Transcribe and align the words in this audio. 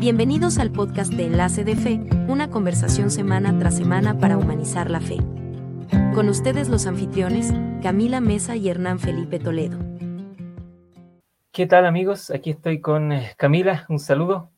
Bienvenidos 0.00 0.58
al 0.58 0.72
podcast 0.72 1.12
de 1.12 1.26
Enlace 1.26 1.62
de 1.62 1.76
Fe, 1.76 2.00
una 2.26 2.48
conversación 2.48 3.10
semana 3.10 3.58
tras 3.58 3.76
semana 3.76 4.18
para 4.18 4.38
humanizar 4.38 4.90
la 4.90 4.98
fe. 4.98 5.18
Con 6.14 6.30
ustedes 6.30 6.70
los 6.70 6.86
anfitriones, 6.86 7.52
Camila 7.82 8.22
Mesa 8.22 8.56
y 8.56 8.70
Hernán 8.70 8.98
Felipe 8.98 9.38
Toledo. 9.38 9.78
¿Qué 11.52 11.66
tal 11.66 11.84
amigos? 11.84 12.30
Aquí 12.30 12.48
estoy 12.48 12.80
con 12.80 13.12
eh, 13.12 13.34
Camila, 13.36 13.84
un 13.90 13.98
saludo. 13.98 14.50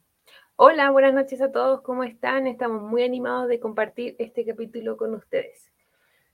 Hola, 0.55 0.93
buenas 0.93 1.13
noches 1.13 1.43
a 1.43 1.51
todos, 1.51 1.81
¿cómo 1.83 2.05
están? 2.05 2.47
Estamos 2.47 2.81
muy 2.81 3.03
animados 3.03 3.49
de 3.49 3.59
compartir 3.59 4.15
este 4.21 4.47
capítulo 4.47 4.97
con 4.97 5.13
ustedes. 5.13 5.73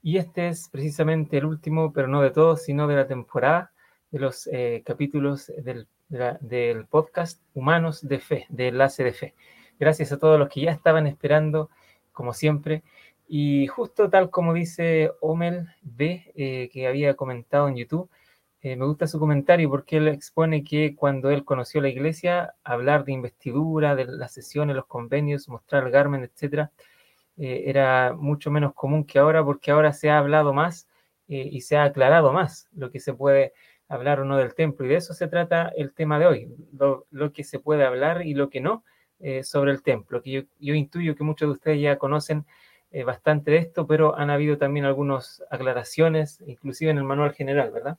Y 0.03 0.19
este 0.19 0.49
es 0.49 0.69
precisamente 0.69 1.39
el 1.39 1.47
último, 1.47 1.95
pero 1.95 2.09
no 2.09 2.21
de 2.21 2.31
todos, 2.31 2.63
sino 2.63 2.87
de 2.87 2.97
la 2.97 3.07
temporada 3.07 3.73
de 4.11 4.19
los 4.19 4.47
eh, 4.53 4.83
capítulos 4.85 5.51
del 5.65 5.89
del 6.09 6.87
podcast 6.87 7.43
Humanos 7.53 8.07
de 8.07 8.19
Fe, 8.19 8.47
de 8.49 8.69
Enlace 8.69 9.05
de 9.05 9.13
Fe. 9.13 9.35
Gracias 9.79 10.11
a 10.11 10.19
todos 10.19 10.39
los 10.39 10.49
que 10.49 10.63
ya 10.63 10.73
estaban 10.73 11.07
esperando, 11.07 11.71
como 12.13 12.33
siempre. 12.33 12.83
Y 13.29 13.67
justo 13.67 14.09
tal 14.09 14.31
como 14.31 14.55
dice 14.55 15.13
Omel 15.21 15.69
B, 15.83 16.33
eh, 16.35 16.71
que 16.73 16.87
había 16.89 17.15
comentado 17.15 17.69
en 17.69 17.77
YouTube, 17.77 18.09
eh, 18.63 18.75
me 18.75 18.87
gusta 18.87 19.07
su 19.07 19.19
comentario 19.19 19.69
porque 19.69 19.99
él 19.99 20.09
expone 20.09 20.65
que 20.65 20.97
cuando 20.97 21.31
él 21.31 21.45
conoció 21.45 21.81
la 21.83 21.91
iglesia, 21.91 22.55
hablar 22.65 23.05
de 23.05 23.13
investidura, 23.13 23.95
de 23.95 24.07
las 24.07 24.33
sesiones, 24.33 24.75
los 24.77 24.87
convenios, 24.87 25.49
mostrar 25.49 25.85
el 25.85 25.91
Garmen, 25.93 26.25
etcétera, 26.25 26.73
eh, 27.37 27.65
era 27.67 28.15
mucho 28.15 28.51
menos 28.51 28.73
común 28.75 29.05
que 29.05 29.19
ahora 29.19 29.45
porque 29.45 29.71
ahora 29.71 29.93
se 29.93 30.11
ha 30.11 30.19
hablado 30.19 30.53
más 30.53 30.89
y 31.31 31.61
se 31.61 31.77
ha 31.77 31.85
aclarado 31.85 32.33
más 32.33 32.71
lo 32.75 32.91
que 32.91 33.01
se 33.01 33.13
puede 33.13 33.53
hablar 33.89 34.21
o 34.21 34.25
no 34.25 34.37
del 34.37 34.55
templo. 34.55 34.87
Y 34.87 34.91
de 34.91 34.97
eso 34.97 35.15
se 35.15 35.29
trata 35.29 35.73
el 35.77 35.93
tema 35.93 36.19
de 36.19 36.27
hoy, 36.27 36.49
lo, 37.11 37.33
que 37.33 37.45
se 37.45 37.59
puede 37.59 37.85
hablar 37.85 38.27
y 38.27 38.35
lo 38.35 38.51
que 38.51 38.61
no 38.61 38.85
eh, 39.21 39.43
sobre 39.43 39.73
el 39.73 39.83
templo, 39.83 40.23
que 40.23 40.47
yo, 40.59 40.75
intuyo 40.75 41.17
que 41.17 41.25
muchos 41.25 41.49
de 41.49 41.53
ustedes 41.53 41.81
ya 41.81 41.97
conocen 41.97 42.45
eh, 42.91 43.03
bastante 43.03 43.51
de 43.51 43.59
esto, 43.59 43.87
pero 43.87 44.17
han 44.17 44.31
habido 44.31 44.59
también 44.59 44.87
algunas 44.87 45.43
aclaraciones, 45.51 46.41
inclusive 46.47 46.91
en 46.91 46.99
el 46.99 47.05
manual 47.05 47.33
general, 47.33 47.71
¿verdad? 47.71 47.99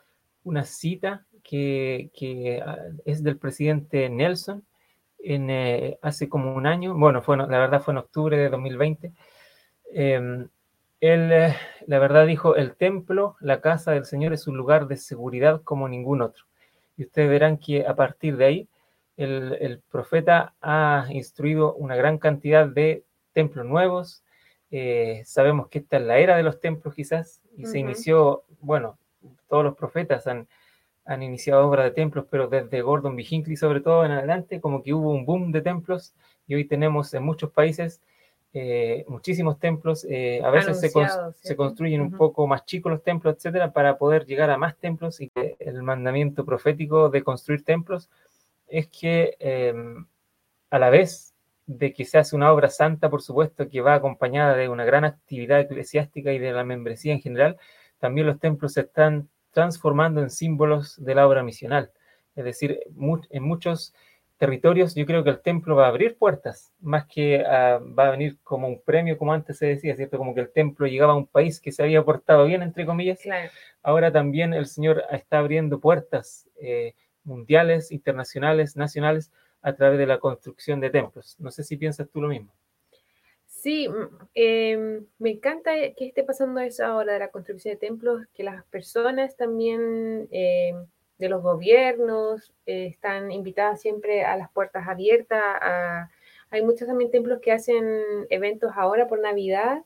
una 0.44 0.64
cita 0.64 1.26
que, 1.42 2.10
que 2.14 2.62
ah, 2.64 2.78
es 3.04 3.22
del 3.22 3.38
presidente 3.38 4.08
Nelson 4.08 4.64
en, 5.26 5.50
eh, 5.50 5.98
hace 6.02 6.28
como 6.28 6.54
un 6.54 6.66
año, 6.66 6.94
bueno, 6.94 7.22
fue, 7.22 7.36
la 7.36 7.46
verdad 7.46 7.82
fue 7.82 7.92
en 7.92 7.98
octubre 7.98 8.36
de 8.36 8.48
2020, 8.48 9.12
em, 9.92 10.48
él, 11.00 11.32
eh, 11.32 11.56
la 11.86 11.98
verdad 11.98 12.26
dijo, 12.26 12.56
el 12.56 12.74
templo, 12.76 13.36
la 13.40 13.60
casa 13.60 13.92
del 13.92 14.04
Señor 14.06 14.32
es 14.32 14.46
un 14.46 14.56
lugar 14.56 14.86
de 14.86 14.96
seguridad 14.96 15.62
como 15.62 15.88
ningún 15.88 16.22
otro. 16.22 16.44
Y 16.96 17.04
ustedes 17.04 17.28
verán 17.28 17.58
que 17.58 17.86
a 17.86 17.94
partir 17.94 18.36
de 18.36 18.44
ahí, 18.44 18.68
el, 19.16 19.82
profeta 19.90 20.54
ha 20.60 21.06
instruido 21.10 21.74
una 21.74 21.96
gran 21.96 22.18
cantidad 22.18 22.66
de 22.66 23.04
templos 23.32 23.64
nuevos. 23.66 24.22
Eh, 24.70 25.22
sabemos 25.24 25.68
que 25.68 25.78
esta 25.78 25.96
es 25.96 26.02
la 26.02 26.18
era 26.18 26.36
de 26.36 26.42
los 26.42 26.60
templos 26.60 26.94
quizás, 26.94 27.42
y 27.56 27.66
se 27.66 27.78
inició, 27.78 28.44
bueno, 28.60 28.98
todos 29.48 29.64
los 29.64 29.74
profetas 29.76 30.26
han, 30.26 30.48
han 31.06 31.22
iniciado 31.22 31.66
obras 31.66 31.86
de 31.86 31.92
templos, 31.92 32.26
pero 32.30 32.48
desde 32.48 32.82
Gordon 32.82 33.16
B. 33.16 33.24
Hinckley 33.28 33.56
sobre 33.56 33.80
todo 33.80 34.04
en 34.04 34.12
adelante, 34.12 34.60
como 34.60 34.82
que 34.82 34.92
hubo 34.92 35.10
un 35.10 35.24
boom 35.24 35.52
de 35.52 35.62
templos 35.62 36.14
y 36.46 36.54
hoy 36.54 36.64
tenemos 36.66 37.12
en 37.14 37.22
muchos 37.22 37.50
países 37.50 38.00
eh, 38.58 39.04
muchísimos 39.06 39.58
templos, 39.58 40.06
eh, 40.08 40.40
a 40.42 40.48
veces 40.48 40.80
se, 40.80 40.90
se, 41.34 41.56
construyen 41.56 42.00
un 42.00 42.10
poco 42.10 42.46
más 42.46 42.64
chicos 42.64 42.90
los 42.90 43.02
templos, 43.02 43.36
etcétera, 43.36 43.70
para 43.70 43.98
poder 43.98 44.24
llegar 44.24 44.48
a 44.48 44.56
más 44.56 44.78
templos 44.78 45.20
y 45.20 45.28
que 45.28 45.56
el 45.58 45.82
mandamiento 45.82 46.42
profético 46.42 47.10
de 47.10 47.22
construir 47.22 47.64
templos 47.64 48.08
es 48.66 48.88
que 48.88 49.36
em, 49.40 50.06
a 50.70 50.78
la 50.78 50.88
vez 50.88 51.34
de 51.66 51.92
que 51.92 52.06
se 52.06 52.16
hace 52.16 52.34
una 52.34 52.50
obra 52.50 52.70
santa, 52.70 53.10
por 53.10 53.20
supuesto, 53.20 53.68
que 53.68 53.82
va 53.82 53.92
acompañada 53.92 54.56
de 54.56 54.70
una 54.70 54.86
gran 54.86 55.04
actividad 55.04 55.60
eclesiástica 55.60 56.32
y 56.32 56.38
de 56.38 56.52
la 56.52 56.64
membresía 56.64 57.12
en 57.12 57.20
general, 57.20 57.58
también 57.98 58.26
los 58.26 58.38
templos 58.40 58.74
están 58.78 59.28
transformando 59.56 60.20
en 60.20 60.28
símbolos 60.28 61.02
de 61.02 61.14
la 61.14 61.26
obra 61.26 61.42
misional. 61.42 61.90
Es 62.34 62.44
decir, 62.44 62.78
en 63.30 63.42
muchos 63.42 63.94
territorios 64.36 64.94
yo 64.94 65.06
creo 65.06 65.24
que 65.24 65.30
el 65.30 65.40
templo 65.40 65.74
va 65.74 65.86
a 65.86 65.88
abrir 65.88 66.18
puertas, 66.18 66.74
más 66.78 67.06
que 67.06 67.42
ah, 67.42 67.80
va 67.98 68.08
a 68.08 68.10
venir 68.10 68.36
como 68.42 68.68
un 68.68 68.82
premio, 68.82 69.16
como 69.16 69.32
antes 69.32 69.56
se 69.56 69.64
decía, 69.64 69.96
¿cierto? 69.96 70.18
Como 70.18 70.34
que 70.34 70.42
el 70.42 70.52
templo 70.52 70.86
llegaba 70.86 71.14
a 71.14 71.16
un 71.16 71.26
país 71.26 71.58
que 71.58 71.72
se 71.72 71.82
había 71.82 72.04
portado 72.04 72.44
bien, 72.44 72.60
entre 72.60 72.84
comillas. 72.84 73.18
Ahora 73.82 74.12
también 74.12 74.52
el 74.52 74.66
Señor 74.66 75.04
está 75.10 75.38
abriendo 75.38 75.80
puertas 75.80 76.46
eh, 76.60 76.94
mundiales, 77.24 77.90
internacionales, 77.90 78.76
nacionales, 78.76 79.32
a 79.62 79.72
través 79.72 79.98
de 79.98 80.06
la 80.06 80.18
construcción 80.18 80.80
de 80.80 80.90
templos. 80.90 81.34
No 81.38 81.50
sé 81.50 81.64
si 81.64 81.78
piensas 81.78 82.10
tú 82.10 82.20
lo 82.20 82.28
mismo. 82.28 82.52
Sí, 83.66 83.88
mm, 83.88 84.28
em, 84.34 85.06
me 85.18 85.30
encanta 85.30 85.72
que 85.96 86.06
esté 86.06 86.22
pasando 86.22 86.60
eso 86.60 86.84
ahora 86.84 87.14
de 87.14 87.18
la 87.18 87.32
construcción 87.32 87.74
de 87.74 87.78
templos, 87.80 88.24
que 88.32 88.44
las 88.44 88.64
personas 88.66 89.36
también 89.36 90.28
em, 90.30 90.86
de 91.18 91.28
los 91.28 91.42
gobiernos 91.42 92.54
eh, 92.66 92.86
están 92.86 93.32
invitadas 93.32 93.80
siempre 93.80 94.24
a 94.24 94.36
las 94.36 94.52
puertas 94.52 94.86
abiertas. 94.86 95.40
hay 96.50 96.62
muchos 96.62 96.86
también 96.86 97.10
templos 97.10 97.40
que 97.40 97.50
hacen 97.50 97.84
eventos 98.30 98.70
ahora 98.76 99.08
por 99.08 99.18
Navidad. 99.20 99.84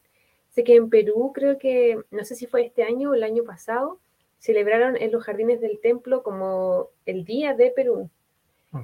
Sé 0.50 0.62
que 0.62 0.74
en 0.76 0.90
Perú, 0.90 1.32
creo 1.34 1.58
que, 1.58 1.98
no 2.10 2.24
sé 2.24 2.34
si 2.34 2.46
fue 2.46 2.66
este 2.66 2.82
año 2.82 3.10
o 3.10 3.14
el 3.14 3.22
año 3.22 3.44
pasado, 3.44 3.98
celebraron 4.38 4.96
en 4.98 5.10
los 5.12 5.24
jardines 5.24 5.60
del 5.62 5.80
templo 5.80 6.22
como 6.22 6.90
el 7.06 7.24
Día 7.24 7.54
de 7.54 7.70
Perú 7.70 8.10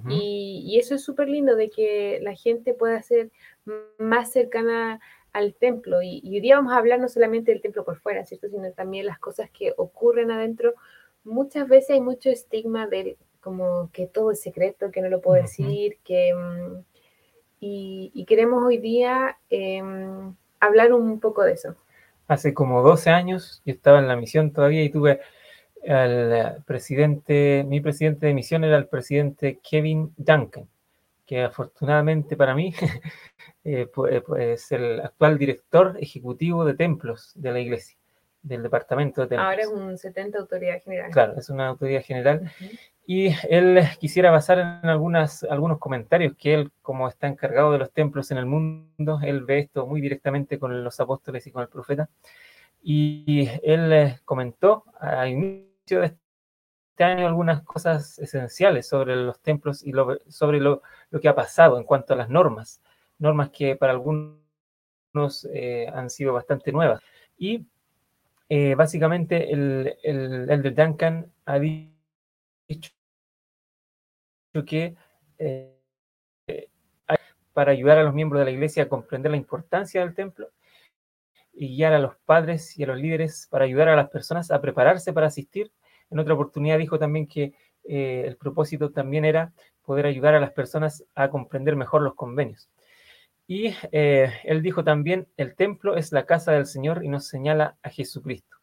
y, 0.09 0.79
eso 0.79 0.95
es 0.95 1.05
súper 1.05 1.29
lindo 1.29 1.55
de 1.55 1.71
que 1.71 2.19
la 2.23 2.35
gente 2.35 2.75
pueda 2.75 3.01
ser 3.03 3.31
más 3.99 4.33
cercana 4.33 5.01
al 5.33 5.55
templo. 5.55 6.03
Y, 6.03 6.23
hoy 6.25 6.41
día 6.41 6.57
vamos 6.57 6.73
a 6.73 6.79
hablar 6.79 6.99
no 7.01 7.09
solamente 7.09 7.53
del 7.53 7.63
templo 7.63 7.85
por 7.85 7.99
fuera, 7.99 8.25
¿cierto? 8.25 8.49
Sino 8.49 8.71
también 8.73 9.07
las 9.07 9.19
cosas 9.19 9.51
que 9.51 9.75
ocurren 9.77 10.31
adentro. 10.31 10.75
Muchas 11.25 11.69
veces 11.69 11.91
hay 11.91 12.01
mucho 12.01 12.31
estigma 12.31 12.87
de 12.87 13.17
como 13.41 13.91
que 13.93 14.07
todo 14.07 14.33
es 14.33 14.41
secreto, 14.41 14.91
que 14.91 15.01
no 15.01 15.09
lo 15.09 15.21
puedo 15.21 15.41
decir, 15.41 15.99
que... 16.05 16.35
Mm, 16.35 16.85
y, 17.61 18.25
queremos 18.27 18.63
hoy 18.65 18.79
día 18.79 19.39
em, 19.51 20.35
hablar 20.61 20.93
un 20.93 21.21
poco 21.21 21.43
de 21.43 21.53
eso. 21.53 21.75
Hace 22.29 22.55
como 22.55 22.83
12 22.83 23.11
años 23.11 23.63
yo 23.65 23.73
estaba 23.73 23.99
en 23.99 24.09
la 24.09 24.17
misión 24.17 24.53
todavía 24.53 24.83
y 24.83 24.91
tuve 24.91 25.21
al 25.89 26.63
presidente, 26.67 27.65
mi 27.67 27.81
presidente 27.81 28.27
de 28.27 28.35
misión 28.35 28.65
era 28.65 28.77
el 28.77 28.89
presidente 28.89 29.61
Kevin 29.63 30.13
Duncan, 30.17 30.69
que 31.25 31.43
afortunadamente 31.43 32.37
para 32.37 32.55
mí 32.55 32.73
eh, 33.65 33.89
pues, 33.93 34.23
es 34.39 34.73
el 34.73 35.01
actual 35.01 35.39
director 35.39 35.97
ejecutivo 36.01 36.65
de 36.65 36.75
templos 36.75 37.33
de 37.35 37.53
la 37.53 37.61
iglesia, 37.61 37.97
del 38.43 38.63
departamento 38.63 39.23
de 39.23 39.29
templos. 39.29 39.49
Ahora 39.49 39.63
es 39.63 39.69
un 39.69 39.99
70 39.99 40.39
autoridad 40.39 40.83
general. 40.83 41.11
Claro, 41.11 41.35
es 41.37 41.51
una 41.51 41.69
autoridad 41.69 42.03
general. 42.03 42.51
Y 43.09 43.29
él 43.49 43.81
quisiera 44.01 44.33
basar 44.33 44.59
en 44.59 44.89
algunas, 44.91 45.45
algunos 45.45 45.79
comentarios 45.79 46.35
que 46.37 46.55
él, 46.55 46.73
como 46.83 47.07
está 47.09 47.29
encargado 47.29 47.71
de 47.71 47.79
los 47.79 47.93
templos 47.93 48.33
en 48.33 48.39
el 48.39 48.47
mundo, 48.47 49.21
él 49.23 49.45
ve 49.45 49.61
esto 49.61 49.87
muy 49.87 50.01
directamente 50.01 50.59
con 50.59 50.83
los 50.83 50.99
apóstoles 50.99 51.47
y 51.47 51.53
con 51.53 51.63
el 51.63 51.69
profeta. 51.69 52.09
Y 52.83 53.49
él 53.63 54.21
comentó 54.25 54.85
a 55.01 55.29
inicio 55.29 56.01
de 56.01 56.07
este 56.07 57.05
año 57.05 57.27
algunas 57.27 57.63
cosas 57.63 58.19
esenciales 58.19 58.89
sobre 58.89 59.17
los 59.17 59.41
templos 59.41 59.85
y 59.85 59.93
sobre 60.29 60.61
lo, 60.61 60.83
que 61.21 61.29
ha 61.29 61.35
pasado 61.35 61.79
en 61.79 61.85
cuanto 61.85 62.15
a 62.15 62.17
las 62.17 62.31
normas, 62.31 62.81
normas 63.19 63.51
que 63.51 63.77
para 63.77 63.93
algunos 63.93 64.39
eh, 65.53 65.89
han 65.93 66.09
sido 66.11 66.33
bastante 66.33 66.73
nuevas. 66.73 67.03
Y 67.37 67.67
eh, 68.49 68.75
básicamente 68.77 69.53
el, 69.53 69.97
el 70.03 70.75
Duncan 70.75 71.31
ha 71.45 71.59
dicho 71.59 71.93
que 74.65 74.97
eh, 75.39 75.77
para 77.53 77.73
ayudar 77.73 77.99
a 77.99 78.05
los 78.05 78.15
miembros 78.15 78.41
de 78.41 78.47
la 78.47 78.51
iglesia 78.53 78.85
a 78.85 78.89
comprender 78.89 79.31
la 79.31 79.37
importancia 79.37 80.01
del 80.01 80.15
templo 80.15 80.51
y 81.57 81.77
guiar 81.77 81.95
a 81.95 81.99
los 81.99 82.17
padres 82.25 82.79
y 82.79 82.85
a 82.85 82.87
los 82.87 82.99
líderes 82.99 83.49
para 83.51 83.65
ayudar 83.65 83.89
a 83.89 83.97
las 83.97 84.11
personas 84.11 84.51
a 84.51 84.61
prepararse 84.61 85.13
para 85.13 85.27
asistir. 85.27 85.73
En 86.11 86.19
otra 86.19 86.35
oportunidad 86.35 86.79
dijo 86.79 86.99
también 86.99 87.27
que 87.27 87.55
eh, 87.85 88.25
el 88.27 88.37
propósito 88.37 88.91
también 88.91 89.25
era 89.25 89.53
poder 89.83 90.07
ayudar 90.07 90.35
a 90.35 90.41
las 90.41 90.53
personas 90.53 91.05
a 91.15 91.31
comprender 91.31 91.77
mejor 91.77 92.03
los 92.03 92.15
convenios. 92.15 92.69
Y 93.47 93.75
eh, 93.93 94.33
él 94.45 94.63
dijo 94.63 94.85
también, 94.85 95.29
el 95.37 95.55
templo 95.55 95.97
es 95.97 96.13
la 96.13 96.27
casa 96.27 96.53
del 96.53 96.67
Señor 96.67 97.05
y 97.05 97.09
nos 97.09 97.27
señala 97.27 97.77
a 97.83 97.91
Jesucristo. 97.91 98.57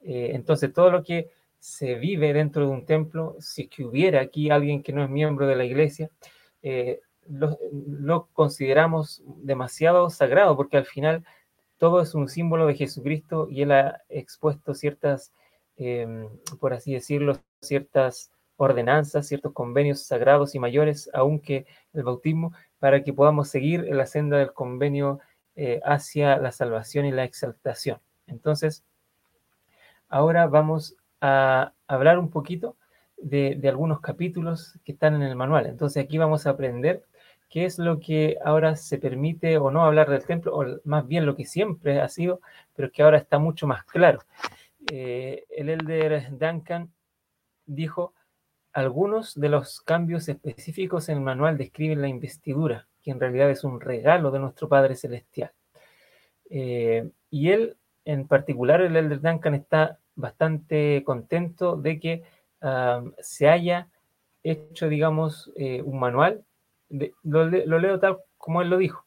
entonces, 0.00 0.72
todo 0.72 0.90
lo 0.90 1.02
que 1.02 1.30
se 1.64 1.94
vive 1.94 2.34
dentro 2.34 2.66
de 2.66 2.72
un 2.72 2.84
templo, 2.84 3.36
si 3.40 3.62
es 3.62 3.68
que 3.70 3.84
hubiera 3.84 4.20
aquí 4.20 4.50
alguien 4.50 4.82
que 4.82 4.92
no 4.92 5.02
es 5.02 5.08
miembro 5.08 5.46
de 5.46 5.56
la 5.56 5.64
iglesia, 5.64 6.10
eh, 6.62 7.00
lo, 7.26 8.28
consideramos 8.34 9.22
demasiado 9.24 10.10
sagrado, 10.10 10.58
porque 10.58 10.76
al 10.76 10.84
final 10.84 11.24
todo 11.78 12.00
es 12.00 12.14
un 12.14 12.28
símbolo 12.28 12.66
de 12.66 12.74
Jesucristo 12.74 13.48
y 13.50 13.62
él 13.62 13.72
ha 13.72 14.02
expuesto 14.08 14.74
ciertas, 14.74 15.32
em, 15.76 16.28
por 16.60 16.74
así 16.74 16.92
decirlo, 16.94 17.38
ciertas 17.60 18.30
ordenanzas, 18.56 19.26
ciertos 19.26 19.52
convenios 19.52 20.02
sagrados 20.02 20.54
y 20.54 20.58
mayores, 20.58 21.10
aunque 21.12 21.66
el 21.92 22.04
bautismo, 22.04 22.52
para 22.78 23.02
que 23.02 23.12
podamos 23.12 23.48
seguir 23.48 23.84
la 23.94 24.06
senda 24.06 24.38
del 24.38 24.52
convenio 24.52 25.20
eh, 25.56 25.80
hacia 25.84 26.36
la 26.38 26.52
salvación 26.52 27.06
y 27.06 27.12
la 27.12 27.24
exaltación. 27.24 28.00
Entonces, 28.26 28.84
ahora 30.08 30.46
vamos 30.46 30.96
a 31.20 31.72
hablar 31.86 32.18
un 32.18 32.30
poquito 32.30 32.76
de, 33.16 33.60
algunos 33.68 34.00
capítulos 34.00 34.78
que 34.84 34.92
están 34.92 35.14
en 35.14 35.22
el 35.22 35.36
manual. 35.36 35.66
Entonces 35.66 36.02
aquí 36.02 36.18
vamos 36.18 36.46
a 36.46 36.50
aprender 36.50 37.04
qué 37.54 37.66
es 37.66 37.78
lo 37.78 38.00
que 38.00 38.36
ahora 38.44 38.74
se 38.74 38.98
permite 38.98 39.58
o 39.58 39.70
no 39.70 39.84
hablar 39.84 40.10
del 40.10 40.26
templo, 40.26 40.56
o 40.56 40.64
más 40.82 41.06
bien 41.06 41.24
lo 41.24 41.36
que 41.36 41.44
siempre 41.44 42.00
ha 42.00 42.08
sido, 42.08 42.40
pero 42.74 42.90
que 42.90 43.00
ahora 43.00 43.16
está 43.16 43.38
mucho 43.38 43.68
más 43.68 43.84
claro. 43.84 44.24
Eh, 44.90 45.44
el 45.50 45.68
elder 45.68 46.36
Duncan 46.36 46.92
dijo, 47.64 48.12
algunos 48.72 49.38
de 49.40 49.50
los 49.50 49.80
cambios 49.82 50.28
específicos 50.28 51.08
en 51.08 51.18
el 51.18 51.22
manual 51.22 51.56
describen 51.56 52.02
la 52.02 52.08
investidura, 52.08 52.88
que 53.00 53.12
en 53.12 53.20
realidad 53.20 53.48
es 53.48 53.62
un 53.62 53.80
regalo 53.80 54.32
de 54.32 54.40
nuestro 54.40 54.68
Padre 54.68 54.96
Celestial. 54.96 55.52
Eh, 56.50 57.08
y 57.30 57.50
él, 57.50 57.76
en 58.04 58.26
particular, 58.26 58.80
el 58.80 58.96
elder 58.96 59.20
Duncan 59.20 59.54
está 59.54 60.00
bastante 60.16 61.04
contento 61.04 61.76
de 61.76 62.00
que 62.00 62.24
se 63.20 63.48
haya 63.48 63.86
hecho, 64.42 64.88
digamos, 64.88 65.52
eh, 65.54 65.82
un 65.82 66.00
manual. 66.00 66.44
Lo, 67.22 67.78
leo 67.78 67.98
tal 67.98 68.18
como 68.38 68.62
él 68.62 68.70
lo 68.70 68.76
dijo. 68.76 69.04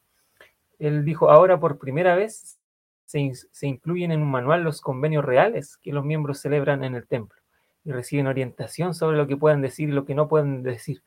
Él 0.78 1.04
dijo, 1.04 1.30
ahora 1.30 1.58
por 1.58 1.78
primera 1.78 2.14
vez 2.14 2.58
se, 3.04 3.32
incluyen 3.62 4.12
en 4.12 4.22
un 4.22 4.30
manual 4.30 4.62
los 4.62 4.80
convenios 4.80 5.24
reales 5.24 5.76
que 5.78 5.92
los 5.92 6.04
miembros 6.04 6.40
celebran 6.40 6.84
en 6.84 6.94
el 6.94 7.06
templo 7.06 7.40
y 7.84 7.92
reciben 7.92 8.26
orientación 8.26 8.94
sobre 8.94 9.16
lo 9.16 9.26
que 9.26 9.36
pueden 9.36 9.62
decir 9.62 9.88
y 9.88 9.92
lo 9.92 10.04
que 10.04 10.14
no 10.14 10.28
pueden 10.28 10.62
decir. 10.62 11.02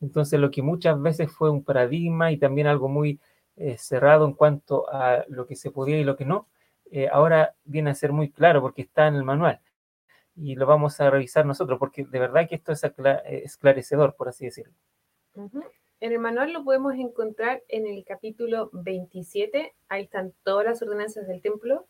Entonces, 0.00 0.38
lo 0.38 0.50
que 0.50 0.62
muchas 0.62 1.00
veces 1.00 1.32
fue 1.32 1.50
un 1.50 1.64
paradigma 1.64 2.30
y 2.30 2.36
también 2.36 2.66
algo 2.66 2.88
muy 2.88 3.18
eh, 3.56 3.78
cerrado 3.78 4.26
en 4.26 4.34
cuanto 4.34 4.92
a 4.92 5.24
lo 5.28 5.46
que 5.46 5.56
se 5.56 5.70
podía 5.70 5.98
y 5.98 6.04
lo 6.04 6.16
que 6.16 6.26
no, 6.26 6.48
eh, 6.90 7.08
ahora 7.10 7.54
viene 7.64 7.90
a 7.90 7.94
ser 7.94 8.12
muy 8.12 8.30
claro 8.30 8.60
porque 8.60 8.82
está 8.82 9.08
en 9.08 9.14
el 9.14 9.24
manual 9.24 9.60
y 10.36 10.54
lo 10.54 10.66
vamos 10.66 11.00
a 11.00 11.10
revisar 11.10 11.46
nosotros 11.46 11.78
porque 11.78 12.04
de 12.04 12.18
verdad 12.18 12.46
que 12.48 12.56
esto 12.56 12.72
es 12.72 12.84
eh, 12.84 12.92
esclarecedor, 13.44 14.14
por 14.14 14.28
así 14.28 14.44
decirlo. 14.44 14.74
En 16.00 16.12
el 16.12 16.18
manual 16.18 16.52
lo 16.52 16.62
podemos 16.62 16.94
encontrar 16.94 17.62
en 17.68 17.86
el 17.86 18.04
capítulo 18.04 18.68
27, 18.72 19.74
ahí 19.88 20.02
están 20.02 20.34
todas 20.42 20.66
las 20.66 20.82
ordenanzas 20.82 21.26
del 21.26 21.40
templo 21.40 21.86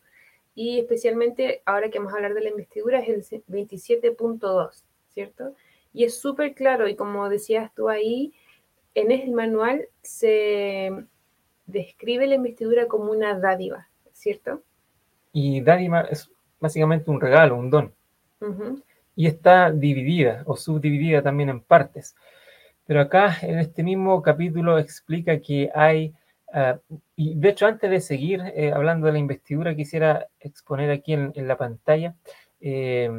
y 0.55 0.79
especialmente 0.79 1.61
ahora 1.65 1.89
que 1.89 1.99
vamos 1.99 2.13
a 2.13 2.15
hablar 2.15 2.33
de 2.33 2.41
la 2.41 2.49
investidura 2.49 2.99
es 2.99 3.31
el 3.33 3.43
27.2, 3.45 4.85
¿cierto? 5.09 5.55
Y 5.91 6.05
es 6.05 6.17
súper 6.17 6.55
claro 6.55 6.87
y 6.87 6.95
como 6.95 7.27
decías 7.27 7.73
tú 7.75 7.89
ahí, 7.89 8.33
en 8.95 9.11
el 9.11 9.31
manual 9.31 9.89
se 10.01 10.89
describe 11.65 12.27
la 12.27 12.35
investidura 12.35 12.87
como 12.87 13.11
una 13.11 13.37
dádiva, 13.37 13.89
¿cierto? 14.13 14.63
Y 15.33 15.59
dádiva 15.59 16.01
es 16.01 16.31
básicamente 16.61 17.11
un 17.11 17.19
regalo, 17.19 17.57
un 17.57 17.69
don. 17.69 17.93
Y 19.15 19.27
está 19.27 19.71
dividida 19.71 20.43
o 20.45 20.55
subdividida 20.55 21.21
también 21.21 21.49
en 21.49 21.59
partes. 21.59 22.15
Pero 22.87 23.01
acá 23.01 23.37
en 23.41 23.59
este 23.59 23.83
mismo 23.83 24.21
capítulo 24.21 24.79
explica 24.79 25.39
que 25.39 25.69
hay, 25.75 26.13
ah, 26.53 26.79
y 27.15 27.35
de 27.35 27.49
hecho 27.49 27.67
antes 27.67 27.91
de 27.91 27.99
seguir 27.99 28.41
eh, 28.55 28.71
hablando 28.73 29.05
de 29.07 29.13
la 29.13 29.19
investidura, 29.19 29.75
quisiera 29.75 30.27
exponer 30.39 30.89
aquí 30.89 31.13
en, 31.13 31.33
la 31.35 31.57
pantalla 31.57 32.15
eh, 32.61 33.11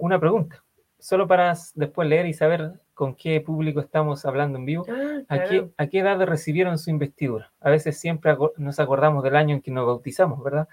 una 0.00 0.20
pregunta, 0.20 0.62
solo 0.98 1.26
para 1.26 1.54
después 1.74 2.08
leer 2.08 2.26
y 2.26 2.34
saber 2.34 2.72
con 2.94 3.14
qué 3.14 3.40
público 3.40 3.78
estamos 3.78 4.26
hablando 4.26 4.58
en 4.58 4.64
vivo. 4.64 4.84
Ah, 4.88 5.22
¿A, 5.28 5.44
qué, 5.44 5.68
¿A 5.76 5.86
qué 5.86 6.00
edad 6.00 6.20
recibieron 6.24 6.78
su 6.78 6.90
investidura? 6.90 7.52
A 7.60 7.70
veces 7.70 7.98
siempre 7.98 8.36
nos 8.56 8.80
acordamos 8.80 9.22
del 9.22 9.36
año 9.36 9.54
en 9.54 9.62
que 9.62 9.70
nos 9.70 9.86
bautizamos, 9.86 10.42
¿verdad? 10.42 10.68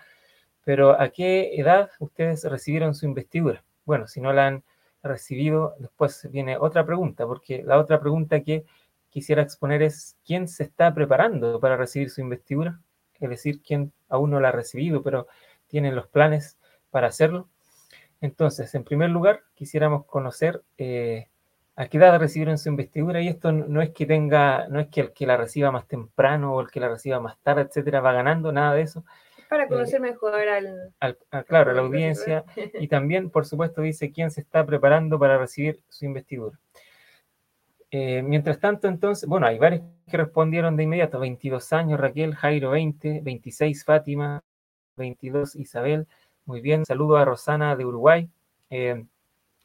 Pero 0.64 1.00
¿a 1.00 1.10
qué 1.10 1.56
edad 1.56 1.92
ustedes 2.00 2.44
recibieron 2.46 2.96
su 2.96 3.06
investidura? 3.06 3.64
Bueno, 3.86 4.08
si 4.08 4.22
no 4.22 4.34
la 4.34 4.48
han 4.48 4.64
recibido, 5.06 5.76
después 5.80 6.28
viene 6.32 6.58
otra 6.58 6.86
pregunta, 6.86 7.26
porque 7.26 7.64
la 7.64 7.80
otra 7.80 8.00
pregunta 8.00 8.42
que 8.42 8.66
quisiera 9.10 9.42
exponer 9.42 9.82
es, 9.82 10.18
¿quién 10.26 10.48
se 10.48 10.64
está 10.64 10.94
preparando 10.94 11.60
para 11.60 11.78
recibir 11.78 12.10
su 12.10 12.22
investidura? 12.22 12.82
Es 13.20 13.30
decir, 13.30 13.62
¿quién 13.62 13.94
aún 14.10 14.32
no 14.32 14.40
la 14.40 14.50
ha 14.50 14.52
recibido, 14.52 15.02
pero 15.02 15.28
tiene 15.68 15.92
los 15.92 16.08
planes 16.08 16.58
para 16.92 17.08
hacerlo? 17.08 17.48
Entonces, 18.22 18.74
en 18.76 18.84
primer 18.84 19.10
lugar, 19.10 19.44
quisiéramos 19.54 20.06
conocer 20.06 20.64
eh, 20.78 21.30
a 21.76 21.88
qué 21.88 21.98
edad 21.98 22.20
recibieron 22.20 22.58
su 22.58 22.70
investidura, 22.70 23.22
y 23.22 23.28
esto 23.28 23.52
no 23.52 23.82
es 23.82 23.92
que 23.92 24.06
tenga, 24.06 24.68
no 24.70 24.80
es 24.80 24.88
que 24.88 25.02
el 25.02 25.14
que 25.14 25.28
la 25.28 25.38
reciba 25.38 25.72
más 25.72 25.88
temprano 25.88 26.54
o 26.54 26.62
el 26.62 26.70
que 26.70 26.80
la 26.80 26.90
reciba 26.90 27.20
más 27.20 27.38
tarde, 27.40 27.64
etcétera, 27.64 28.02
va 28.02 28.14
ganando, 28.14 28.52
nada 28.52 28.74
de 28.74 28.82
eso, 28.82 29.06
para 29.50 29.66
eh, 29.66 29.68
conocer 29.68 30.00
mejor 30.02 30.36
al, 30.36 30.94
ah, 31.00 31.44
claro, 31.44 31.72
a 31.72 31.74
la 31.74 31.82
audiencia 31.82 32.44
y 32.80 32.88
también, 32.88 33.30
por 33.30 33.46
supuesto, 33.46 33.82
dice 33.82 34.12
quién 34.12 34.32
se 34.32 34.42
está 34.42 34.66
preparando 34.66 35.20
para 35.20 35.38
recibir 35.38 35.82
su 35.90 36.06
investidura. 36.06 36.60
Eh, 37.92 38.22
mientras 38.24 38.60
tanto, 38.60 38.88
entonces, 38.88 39.28
bueno, 39.30 39.48
hay 39.48 39.58
varios 39.58 39.84
que 40.10 40.18
respondieron 40.18 40.76
de 40.76 40.84
inmediato, 40.84 41.20
22 41.20 41.72
años 41.74 42.00
Raquel, 42.00 42.36
Jairo 42.36 42.72
20, 42.72 43.22
26 43.24 43.86
Fátima, 43.86 44.44
22 44.98 45.56
Isabel, 45.56 46.08
muy 46.46 46.62
bien, 46.62 46.86
saludo 46.86 47.18
a 47.18 47.26
Rosana 47.26 47.76
de 47.76 47.86
Uruguay. 47.86 48.30
Eh, 48.70 49.06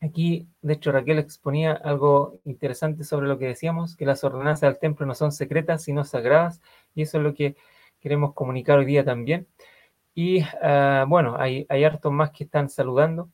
aquí, 0.01 0.49
de 0.63 0.75
hecho, 0.75 0.93
Raquel 0.93 1.19
exponía 1.19 1.73
algo 1.73 2.39
interesante 2.45 3.05
sobre 3.05 3.29
lo 3.29 3.39
que 3.39 3.47
decíamos, 3.47 3.97
que 3.97 4.07
las 4.07 4.25
ordenanzas 4.25 4.71
del 4.71 4.79
templo 4.79 5.07
no 5.07 5.15
son 5.15 5.33
secretas, 5.33 5.83
sino 5.83 6.05
sagradas, 6.05 6.61
y 6.95 7.03
eso 7.03 7.19
es 7.19 7.25
lo 7.25 7.35
que 7.35 7.57
queremos 8.01 8.35
comunicar 8.35 8.79
hoy 8.79 8.87
día 8.87 9.05
también. 9.05 9.47
Y 10.15 10.41
ah, 10.63 11.05
bueno, 11.09 11.37
hay, 11.39 11.67
hay 11.69 11.85
hartos 11.85 12.13
más 12.13 12.31
que 12.31 12.45
están 12.45 12.69
saludando. 12.69 13.31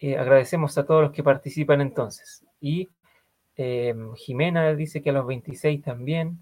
Eh, 0.00 0.16
agradecemos 0.16 0.76
a 0.78 0.86
todos 0.86 1.02
los 1.02 1.12
que 1.12 1.22
participan 1.22 1.80
entonces. 1.80 2.44
Y 2.60 2.88
eh, 3.56 3.94
Jimena 4.16 4.74
dice 4.74 5.02
que 5.02 5.10
a 5.10 5.14
los 5.14 5.26
26 5.26 5.82
también. 5.82 6.38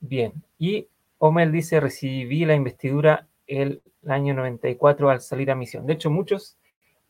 Bien. 0.00 0.32
Y 0.58 0.88
Omel 1.18 1.52
dice, 1.52 1.80
recibí 1.80 2.44
la 2.44 2.54
investidura 2.54 3.26
el 3.46 3.82
año 4.06 4.34
94 4.34 5.10
al 5.10 5.20
salir 5.20 5.50
a 5.50 5.54
misión. 5.54 5.86
De 5.86 5.94
hecho, 5.94 6.10
muchos 6.10 6.56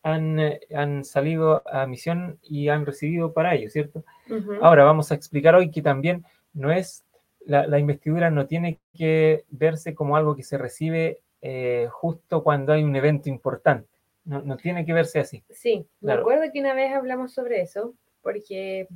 han, 0.03 0.39
han 0.75 1.05
salido 1.05 1.63
a 1.69 1.87
misión 1.87 2.39
y 2.43 2.69
han 2.69 2.87
recibido 2.87 3.33
para 3.33 3.55
ello, 3.55 3.69
¿cierto? 3.71 4.05
Ahora 4.61 4.85
vamos 4.85 5.11
a 5.11 5.15
explicar 5.15 5.55
hoy 5.55 5.71
que 5.71 5.83
también 5.83 6.25
no 6.53 6.71
es, 6.71 7.05
la, 7.47 7.79
investidura 7.79 8.31
no 8.31 8.47
tiene 8.47 8.81
que 8.95 9.45
verse 9.51 9.95
como 9.95 10.17
algo 10.17 10.35
que 10.35 10.43
se 10.43 10.59
recibe 10.59 11.21
eh, 11.41 11.89
justo 11.91 12.43
cuando 12.43 12.73
hay 12.73 12.83
un 12.83 12.97
evento 12.97 13.29
importante. 13.29 13.89
No, 14.25 14.57
tiene 14.57 14.85
que 14.85 14.93
verse 14.93 15.21
así. 15.21 15.45
Sí, 15.51 15.87
me 16.01 16.13
acuerdo 16.13 16.51
que 16.53 16.59
una 16.59 16.75
vez 16.75 16.93
hablamos 16.93 17.33
sobre 17.33 17.61
eso, 17.61 17.95
porque 18.23 18.89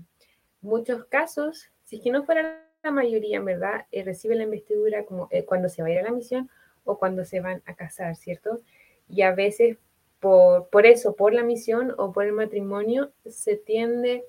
muchos 0.60 1.04
casos, 1.04 1.70
si 1.84 1.96
es 1.96 2.02
que 2.02 2.10
no 2.10 2.24
fuera 2.24 2.66
la 2.82 2.90
mayoría, 2.90 3.36
en 3.36 3.44
verdad, 3.44 3.86
eh, 3.92 4.02
recibe 4.02 4.34
la 4.34 4.42
investidura 4.42 5.04
como 5.04 5.28
eh, 5.30 5.44
cuando 5.44 5.68
se 5.68 5.82
va 5.82 5.88
a 5.88 5.92
ir 5.92 5.98
a 6.00 6.02
la 6.02 6.10
misión 6.10 6.50
o 6.82 6.98
cuando 6.98 7.24
se 7.24 7.40
van 7.40 7.62
a 7.66 7.74
casar, 7.76 8.16
¿cierto? 8.16 8.60
Y 9.08 9.22
a 9.22 9.32
veces 9.32 9.78
por, 10.18 10.68
por 10.68 10.84
eso, 10.84 11.14
por 11.14 11.32
la 11.32 11.44
misión 11.44 11.94
o 11.96 12.12
por 12.12 12.24
el 12.24 12.32
matrimonio, 12.32 13.12
se 13.24 13.54
tiende 13.56 14.24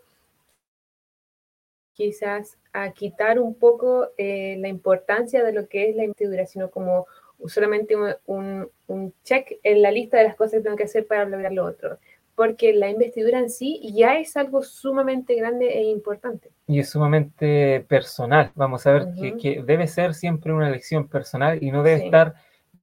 quizás 2.01 2.57
a 2.73 2.91
quitar 2.93 3.39
un 3.39 3.53
poco 3.53 4.07
eh, 4.17 4.55
la 4.59 4.69
importancia 4.69 5.43
de 5.43 5.53
lo 5.53 5.67
que 5.67 5.87
es 5.87 5.95
la 5.95 6.03
investidura, 6.03 6.47
sino 6.47 6.71
como 6.71 7.05
solamente 7.45 7.95
un, 8.25 8.67
un, 8.87 9.13
check 9.23 9.59
en 9.61 9.83
la 9.83 9.91
lista 9.91 10.17
de 10.17 10.23
las 10.23 10.35
cosas 10.35 10.53
que 10.53 10.61
tengo 10.61 10.77
que 10.77 10.85
hacer 10.85 11.05
para 11.05 11.25
lograr 11.25 11.51
lo 11.51 11.63
otro. 11.63 11.99
Porque 12.33 12.73
la 12.73 12.89
investidura 12.89 13.37
en 13.37 13.51
sí 13.51 13.81
ya 13.93 14.17
es 14.17 14.35
algo 14.35 14.63
sumamente 14.63 15.35
grande 15.35 15.67
e 15.67 15.83
importante. 15.83 16.49
Y 16.65 16.79
es 16.79 16.89
sumamente 16.89 17.85
personal. 17.87 18.51
Vamos 18.55 18.87
a 18.87 18.93
ver 18.93 19.07
que, 19.39 19.61
debe 19.63 19.85
ser 19.85 20.15
siempre 20.15 20.53
una 20.53 20.69
elección 20.69 21.07
personal 21.07 21.61
y 21.61 21.69
no 21.69 21.83
debe 21.83 22.05
estar 22.05 22.33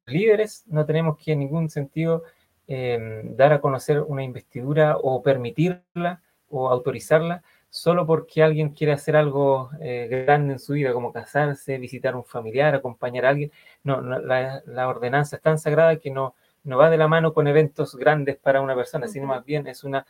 líderes. 0.06 0.64
No 0.68 0.86
tenemos 0.86 1.16
que 1.18 1.32
en 1.32 1.40
ningún 1.40 1.70
sentido 1.70 2.22
em, 2.68 3.34
dar 3.34 3.52
a 3.52 3.60
conocer 3.60 4.00
una 4.00 4.22
investidura 4.22 4.96
o 4.96 5.22
permitirla 5.24 6.22
o 6.48 6.68
autorizarla 6.68 7.42
solo 7.70 8.06
porque 8.06 8.42
alguien 8.42 8.70
quiere 8.70 8.92
hacer 8.92 9.16
algo 9.16 9.70
eh, 9.80 10.24
grande 10.26 10.54
en 10.54 10.58
su 10.58 10.72
vida, 10.72 10.92
como 10.92 11.12
casarse, 11.12 11.78
visitar 11.78 12.14
a 12.14 12.18
un 12.18 12.24
familiar, 12.24 12.74
acompañar 12.74 13.26
a 13.26 13.30
alguien. 13.30 13.52
No, 13.84 14.00
la, 14.00 14.88
ordenanza 14.88 15.36
es 15.36 15.42
tan 15.42 15.58
sagrada 15.58 15.96
que 15.96 16.10
no, 16.10 16.34
no 16.64 16.78
va 16.78 16.90
de 16.90 16.96
la 16.96 17.08
mano 17.08 17.32
con 17.34 17.46
eventos 17.46 17.96
grandes 17.96 18.36
para 18.36 18.60
una 18.60 18.74
persona, 18.74 19.06
sino 19.08 19.26
más 19.26 19.44
bien 19.44 19.66
es 19.66 19.84
una 19.84 20.06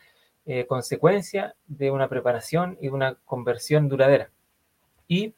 eh, 0.47 0.67
consecuencia 0.67 1.55
de 1.67 1.91
una 1.91 2.09
preparación 2.09 2.79
y 2.81 2.85
de 2.89 2.95
una 2.95 3.15
conversión 3.25 3.89
duradera. 3.89 4.31
Y 5.07 5.35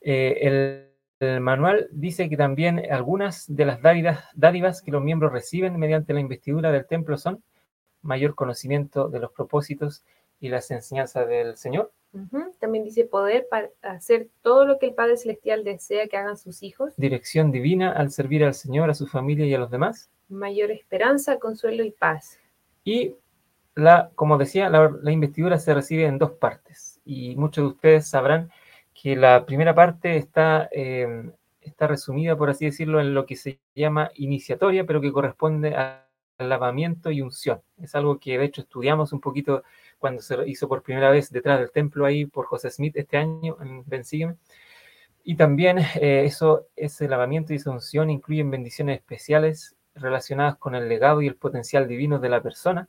eh, 0.00 0.88
el, 1.20 1.40
manual 1.40 1.88
dice 1.90 2.28
que 2.28 2.36
también 2.36 2.82
algunas 2.90 3.46
de 3.48 3.64
las 3.64 3.80
dádivas, 3.80 4.24
dádivas 4.34 4.82
que 4.82 4.90
los 4.90 5.02
miembros 5.02 5.32
reciben 5.32 5.78
mediante 5.78 6.12
la 6.12 6.20
investidura 6.20 6.70
del 6.70 6.86
templo 6.86 7.16
son 7.16 7.42
mayor 8.02 8.34
conocimiento 8.34 9.08
de 9.08 9.20
los 9.20 9.32
propósitos 9.32 10.04
y 10.40 10.48
las 10.48 10.70
enseñanzas 10.70 11.28
del 11.28 11.56
Señor. 11.56 11.92
También 12.60 12.84
dice 12.84 13.04
poder 13.04 13.48
para 13.50 13.70
hacer 13.82 14.28
todo 14.42 14.64
lo 14.64 14.78
que 14.78 14.86
el 14.86 14.94
Padre 14.94 15.16
Celestial 15.16 15.64
desea 15.64 16.06
que 16.06 16.16
hagan 16.16 16.36
sus 16.36 16.62
hijos. 16.62 16.94
Dirección 16.96 17.50
divina 17.50 17.90
al 17.90 18.12
servir 18.12 18.44
al 18.44 18.54
Señor, 18.54 18.88
a 18.88 18.94
su 18.94 19.08
familia 19.08 19.46
y 19.46 19.54
a 19.54 19.58
los 19.58 19.70
demás. 19.70 20.10
Mayor 20.28 20.70
esperanza, 20.70 21.38
consuelo 21.38 21.82
y 21.82 21.90
paz. 21.90 22.38
Y, 22.84 23.16
la, 23.74 24.10
como 24.14 24.38
decía, 24.38 24.68
la, 24.70 25.10
investidura 25.10 25.58
se 25.58 25.74
recibe 25.74 26.06
en 26.06 26.18
dos 26.18 26.32
partes. 26.32 27.00
Y 27.04 27.34
muchos 27.34 27.64
de 27.64 27.68
ustedes 27.68 28.08
sabrán 28.08 28.50
que 28.94 29.16
la 29.16 29.44
primera 29.44 29.74
parte 29.74 30.16
está, 30.16 30.68
eh, 30.70 31.32
está 31.60 31.88
resumida, 31.88 32.36
por 32.36 32.48
así 32.48 32.66
decirlo, 32.66 33.00
en 33.00 33.12
lo 33.12 33.26
que 33.26 33.34
se 33.34 33.58
llama 33.74 34.12
iniciatoria, 34.14 34.84
pero 34.84 35.00
que 35.00 35.10
corresponde 35.10 35.74
al 35.74 36.03
lavamiento 36.38 37.10
y 37.10 37.22
unción. 37.22 37.60
Es 37.80 37.94
algo 37.94 38.18
que 38.18 38.38
de 38.38 38.44
hecho 38.44 38.62
estudiamos 38.62 39.12
un 39.12 39.20
poquito 39.20 39.62
cuando 39.98 40.22
se 40.22 40.36
hizo 40.48 40.68
por 40.68 40.82
primera 40.82 41.10
vez 41.10 41.30
detrás 41.30 41.58
del 41.60 41.70
templo 41.70 42.06
ahí 42.06 42.26
por 42.26 42.46
José 42.46 42.70
Smith 42.70 42.96
este 42.96 43.16
año 43.16 43.56
en 43.60 43.84
Bensígueme. 43.86 44.36
Y 45.22 45.36
también 45.36 45.78
eh, 45.78 46.24
eso, 46.24 46.66
ese 46.76 47.08
lavamiento 47.08 47.52
y 47.52 47.56
esa 47.56 47.70
unción 47.70 48.10
incluyen 48.10 48.50
bendiciones 48.50 48.98
especiales 48.98 49.74
relacionadas 49.94 50.56
con 50.56 50.74
el 50.74 50.88
legado 50.88 51.22
y 51.22 51.26
el 51.26 51.36
potencial 51.36 51.88
divino 51.88 52.18
de 52.18 52.28
la 52.28 52.42
persona. 52.42 52.88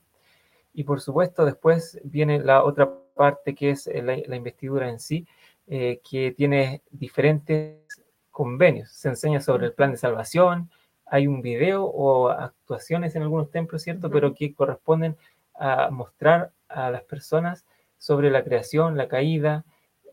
Y 0.74 0.84
por 0.84 1.00
supuesto, 1.00 1.46
después 1.46 1.98
viene 2.04 2.38
la 2.38 2.62
otra 2.62 2.92
parte 3.14 3.54
que 3.54 3.70
es 3.70 3.86
la, 3.86 4.36
investidura 4.36 4.90
en 4.90 5.00
sí, 5.00 5.26
eh, 5.66 6.00
que 6.08 6.32
tiene 6.32 6.82
diferentes 6.90 7.78
convenios. 8.30 8.90
Se 8.90 9.08
enseña 9.08 9.40
sobre 9.40 9.66
el 9.66 9.72
plan 9.72 9.92
de 9.92 9.96
salvación, 9.96 10.70
hay 11.06 11.26
un 11.26 11.40
video 11.40 11.84
o 11.84 12.28
actuaciones 12.28 13.14
en 13.16 13.22
algunos 13.22 13.50
templos, 13.50 13.82
¿cierto? 13.82 14.10
Pero 14.10 14.34
que 14.34 14.54
corresponden 14.54 15.16
a 15.54 15.88
mostrar 15.90 16.52
a 16.68 16.90
las 16.90 17.02
personas 17.02 17.64
sobre 17.98 18.30
la 18.30 18.44
creación, 18.44 18.96
la 18.96 19.08
caída, 19.08 19.64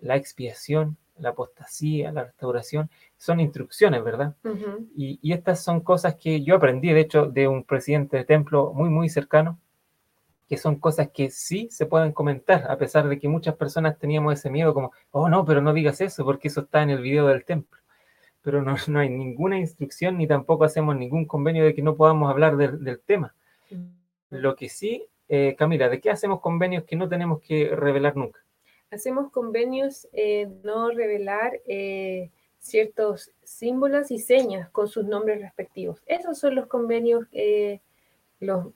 la 0.01 0.15
expiación, 0.15 0.97
la 1.17 1.29
apostasía, 1.29 2.11
la 2.11 2.25
restauración. 2.25 2.89
Son 3.17 3.39
instrucciones, 3.39 4.03
¿verdad? 4.03 4.35
y, 4.95 5.31
estas 5.31 5.63
son 5.63 5.81
cosas 5.81 6.15
que 6.15 6.43
yo 6.43 6.55
aprendí, 6.55 6.91
de 6.91 7.01
hecho, 7.01 7.25
de 7.25 7.47
un 7.47 7.63
presidente 7.63 8.17
de 8.17 8.25
templo 8.25 8.73
muy, 8.73 8.89
muy 8.89 9.09
cercano, 9.09 9.59
que 10.47 10.57
son 10.57 10.75
cosas 10.75 11.09
que 11.11 11.29
sí 11.29 11.69
se 11.71 11.85
pueden 11.85 12.11
comentar, 12.11 12.69
a 12.69 12.77
pesar 12.77 13.07
de 13.07 13.17
que 13.17 13.27
muchas 13.27 13.55
personas 13.55 13.97
teníamos 13.97 14.33
ese 14.33 14.49
miedo 14.49 14.73
como, 14.73 14.91
oh 15.11 15.29
no, 15.29 15.45
pero 15.45 15.61
no 15.61 15.73
digas 15.73 16.01
eso, 16.01 16.23
porque 16.25 16.49
eso 16.49 16.61
está 16.61 16.83
en 16.83 16.91
el 16.91 17.01
video 17.01 17.27
del 17.27 17.45
templo. 17.45 17.79
Pero 18.43 18.61
no, 18.61 18.75
no 18.87 18.99
hay 18.99 19.09
ninguna 19.09 19.57
instrucción 19.57 20.17
ni 20.17 20.27
tampoco 20.27 20.63
hacemos 20.63 20.95
ningún 20.95 21.25
convenio 21.25 21.65
de 21.65 21.73
que 21.73 21.81
no 21.81 21.95
podamos 21.95 22.29
hablar 22.29 22.55
del 22.57 22.99
tema. 22.99 23.33
Lo 24.29 24.55
que 24.55 24.69
sí 24.69 25.07
eh, 25.29 25.55
Camila, 25.57 25.89
¿de 25.89 25.99
qué 25.99 26.09
hacemos 26.09 26.41
convenios 26.41 26.83
que 26.83 26.95
no 26.95 27.09
tenemos 27.09 27.41
que 27.41 27.75
revelar 27.75 28.15
nunca? 28.15 28.39
Hacemos 28.91 29.31
convenios 29.31 30.07
eh, 30.13 30.47
no 30.63 30.91
revelar 30.91 31.59
eh, 31.65 32.29
ciertos 32.59 33.31
símbolos 33.43 34.11
y 34.11 34.19
señas 34.19 34.69
con 34.69 34.87
sus 34.87 35.05
nombres 35.05 35.41
respectivos. 35.41 36.03
Esos 36.05 36.37
son 36.37 36.55
los 36.55 36.67
convenios 36.67 37.25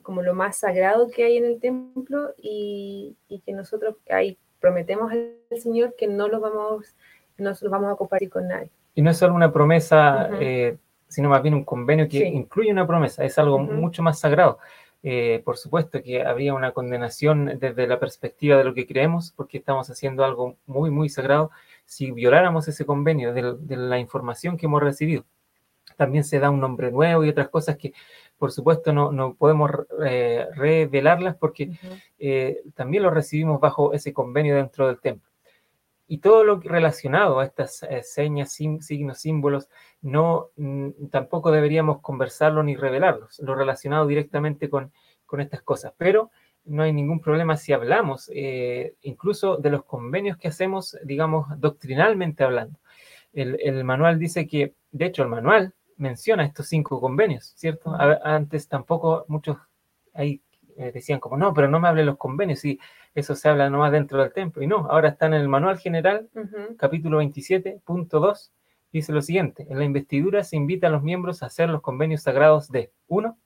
como 0.02 0.22
lo 0.22 0.34
más 0.34 0.56
sagrado 0.56 1.10
que 1.10 1.24
hay 1.24 1.36
en 1.36 1.44
el 1.44 1.60
templo 1.60 2.34
y, 2.38 3.16
que 3.44 3.52
nosotros 3.52 3.96
ahí 4.10 4.38
prometemos 4.60 5.12
al 5.12 5.36
Señor 5.60 5.94
que 5.96 6.08
no 6.08 6.26
los 6.26 6.40
vamos, 6.40 6.96
no 7.36 7.50
los 7.50 7.70
vamos 7.70 7.92
a 7.92 7.96
compartir 7.96 8.30
con 8.30 8.48
nadie. 8.48 8.70
Y 8.94 9.02
no 9.02 9.10
es 9.10 9.16
solo 9.16 9.34
una 9.34 9.52
promesa, 9.52 10.30
sino 11.08 11.28
más 11.28 11.42
bien 11.42 11.54
un 11.54 11.64
convenio 11.64 12.08
que 12.08 12.26
incluye 12.26 12.70
una 12.70 12.86
promesa, 12.86 13.24
es 13.24 13.38
algo 13.38 13.58
mucho 13.58 14.02
más 14.02 14.18
sagrado. 14.18 14.58
Eh, 15.04 15.42
por 15.44 15.56
supuesto 15.56 16.02
que 16.02 16.22
habría 16.22 16.54
una 16.54 16.72
condenación 16.72 17.58
desde 17.60 17.86
la 17.86 18.00
perspectiva 18.00 18.58
de 18.58 18.64
lo 18.64 18.74
que 18.74 18.86
creemos, 18.86 19.32
porque 19.32 19.58
estamos 19.58 19.88
haciendo 19.90 20.24
algo 20.24 20.56
muy, 20.66 20.90
muy 20.90 21.08
sagrado, 21.08 21.50
si 21.84 22.10
violáramos 22.10 22.66
ese 22.68 22.84
convenio 22.84 23.32
de, 23.32 23.76
la 23.76 23.98
información 23.98 24.56
que 24.56 24.66
hemos 24.66 24.82
recibido. 24.82 25.24
También 25.96 26.24
se 26.24 26.38
da 26.38 26.50
un 26.50 26.60
nombre 26.60 26.90
nuevo 26.90 27.24
y 27.24 27.28
otras 27.28 27.48
cosas 27.48 27.76
que, 27.76 27.92
por 28.38 28.52
supuesto, 28.52 28.92
no, 28.92 29.34
podemos 29.34 29.70
eh, 30.04 30.46
revelarlas 30.54 31.36
porque 31.36 31.70
eh, 32.18 32.62
también 32.74 33.02
lo 33.04 33.10
recibimos 33.10 33.60
bajo 33.60 33.92
ese 33.92 34.12
convenio 34.12 34.56
dentro 34.56 34.86
del 34.88 35.00
templo. 35.00 35.27
Y 36.10 36.18
todo 36.18 36.42
lo 36.42 36.58
relacionado 36.58 37.38
a 37.38 37.44
estas 37.44 37.86
señas, 38.02 38.52
signos, 38.52 39.18
símbolos, 39.18 39.68
no, 40.00 40.48
mm, 40.56 41.08
tampoco 41.10 41.50
deberíamos 41.50 42.00
conversarlo 42.00 42.62
ni 42.62 42.76
revelarlos, 42.76 43.38
lo 43.40 43.54
relacionado 43.54 44.06
directamente 44.06 44.70
con, 44.70 44.90
estas 45.38 45.60
cosas. 45.60 45.92
Pero 45.98 46.30
no 46.64 46.82
hay 46.82 46.94
ningún 46.94 47.20
problema 47.20 47.58
si 47.58 47.74
hablamos, 47.74 48.30
eh, 48.34 48.94
incluso 49.02 49.58
de 49.58 49.68
los 49.68 49.84
convenios 49.84 50.38
que 50.38 50.48
hacemos, 50.48 50.96
digamos, 51.04 51.46
doctrinalmente 51.60 52.42
hablando. 52.42 52.78
El, 53.34 53.84
manual 53.84 54.18
dice 54.18 54.46
que, 54.46 54.74
de 54.90 55.06
hecho, 55.06 55.22
el 55.22 55.28
manual 55.28 55.74
menciona 55.98 56.46
estos 56.46 56.68
cinco 56.68 57.00
convenios, 57.00 57.52
¿cierto? 57.56 57.94
antes 58.24 58.66
tampoco 58.66 59.26
muchos 59.28 59.58
ahí 60.14 60.40
eh, 60.78 60.92
decían 60.92 61.20
como, 61.20 61.36
no, 61.36 61.52
pero 61.52 61.68
no 61.68 61.80
me 61.80 61.88
hable 61.88 62.04
los 62.04 62.16
convenios, 62.16 62.64
y 62.64 62.78
eso 63.14 63.34
se 63.34 63.48
habla 63.48 63.68
nomás 63.68 63.92
dentro 63.92 64.20
del 64.20 64.32
templo. 64.32 64.62
Y 64.62 64.66
no, 64.66 64.86
ahora 64.90 65.08
está 65.08 65.26
en 65.26 65.34
el 65.34 65.48
manual 65.48 65.78
general, 65.78 66.28
capítulo 66.78 67.18
27, 67.18 67.80
punto 67.84 68.20
2, 68.20 68.52
dice 68.92 69.12
lo 69.12 69.20
siguiente, 69.20 69.66
en 69.68 69.78
la 69.78 69.84
investidura 69.84 70.44
se 70.44 70.56
invita 70.56 70.86
a 70.86 70.90
los 70.90 71.02
miembros 71.02 71.42
a 71.42 71.46
hacer 71.46 71.68
los 71.68 71.82
convenios 71.82 72.22
sagrados 72.22 72.70
de, 72.70 72.92
uno, 73.06 73.36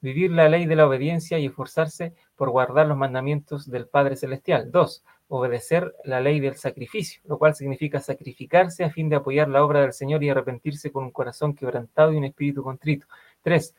vivir 0.00 0.30
la 0.30 0.48
ley 0.48 0.66
de 0.66 0.76
la 0.76 0.86
obediencia 0.86 1.38
y 1.38 1.46
esforzarse 1.46 2.14
por 2.36 2.50
guardar 2.50 2.86
los 2.86 2.96
mandamientos 2.96 3.68
del 3.70 3.88
Padre 3.88 4.16
Celestial. 4.16 4.70
Dos, 4.70 5.04
obedecer 5.28 5.94
la 6.04 6.20
ley 6.20 6.40
del 6.40 6.56
sacrificio, 6.56 7.20
lo 7.24 7.38
cual 7.38 7.54
significa 7.54 8.00
sacrificarse 8.00 8.84
a 8.84 8.90
fin 8.90 9.08
de 9.08 9.16
apoyar 9.16 9.48
la 9.48 9.64
obra 9.64 9.80
del 9.80 9.92
Señor 9.92 10.22
y 10.22 10.30
arrepentirse 10.30 10.92
con 10.92 11.04
un 11.04 11.10
corazón 11.10 11.54
quebrantado 11.54 12.12
y 12.12 12.16
un 12.16 12.24
espíritu 12.24 12.62
contrito. 12.62 13.06
Tres, 13.42 13.74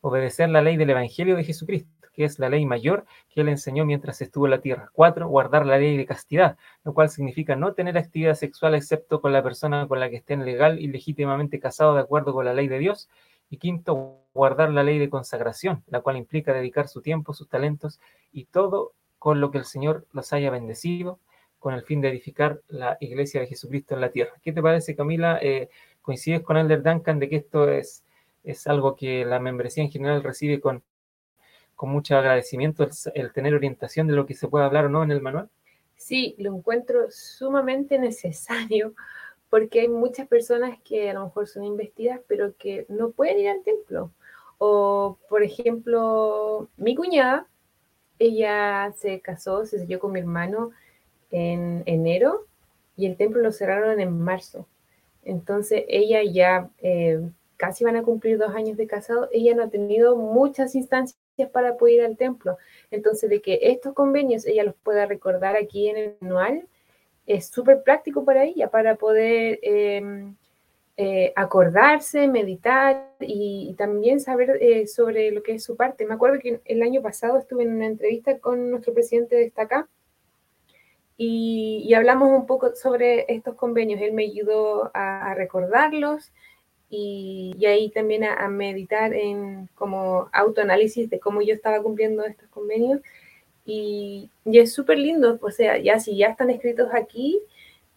obedecer 0.00 0.48
la 0.48 0.62
ley 0.62 0.76
del 0.76 0.90
Evangelio 0.90 1.36
de 1.36 1.44
Jesucristo, 1.44 1.90
que 2.12 2.24
es 2.24 2.38
la 2.38 2.48
ley 2.48 2.66
mayor 2.66 3.04
que 3.28 3.40
él 3.40 3.48
enseñó 3.48 3.84
mientras 3.84 4.20
estuvo 4.20 4.46
en 4.46 4.52
la 4.52 4.60
tierra. 4.60 4.90
Cuatro, 4.92 5.28
guardar 5.28 5.66
la 5.66 5.78
ley 5.78 5.96
de 5.96 6.06
castidad, 6.06 6.56
lo 6.84 6.94
cual 6.94 7.08
significa 7.08 7.56
no 7.56 7.72
tener 7.74 7.96
actividad 7.98 8.34
sexual 8.34 8.74
excepto 8.74 9.20
con 9.20 9.32
la 9.32 9.42
persona 9.42 9.86
con 9.88 10.00
la 10.00 10.10
que 10.10 10.16
estén 10.16 10.44
legal 10.44 10.80
y 10.80 10.88
legítimamente 10.88 11.60
casado 11.60 11.94
de 11.94 12.00
acuerdo 12.00 12.32
con 12.32 12.44
la 12.44 12.54
ley 12.54 12.68
de 12.68 12.78
Dios. 12.78 13.08
Y 13.50 13.58
quinto, 13.58 14.20
guardar 14.32 14.70
la 14.70 14.82
ley 14.82 14.98
de 14.98 15.10
consagración, 15.10 15.82
la 15.86 16.00
cual 16.00 16.16
implica 16.16 16.52
dedicar 16.52 16.88
su 16.88 17.02
tiempo, 17.02 17.34
sus 17.34 17.48
talentos 17.48 18.00
y 18.32 18.46
todo 18.46 18.92
con 19.18 19.40
lo 19.40 19.50
que 19.50 19.58
el 19.58 19.64
Señor 19.64 20.06
los 20.12 20.32
haya 20.32 20.50
bendecido 20.50 21.18
con 21.62 21.74
el 21.74 21.82
fin 21.82 22.00
de 22.00 22.08
edificar 22.08 22.60
la 22.66 22.96
iglesia 22.98 23.40
de 23.40 23.46
Jesucristo 23.46 23.94
en 23.94 24.00
la 24.00 24.10
tierra. 24.10 24.32
¿Qué 24.42 24.52
te 24.52 24.60
parece, 24.60 24.96
Camila? 24.96 25.38
Eh, 25.40 25.68
¿Coincides 26.00 26.42
con 26.42 26.56
Elder 26.56 26.82
Duncan 26.82 27.20
de 27.20 27.28
que 27.28 27.36
esto 27.36 27.68
es, 27.68 28.02
es 28.42 28.66
algo 28.66 28.96
que 28.96 29.24
la 29.24 29.38
membresía 29.38 29.84
en 29.84 29.90
general 29.92 30.24
recibe 30.24 30.60
con, 30.60 30.82
con 31.76 31.90
mucho 31.90 32.16
agradecimiento, 32.16 32.88
el, 33.14 33.32
tener 33.32 33.54
orientación 33.54 34.06
de 34.06 34.14
lo 34.14 34.26
que 34.26 34.34
se 34.34 34.48
puede 34.48 34.64
hablar 34.64 34.86
o 34.86 34.88
no 34.88 35.02
en 35.02 35.10
el 35.10 35.20
manual? 35.20 35.48
Sí, 35.96 36.34
lo 36.38 36.54
encuentro 36.56 37.06
sumamente 37.10 37.98
necesario 37.98 38.94
porque 39.50 39.80
hay 39.80 39.88
muchas 39.88 40.26
personas 40.28 40.78
que 40.82 41.10
a 41.10 41.14
lo 41.14 41.24
mejor 41.24 41.46
son 41.46 41.64
investidas, 41.64 42.20
pero 42.26 42.56
que 42.56 42.86
no 42.88 43.10
pueden 43.10 43.38
ir 43.38 43.48
al 43.50 43.62
templo. 43.62 44.10
O, 44.58 45.18
por 45.28 45.42
ejemplo, 45.42 46.68
mi 46.76 46.94
cuñada, 46.94 47.46
ella 48.18 48.92
se 48.96 49.20
casó, 49.20 49.66
se 49.66 49.80
selló 49.80 49.98
con 49.98 50.12
mi 50.12 50.20
hermano 50.20 50.70
en 51.30 51.82
enero 51.86 52.46
y 52.96 53.06
el 53.06 53.16
templo 53.16 53.42
lo 53.42 53.52
cerraron 53.52 54.00
en 54.00 54.20
marzo. 54.20 54.66
Entonces 55.24 55.84
ella 55.88 56.22
ya 56.22 56.70
eh, 56.78 57.20
casi 57.56 57.84
van 57.84 57.96
a 57.96 58.02
cumplir 58.02 58.38
dos 58.38 58.54
años 58.54 58.76
de 58.76 58.86
casado, 58.86 59.28
ella 59.32 59.54
no 59.54 59.64
ha 59.64 59.68
tenido 59.68 60.16
muchas 60.16 60.74
instancias 60.74 61.18
para 61.52 61.76
poder 61.76 61.94
ir 61.94 62.02
al 62.02 62.16
templo. 62.16 62.58
Entonces 62.90 63.30
de 63.30 63.40
que 63.40 63.58
estos 63.62 63.94
convenios 63.94 64.46
ella 64.46 64.64
los 64.64 64.74
pueda 64.74 65.06
recordar 65.06 65.56
aquí 65.56 65.88
en 65.88 65.96
el 65.96 66.16
manual 66.20 66.68
es 67.26 67.46
súper 67.46 67.82
práctico 67.82 68.24
para 68.24 68.44
ella, 68.44 68.68
para 68.68 68.96
poder 68.96 69.58
em, 69.62 70.34
eh, 70.96 71.32
acordarse, 71.36 72.28
meditar 72.28 73.08
y, 73.20 73.74
también 73.78 74.20
saber 74.20 74.58
eh, 74.60 74.86
sobre 74.86 75.30
lo 75.30 75.42
que 75.42 75.54
es 75.54 75.64
su 75.64 75.76
parte. 75.76 76.06
Me 76.06 76.14
acuerdo 76.14 76.38
que 76.40 76.60
el 76.64 76.82
año 76.82 77.02
pasado 77.02 77.38
estuve 77.38 77.62
en 77.62 77.74
una 77.74 77.86
entrevista 77.86 78.38
con 78.38 78.70
nuestro 78.70 78.92
presidente 78.92 79.36
de 79.36 79.44
esta 79.44 79.88
y, 81.16 81.94
hablamos 81.94 82.30
un 82.30 82.46
poco 82.46 82.74
sobre 82.74 83.32
estos 83.32 83.54
convenios. 83.54 84.00
Él 84.00 84.12
me 84.12 84.24
ayudó 84.24 84.90
a, 84.94 85.34
recordarlos 85.34 86.32
y, 86.94 87.56
ahí 87.64 87.88
también 87.88 88.22
a, 88.24 88.46
meditar 88.48 89.14
en 89.14 89.66
como 89.74 90.28
autoanálisis 90.30 91.08
de 91.08 91.18
cómo 91.18 91.40
yo 91.40 91.54
estaba 91.54 91.82
cumpliendo 91.82 92.22
estos 92.24 92.48
convenios. 92.50 93.00
Y, 93.64 94.28
es 94.44 94.74
súper 94.74 94.98
lindo, 94.98 95.38
o 95.40 95.50
sea, 95.50 95.78
ya 95.78 95.98
si 95.98 96.18
ya 96.18 96.28
están 96.28 96.50
escritos 96.50 96.90
aquí, 96.92 97.40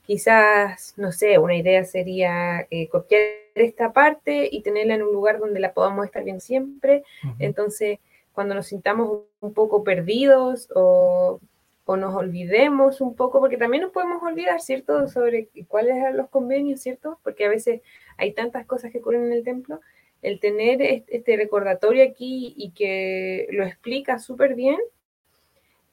quizás, 0.07 0.93
no 0.95 1.11
sé, 1.11 1.37
una 1.39 1.57
idea 1.57 1.83
sería 1.83 2.67
eh, 2.71 2.87
copiar 2.87 3.21
esta 3.53 3.91
parte 3.91 4.47
y 4.49 4.61
tenerla 4.61 4.95
en 4.95 5.03
un 5.03 5.11
lugar 5.11 5.39
donde 5.39 5.59
la 5.59 5.73
podamos 5.73 6.05
estar 6.05 6.23
bien 6.23 6.39
siempre. 6.39 7.03
Entonces, 7.39 7.99
cuando 8.31 8.55
nos 8.55 8.67
sintamos 8.67 9.23
un 9.41 9.53
poco 9.53 9.83
perdidos 9.83 10.69
o 10.73 11.41
o 11.85 11.97
nos 11.97 12.15
olvidemos 12.15 12.99
un 12.99 13.15
poco, 13.15 13.39
porque 13.39 13.57
también 13.57 13.83
nos 13.83 13.91
podemos 13.91 14.21
olvidar, 14.23 14.59
¿cierto?, 14.59 15.07
sobre 15.07 15.49
cuáles 15.67 15.95
eran 15.95 16.17
los 16.17 16.29
convenios, 16.29 16.81
¿cierto? 16.81 17.19
Porque 17.23 17.45
a 17.45 17.49
veces 17.49 17.81
hay 18.17 18.33
tantas 18.33 18.65
cosas 18.65 18.91
que 18.91 18.97
ocurren 18.97 19.25
en 19.25 19.33
el 19.33 19.43
templo. 19.43 19.81
El 20.23 20.39
tener 20.39 20.81
este 20.81 21.37
recordatorio 21.37 22.03
aquí 22.03 22.55
y 22.57 22.71
que 22.71 23.47
lo 23.51 23.63
explica 23.63 24.17
súper 24.17 24.55
bien, 24.55 24.79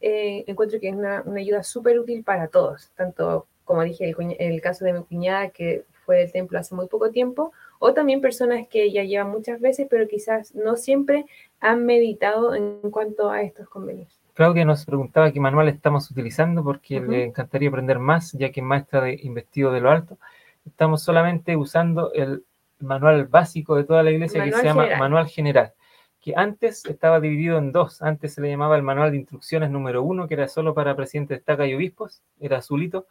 eh, 0.00 0.44
encuentro 0.46 0.80
que 0.80 0.88
es 0.88 0.94
una, 0.94 1.22
ayuda 1.37 1.62
súper 1.62 1.99
útil 1.99 2.25
para 2.25 2.49
todos, 2.49 2.90
tanto 2.96 3.46
como 3.64 3.84
dije, 3.84 4.08
el, 4.08 4.37
el 4.38 4.61
caso 4.61 4.84
de 4.84 4.94
mi 4.94 5.04
cuñada 5.04 5.50
que 5.50 5.84
fue 6.04 6.18
del 6.18 6.32
templo 6.32 6.58
hace 6.58 6.75
muy 6.75 6.88
poco 6.88 7.11
tiempo, 7.11 7.52
o 7.78 7.92
también 7.94 8.20
personas 8.20 8.66
que 8.66 8.90
ya 8.90 9.04
llevan 9.04 9.30
muchas 9.30 9.61
veces, 9.61 9.87
pero 9.90 10.08
quizás 10.08 10.54
no 10.54 10.76
siempre 10.76 11.26
han 11.61 11.84
meditado 11.84 12.54
en 12.54 12.80
cuanto 12.90 13.30
a 13.30 13.42
estos 13.42 13.68
convenios. 13.68 14.21
Claudia 14.34 14.64
nos 14.64 14.86
preguntaba 14.86 15.30
qué 15.30 15.40
manual 15.40 15.68
estamos 15.68 16.10
utilizando 16.10 16.64
porque 16.64 17.00
le 17.00 17.24
encantaría 17.26 17.68
aprender 17.68 17.98
más, 17.98 18.32
ya 18.32 18.50
que 18.50 18.60
es 18.60 18.66
maestra 18.66 19.02
de 19.02 19.18
investido 19.22 19.72
de 19.72 19.80
lo 19.80 19.90
alto. 19.90 20.18
Estamos 20.64 21.02
solamente 21.02 21.57
usando 21.57 22.12
el 22.14 22.44
manual 22.78 23.26
básico 23.26 23.76
de 23.76 23.85
toda 23.85 24.02
la 24.02 24.11
iglesia 24.11 24.42
que 24.44 24.52
se 24.52 24.64
llama 24.64 24.87
Manual 24.98 25.28
General, 25.28 25.72
que 26.20 26.33
antes 26.35 26.85
estaba 26.87 27.20
dividido 27.20 27.59
en 27.59 27.72
dos. 27.72 28.00
Antes 28.00 28.35
se 28.35 28.40
le 28.40 28.48
llamaba 28.48 28.76
el 28.76 28.83
Manual 28.83 29.11
de 29.11 29.18
Instrucciones 29.18 29.70
número 29.70 30.02
uno, 30.02 30.26
que 30.26 30.35
era 30.35 30.48
solo 30.48 30.72
para 30.72 30.96
presidentes 30.96 31.37
de 31.37 31.38
estaca 31.40 31.66
y 31.66 31.74
obispos, 31.74 32.22
era 32.40 32.59
azulito, 32.59 33.07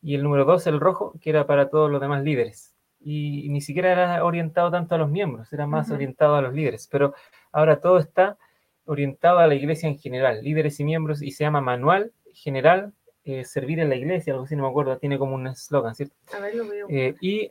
y 0.00 0.14
el 0.14 0.22
número 0.22 0.44
dos, 0.44 0.66
el 0.66 0.80
rojo, 0.80 1.14
que 1.20 1.30
era 1.30 1.46
para 1.46 1.68
todos 1.68 1.90
los 1.90 2.00
demás 2.00 2.22
líderes. 2.22 2.74
Y, 3.00 3.48
ni 3.50 3.60
siquiera 3.60 3.92
era 3.92 4.24
orientado 4.24 4.70
tanto 4.70 4.94
a 4.94 4.98
los 4.98 5.10
miembros, 5.10 5.52
era 5.52 5.66
más 5.66 5.90
orientado 5.90 6.36
a 6.36 6.42
los 6.42 6.54
líderes. 6.54 6.88
Pero 6.90 7.14
ahora 7.52 7.80
todo 7.80 7.98
está 7.98 8.38
orientado 8.86 9.38
a 9.38 9.46
la 9.46 9.54
iglesia 9.54 9.88
en 9.88 9.98
general, 9.98 10.42
líderes 10.42 10.78
y 10.80 10.84
miembros, 10.84 11.22
y 11.22 11.30
se 11.30 11.44
llama 11.44 11.60
Manual 11.60 12.12
General 12.32 12.92
eh, 13.24 13.44
Servir 13.44 13.80
en 13.80 13.88
la 13.88 13.96
Iglesia, 13.96 14.34
algo 14.34 14.44
así, 14.44 14.54
no 14.54 14.64
me 14.64 14.68
acuerdo, 14.68 14.98
tiene 14.98 15.18
como 15.18 15.34
un 15.34 15.46
eslogan, 15.46 15.94
¿cierto? 15.94 16.14
A 16.36 16.40
ver, 16.40 16.54
lo 16.54 16.68
veo. 16.68 16.86
Eh, 16.90 17.14
y 17.22 17.50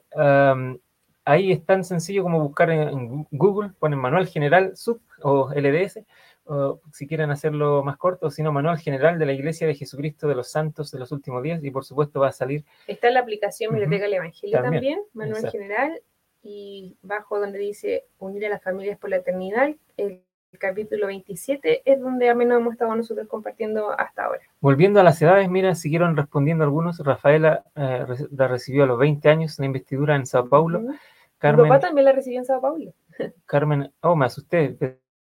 ahí 1.25 1.51
es 1.51 1.65
tan 1.65 1.83
sencillo 1.83 2.21
como 2.21 2.39
buscar 2.39 2.69
en, 2.69 3.25
Google, 3.31 3.71
ponen 3.79 3.97
Manual 3.97 4.27
General 4.27 4.77
Sub 4.77 5.01
o 5.23 5.49
LDS, 5.51 6.01
o 6.45 6.79
si 6.91 7.07
quieren 7.07 7.31
hacerlo 7.31 7.83
más 7.83 7.97
corto, 7.97 8.29
sino 8.29 8.51
Manual 8.51 8.77
General 8.77 9.17
de 9.17 9.25
la 9.25 9.33
Iglesia 9.33 9.65
de 9.65 9.73
Jesucristo 9.73 10.27
de 10.27 10.35
los 10.35 10.51
Santos 10.51 10.91
de 10.91 10.99
los 10.99 11.11
Últimos 11.11 11.41
Días, 11.41 11.63
y 11.63 11.71
por 11.71 11.85
supuesto 11.85 12.19
va 12.19 12.27
a 12.27 12.33
salir. 12.33 12.63
Está 12.85 13.07
en 13.07 13.15
la 13.15 13.21
aplicación 13.21 13.71
Biblioteca 13.71 14.03
del 14.03 14.13
Evangelio 14.13 14.61
también, 14.61 15.01
Manual 15.13 15.49
General, 15.49 15.99
y 16.43 16.97
bajo 17.01 17.39
donde 17.39 17.57
dice 17.57 18.05
Unir 18.19 18.45
a 18.45 18.49
las 18.49 18.61
familias 18.61 18.99
por 18.99 19.09
la 19.09 19.15
eternidad, 19.15 19.73
el 19.97 20.21
capítulo 20.59 21.07
27 21.07 21.81
es 21.85 22.01
donde 22.01 22.29
al 22.29 22.35
menos 22.35 22.59
hemos 22.59 22.73
estado 22.73 22.95
nosotros 22.95 23.27
compartiendo 23.27 23.91
hasta 23.97 24.25
ahora. 24.25 24.41
Volviendo 24.59 24.99
a 24.99 25.03
las 25.03 25.21
edades, 25.21 25.49
mira, 25.49 25.75
siguieron 25.75 26.15
respondiendo 26.15 26.63
algunos. 26.63 26.99
Rafaela 26.99 27.63
eh, 27.75 28.05
la 28.31 28.47
recibió 28.47 28.83
a 28.83 28.87
los 28.87 28.99
20 28.99 29.29
años 29.29 29.59
la 29.59 29.65
investidura 29.65 30.15
en 30.15 30.25
Sao 30.25 30.47
Paulo. 30.47 30.81
Carmen, 31.37 31.63
Mi 31.63 31.69
papá 31.69 31.87
también 31.87 32.05
la 32.05 32.11
recibió 32.13 32.39
en 32.39 32.45
Sao 32.45 32.61
Paulo. 32.61 32.93
Carmen, 33.45 33.91
oh, 34.01 34.15
me 34.15 34.25
asusté. 34.25 34.77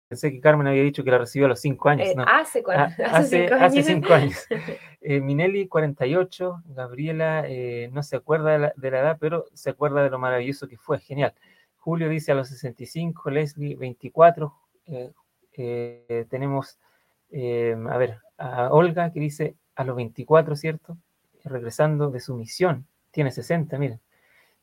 Pensé 0.08 0.32
que 0.32 0.40
Carmen 0.40 0.68
había 0.68 0.84
dicho 0.84 1.04
que 1.04 1.12
la 1.12 1.18
recibió 1.18 1.48
a 1.48 1.50
los 1.50 1.60
5 1.60 1.90
años. 1.90 2.08
Eh, 2.10 2.16
hace, 2.26 2.64
ah, 2.70 2.92
hace, 3.12 3.48
hace, 3.48 3.84
cinco 3.84 4.14
años. 4.14 4.46
Eh, 5.08 5.22
Minelli, 5.22 5.68
48. 5.68 6.64
Gabriela 6.70 7.46
no 7.92 8.02
se 8.02 8.16
acuerda 8.16 8.54
de 8.54 8.58
la, 8.60 8.74
de 8.76 8.90
la 8.90 9.00
edad, 9.02 9.18
pero 9.20 9.46
se 9.54 9.70
acuerda 9.70 10.02
de 10.02 10.10
lo 10.10 10.18
maravilloso 10.18 10.68
que 10.68 10.78
fue. 10.78 10.98
Genial. 10.98 11.32
Julio 11.86 12.10
dice 12.10 12.32
a 12.32 12.36
los 12.36 12.48
65, 12.48 13.30
Leslie 13.30 13.76
24, 13.76 14.52
eh, 14.88 15.12
eh, 15.54 16.26
tenemos, 16.30 16.80
eh, 17.32 17.76
a 17.90 17.98
ver, 17.98 18.20
a 18.38 18.70
Olga 18.72 19.12
que 19.12 19.20
dice 19.20 19.56
a 19.76 19.84
los 19.84 19.96
24, 19.96 20.56
¿cierto? 20.56 20.98
Regresando 21.44 22.12
de 22.12 22.20
su 22.20 22.36
misión, 22.36 22.88
tiene 23.12 23.32
60, 23.32 23.78
miren. 23.78 24.02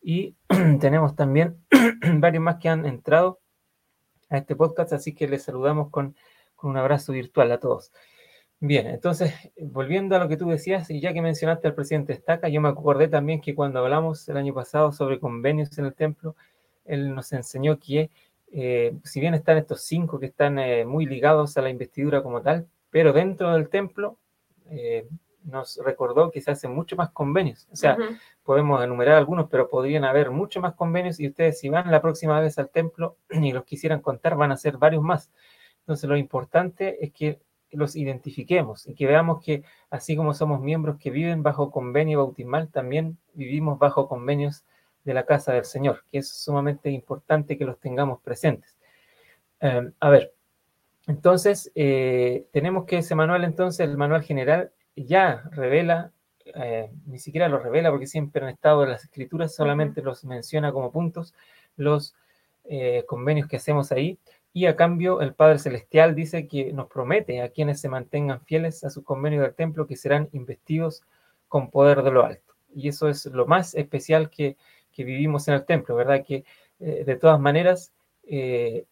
Y 0.02 0.36
tenemos 0.80 1.16
también 1.16 1.58
varios 2.14 2.42
más 2.42 2.56
que 2.56 2.68
han 2.68 2.86
entrado 2.86 3.40
a 4.28 4.38
este 4.38 4.56
podcast, 4.56 4.92
así 4.92 5.14
que 5.14 5.28
les 5.28 5.42
saludamos 5.42 5.90
con, 5.90 6.16
con 6.56 6.70
un 6.70 6.76
abrazo 6.76 7.12
virtual 7.12 7.52
a 7.52 7.60
todos. 7.60 7.92
Bien, 8.64 8.86
entonces, 8.86 9.34
volviendo 9.60 10.14
a 10.14 10.20
lo 10.20 10.28
que 10.28 10.36
tú 10.36 10.48
decías, 10.48 10.88
y 10.88 11.00
ya 11.00 11.12
que 11.12 11.20
mencionaste 11.20 11.66
al 11.66 11.74
presidente 11.74 12.12
Estaca, 12.12 12.48
yo 12.48 12.60
me 12.60 12.68
acordé 12.68 13.08
también 13.08 13.40
que 13.40 13.56
cuando 13.56 13.80
hablamos 13.80 14.28
el 14.28 14.36
año 14.36 14.54
pasado 14.54 14.92
sobre 14.92 15.18
convenios 15.18 15.76
en 15.78 15.86
el 15.86 15.94
templo, 15.94 16.36
él 16.84 17.12
nos 17.12 17.32
enseñó 17.32 17.80
que 17.80 18.10
eh, 18.54 18.94
si 19.02 19.18
bien 19.18 19.32
están 19.32 19.56
estos 19.56 19.82
cinco 19.82 20.18
que 20.18 20.26
están 20.26 20.58
eh, 20.58 20.84
muy 20.84 21.06
ligados 21.06 21.56
a 21.56 21.62
la 21.62 21.70
investidura 21.70 22.22
como 22.22 22.42
tal, 22.42 22.68
pero 22.90 23.14
dentro 23.14 23.52
del 23.54 23.70
templo 23.70 24.18
eh, 24.70 25.08
nos 25.44 25.80
recordó 25.82 26.30
que 26.30 26.42
se 26.42 26.50
hacen 26.50 26.74
mucho 26.74 26.94
más 26.94 27.10
convenios. 27.10 27.66
O 27.72 27.76
sea, 27.76 27.96
podemos 28.44 28.84
enumerar 28.84 29.16
algunos, 29.16 29.48
pero 29.48 29.70
podrían 29.70 30.04
haber 30.04 30.30
mucho 30.30 30.60
más 30.60 30.74
convenios 30.74 31.18
y 31.18 31.28
ustedes 31.28 31.58
si 31.58 31.70
van 31.70 31.90
la 31.90 32.02
próxima 32.02 32.38
vez 32.40 32.58
al 32.58 32.68
templo 32.68 33.16
y 33.30 33.52
los 33.52 33.64
quisieran 33.64 34.00
contar, 34.00 34.36
van 34.36 34.52
a 34.52 34.58
ser 34.58 34.76
varios 34.76 35.02
más. 35.02 35.30
Entonces 35.80 36.08
lo 36.08 36.18
importante 36.18 37.02
es 37.04 37.10
que 37.12 37.40
los 37.70 37.96
identifiquemos 37.96 38.86
y 38.86 38.94
que 38.94 39.06
veamos 39.06 39.42
que 39.42 39.64
así 39.88 40.14
como 40.14 40.34
somos 40.34 40.60
miembros 40.60 40.98
que 40.98 41.10
viven 41.10 41.42
bajo 41.42 41.70
convenio 41.70 42.18
bautismal, 42.18 42.68
también 42.68 43.16
vivimos 43.32 43.78
bajo 43.78 44.08
convenios 44.08 44.66
de 45.04 45.14
la 45.14 45.24
casa 45.24 45.52
del 45.52 45.64
Señor, 45.64 46.04
que 46.10 46.18
es 46.18 46.28
sumamente 46.28 46.90
importante 46.90 47.58
que 47.58 47.64
los 47.64 47.78
tengamos 47.78 48.20
presentes. 48.20 48.76
Em, 49.60 49.92
a 50.00 50.10
ver, 50.10 50.32
entonces, 51.06 51.70
eh, 51.74 52.46
tenemos 52.52 52.84
que 52.86 52.98
ese 52.98 53.14
manual, 53.14 53.44
entonces, 53.44 53.80
el 53.80 53.96
manual 53.96 54.22
general 54.22 54.72
ya 54.96 55.42
revela, 55.52 56.12
eh, 56.44 56.90
ni 57.06 57.18
siquiera 57.18 57.48
lo 57.48 57.58
revela 57.58 57.90
porque 57.90 58.06
siempre 58.06 58.42
han 58.42 58.50
estado 58.50 58.84
en 58.84 58.90
las 58.90 59.04
escrituras, 59.04 59.54
solamente 59.54 60.02
los 60.02 60.24
menciona 60.24 60.72
como 60.72 60.92
puntos, 60.92 61.34
los 61.76 62.14
eh, 62.64 63.04
convenios 63.06 63.48
que 63.48 63.56
hacemos 63.56 63.90
ahí, 63.92 64.18
y 64.52 64.66
a 64.66 64.76
cambio 64.76 65.20
el 65.22 65.34
Padre 65.34 65.58
Celestial 65.58 66.14
dice 66.14 66.46
que 66.46 66.72
nos 66.72 66.88
promete 66.88 67.40
a 67.42 67.48
quienes 67.48 67.80
se 67.80 67.88
mantengan 67.88 68.42
fieles 68.42 68.84
a 68.84 68.90
sus 68.90 69.02
convenios 69.04 69.42
del 69.42 69.54
templo 69.54 69.86
que 69.86 69.96
serán 69.96 70.28
investidos 70.32 71.02
con 71.48 71.70
poder 71.70 72.02
de 72.02 72.10
lo 72.10 72.24
alto. 72.24 72.54
Y 72.74 72.88
eso 72.88 73.08
es 73.08 73.26
lo 73.26 73.46
más 73.46 73.74
especial 73.74 74.30
que 74.30 74.56
que 74.92 75.04
vivimos 75.04 75.48
en 75.48 75.54
el 75.54 75.64
templo, 75.64 75.96
¿verdad? 75.96 76.24
Que 76.24 76.44
eh, 76.80 77.04
de 77.04 77.16
todas 77.16 77.40
maneras 77.40 77.92
eh, 78.24 78.84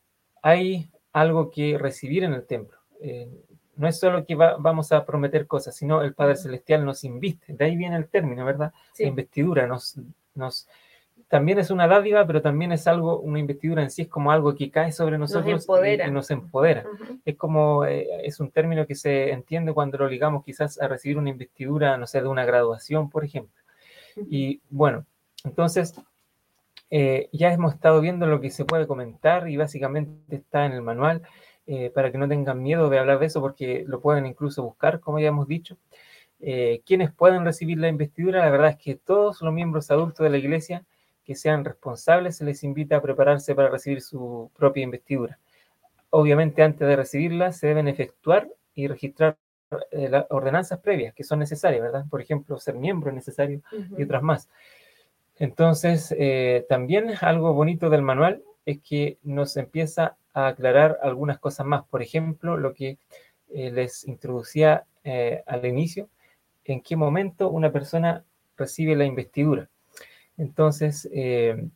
hay 0.43 0.91
algo 1.13 1.51
que 1.51 1.79
recibir 1.79 2.25
en 2.25 2.33
el 2.33 2.47
templo. 2.47 2.79
Eh, 3.01 3.29
no 3.77 3.89
es 3.89 3.99
solo 3.99 4.27
que 4.27 4.35
vamos 4.35 4.93
a 4.93 5.07
prometer 5.07 5.47
cosas, 5.47 5.75
sino 5.75 6.03
el 6.03 6.13
Padre 6.13 6.37
Celestial 6.37 6.85
nos 6.85 7.03
inviste. 7.05 7.55
De 7.55 7.65
ahí 7.65 7.77
viene 7.77 7.97
el 7.97 8.09
término, 8.09 8.45
¿verdad? 8.45 8.73
La 8.99 9.07
investidura 9.07 9.67
nos, 9.67 9.99
nos, 10.35 10.69
también 11.29 11.59
es 11.59 11.71
una 11.71 11.89
dádiva, 11.89 12.27
pero 12.27 12.43
también 12.43 12.73
es 12.73 12.87
algo, 12.87 13.21
una 13.21 13.39
investidura 13.39 13.83
en 13.83 13.91
sí 13.91 14.03
es 14.03 14.09
como 14.09 14.33
algo 14.33 14.55
que 14.55 14.71
cae 14.71 14.93
sobre 14.93 15.17
nosotros 15.17 15.67
Y, 15.67 16.11
nos 16.11 16.31
empodera. 16.31 16.85
Es 17.25 17.37
como, 17.37 17.87
eh, 17.87 18.07
es 18.25 18.39
un 18.41 18.51
término 18.51 18.87
que 18.87 18.95
se 18.95 19.31
entiende 19.31 19.73
cuando 19.73 19.97
lo 19.97 20.09
ligamos 20.09 20.45
quizás 20.45 20.79
a 20.81 20.87
recibir 20.87 21.17
una 21.17 21.31
investidura, 21.31 21.97
no 21.97 22.07
sé, 22.07 22.21
de 22.21 22.29
una 22.29 22.45
graduación, 22.45 23.09
por 23.09 23.25
ejemplo. 23.25 23.63
Y 24.29 24.61
bueno, 24.69 25.07
entonces, 25.45 25.95
eh, 26.91 27.29
ya 27.33 27.53
hemos 27.53 27.75
estado 27.75 28.01
viendo 28.01 28.27
lo 28.27 28.41
que 28.41 28.51
se 28.51 28.65
puede 28.65 28.87
comentar 28.87 29.49
y 29.49 29.57
básicamente 29.57 30.37
está 30.37 30.67
en 30.67 30.73
el 30.73 30.83
manual. 30.83 31.23
Eh, 31.73 31.89
para 31.95 32.11
que 32.11 32.19
no 32.19 32.27
tengan 32.27 32.61
miedo 32.61 32.91
de 32.91 32.99
hablar 32.99 33.21
de 33.21 33.27
eso, 33.27 33.41
porque 33.41 33.85
lo 33.87 34.01
pueden 34.01 34.27
incluso 34.27 34.61
buscar, 34.65 34.99
como 34.99 35.21
ya 35.21 35.29
hemos 35.29 35.47
dicho. 35.47 35.79
Eh, 36.41 36.83
quienes 36.85 37.13
pueden 37.13 37.45
recibir 37.45 37.79
la 37.79 37.87
investidura, 37.87 38.41
la 38.41 38.51
verdad 38.51 38.71
es 38.71 38.77
que 38.77 38.97
todos 38.97 39.41
los 39.41 39.53
miembros 39.55 39.89
adultos 39.93 40.25
de 40.25 40.31
la 40.31 40.39
iglesia 40.39 40.85
que 41.25 41.37
sean 41.37 41.65
responsables 41.65 42.39
se 42.39 42.45
les 42.45 42.65
invita 42.65 42.97
a 42.97 43.01
prepararse 43.01 43.55
para 43.55 43.69
recibir 43.69 44.01
su 44.01 44.51
propia 44.57 44.83
investidura. 44.83 45.39
Obviamente 46.11 46.65
antes 46.65 46.89
de 46.89 46.97
recibirla 46.97 47.53
se 47.53 47.69
deben 47.69 47.87
efectuar 47.87 48.49
y 48.75 48.89
registrar 48.89 49.37
las 49.93 50.27
ordenanzas 50.31 50.81
previas 50.81 51.15
que 51.15 51.23
son 51.23 51.39
necesarias, 51.39 51.83
¿verdad? 51.83 52.05
Por 52.11 52.21
ejemplo, 52.21 52.59
ser 52.59 52.75
miembro 52.75 53.11
es 53.11 53.15
necesario 53.15 53.63
y 53.97 54.03
otras 54.03 54.23
más. 54.25 54.49
Entonces, 55.41 56.15
también 56.69 57.11
algo 57.21 57.53
bonito 57.53 57.91
del 57.91 58.03
manual 58.03 58.45
es 58.67 58.81
que 58.81 59.19
nos 59.23 59.57
empieza 59.57 60.17
a 60.33 60.49
aclarar 60.49 60.99
algunas 61.03 61.39
cosas 61.39 61.67
más. 61.67 61.85
Por 61.87 62.03
ejemplo, 62.03 62.57
lo 62.57 62.75
que 62.75 62.99
eh, 63.53 63.71
les 63.71 64.07
introducía 64.07 64.85
eh, 65.05 65.43
al 65.47 65.65
inicio, 65.67 66.09
en 66.65 66.81
qué 66.83 66.97
momento 66.97 67.51
una 67.51 67.73
persona 67.73 68.25
recibe 68.57 68.95
la 68.95 69.05
investidura. 69.05 69.69
Entonces, 70.37 71.09
eh, 71.13 71.69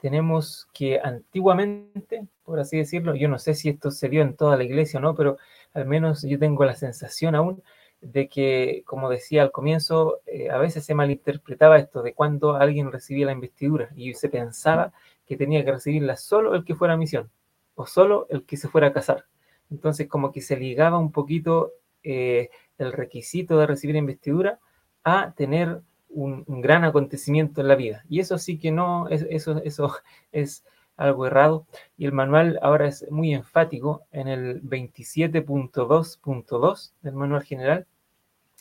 tenemos 0.00 0.68
que 0.72 1.00
antiguamente, 1.02 2.26
por 2.44 2.60
así 2.60 2.76
decirlo, 2.76 3.14
yo 3.14 3.28
no 3.28 3.38
sé 3.38 3.54
si 3.54 3.68
esto 3.70 3.90
se 3.90 4.08
dio 4.08 4.22
en 4.22 4.36
toda 4.36 4.56
la 4.56 4.64
iglesia 4.64 4.98
o 4.98 5.02
no, 5.02 5.14
pero 5.14 5.38
al 5.72 5.86
menos 5.86 6.22
yo 6.22 6.38
tengo 6.38 6.64
la 6.64 6.76
sensación 6.76 7.34
aún 7.34 7.62
de 8.04 8.28
que, 8.28 8.82
como 8.86 9.08
decía 9.08 9.42
al 9.42 9.50
comienzo, 9.50 10.20
a 10.50 10.58
veces 10.58 10.84
se 10.84 10.94
malinterpretaba 10.94 11.78
esto 11.78 12.02
de 12.02 12.12
cuando 12.12 12.54
alguien 12.54 12.92
recibía 12.92 13.26
la 13.26 13.32
investidura 13.32 13.88
y 13.96 14.14
se 14.14 14.28
pensaba 14.28 14.92
que 15.26 15.36
tenía 15.36 15.64
que 15.64 15.72
recibirla 15.72 16.16
solo 16.16 16.54
el 16.54 16.64
que 16.64 16.74
fuera 16.74 16.94
a 16.94 16.98
misión 16.98 17.30
o 17.74 17.86
solo 17.86 18.26
el 18.30 18.44
que 18.44 18.56
se 18.56 18.68
fuera 18.68 18.86
a 18.88 18.92
casar. 18.92 19.26
Entonces 19.70 20.08
como 20.08 20.32
que 20.32 20.40
se 20.40 20.56
ligaba 20.56 20.98
un 20.98 21.12
poquito 21.12 21.72
eh, 22.02 22.50
el 22.78 22.92
requisito 22.92 23.58
de 23.58 23.66
recibir 23.66 23.96
investidura 23.96 24.58
a 25.02 25.34
tener 25.34 25.82
un, 26.08 26.44
gran 26.46 26.84
acontecimiento 26.84 27.60
en 27.60 27.68
la 27.68 27.74
vida. 27.74 28.04
Y 28.08 28.20
eso 28.20 28.38
sí 28.38 28.58
que 28.58 28.70
no, 28.70 29.08
eso, 29.08 29.60
eso 29.64 29.96
es 30.32 30.64
algo 30.96 31.26
errado. 31.26 31.66
Y 31.96 32.06
el 32.06 32.12
manual 32.12 32.58
ahora 32.62 32.86
es 32.86 33.10
muy 33.10 33.34
enfático 33.34 34.06
en 34.12 34.28
el 34.28 34.62
27.2.2 34.62 36.92
del 37.02 37.14
manual 37.14 37.42
general. 37.42 37.88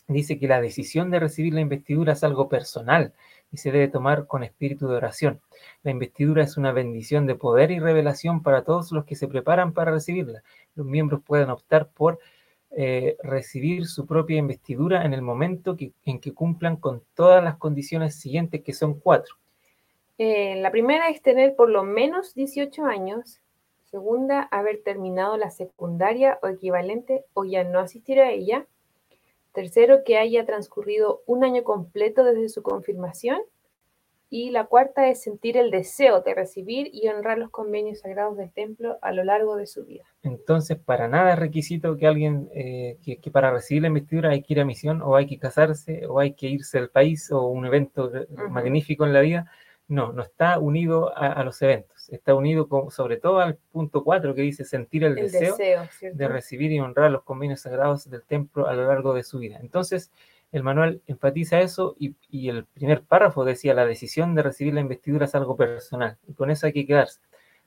Dice 0.07 0.37
que 0.37 0.47
la 0.47 0.61
decisión 0.61 1.11
de 1.11 1.19
recibir 1.19 1.53
la 1.53 1.61
investidura 1.61 2.13
es 2.13 2.23
algo 2.23 2.49
personal 2.49 3.13
y 3.51 3.57
se 3.57 3.71
debe 3.71 3.87
tomar 3.87 4.27
con 4.27 4.43
espíritu 4.43 4.87
de 4.87 4.95
oración. 4.95 5.39
La 5.83 5.91
investidura 5.91 6.43
es 6.43 6.57
una 6.57 6.71
bendición 6.71 7.25
de 7.27 7.35
poder 7.35 7.71
y 7.71 7.79
revelación 7.79 8.43
para 8.43 8.63
todos 8.63 8.91
los 8.91 9.05
que 9.05 9.15
se 9.15 9.27
preparan 9.27 9.73
para 9.73 9.91
recibirla. 9.91 10.43
Los 10.75 10.85
miembros 10.85 11.21
pueden 11.25 11.49
optar 11.49 11.89
por 11.89 12.19
eh, 12.75 13.17
recibir 13.21 13.85
su 13.85 14.07
propia 14.07 14.37
investidura 14.37 15.05
en 15.05 15.13
el 15.13 15.21
momento 15.21 15.77
en 16.05 16.19
que 16.19 16.33
cumplan 16.33 16.77
con 16.77 17.03
todas 17.13 17.43
las 17.43 17.57
condiciones 17.57 18.15
siguientes, 18.15 18.63
que 18.63 18.73
son 18.73 18.99
cuatro. 18.99 19.35
Eh, 20.17 20.55
la 20.55 20.71
primera 20.71 21.09
es 21.09 21.21
tener 21.21 21.55
por 21.55 21.69
lo 21.69 21.83
menos 21.83 22.33
18 22.33 22.85
años. 22.85 23.41
Segunda, 23.85 24.41
haber 24.51 24.81
terminado 24.83 25.37
la 25.37 25.51
secundaria 25.51 26.39
o 26.41 26.47
equivalente 26.47 27.25
o 27.33 27.45
ya 27.45 27.63
no 27.63 27.79
asistir 27.79 28.19
a 28.19 28.31
ella. 28.31 28.65
Tercero, 29.53 30.03
que 30.03 30.17
haya 30.17 30.45
transcurrido 30.45 31.21
un 31.25 31.43
año 31.43 31.63
completo 31.63 32.23
desde 32.23 32.49
su 32.49 32.63
confirmación. 32.63 33.39
Y 34.29 34.49
la 34.49 34.65
cuarta 34.65 35.09
es 35.09 35.21
sentir 35.21 35.57
el 35.57 35.69
deseo 35.69 36.21
de 36.21 36.33
recibir 36.33 36.89
y 36.91 37.07
honrar 37.07 37.37
los 37.37 37.51
convenios 37.51 37.99
sagrados 37.99 38.35
del 38.35 38.51
templo 38.51 38.97
a 39.03 39.11
lo 39.11 39.23
largo 39.23 39.55
de 39.57 39.67
su 39.67 39.85
vida. 39.85 40.05
Entonces, 40.23 40.79
para 40.79 41.07
nada 41.07 41.33
es 41.33 41.39
requisito 41.39 41.95
que 41.97 42.07
alguien, 42.07 42.49
eh, 42.55 42.97
que, 43.03 43.29
para 43.29 43.51
recibir 43.51 43.83
la 43.83 43.89
investidura 43.89 44.31
hay 44.31 44.41
que 44.41 44.53
ir 44.53 44.59
a 44.59 44.65
misión 44.65 45.03
o 45.03 45.15
hay 45.15 45.27
que 45.27 45.37
casarse 45.37 46.07
o 46.07 46.19
hay 46.19 46.33
que 46.33 46.47
irse 46.47 46.79
del 46.79 46.89
país 46.89 47.31
o 47.31 47.45
un 47.45 47.67
evento 47.67 48.11
magnífico 48.49 49.05
en 49.05 49.13
la 49.13 49.21
vida. 49.21 49.51
No, 49.87 50.13
no 50.13 50.23
está 50.23 50.57
unido 50.57 51.15
a, 51.15 51.43
los 51.43 51.61
eventos, 51.61 51.92
está 52.09 52.35
unido 52.35 52.67
con, 52.67 52.91
sobre 52.91 53.17
todo 53.17 53.39
al 53.39 53.55
punto 53.71 54.03
4 54.03 54.35
que 54.35 54.41
dice 54.41 54.65
sentir 54.65 55.03
el, 55.03 55.15
deseo, 55.15 55.55
de 56.01 56.27
recibir 56.27 56.71
y 56.71 56.79
honrar 56.79 57.11
los 57.11 57.23
convenios 57.23 57.61
sagrados 57.61 58.09
del 58.09 58.23
templo 58.23 58.67
a 58.67 58.73
lo 58.73 58.87
largo 58.87 59.13
de 59.13 59.23
su 59.23 59.39
vida. 59.39 59.59
Entonces, 59.61 60.11
el 60.51 60.63
manual 60.63 61.01
enfatiza 61.07 61.61
eso 61.61 61.95
y, 61.97 62.15
y, 62.29 62.49
el 62.49 62.65
primer 62.65 63.01
párrafo 63.01 63.43
decía 63.43 63.73
la 63.73 63.85
decisión 63.85 64.35
de 64.35 64.43
recibir 64.43 64.73
la 64.73 64.81
investidura 64.81 65.25
es 65.25 65.35
algo 65.35 65.55
personal 65.55 66.17
y 66.27 66.33
con 66.33 66.51
eso 66.51 66.67
hay 66.67 66.73
que 66.73 66.85
quedarse. 66.85 67.19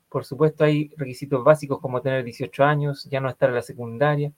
Por 0.09 0.23
supuesto 0.23 0.63
hay 0.63 0.91
requisitos 0.95 1.43
básicos 1.43 1.79
como 1.81 2.01
tener 2.01 2.23
18 2.23 2.63
años, 2.63 3.05
ya 3.09 3.19
no 3.19 3.29
estar 3.29 3.49
en 3.49 3.55
la 3.55 3.61
secundaria 3.61 4.31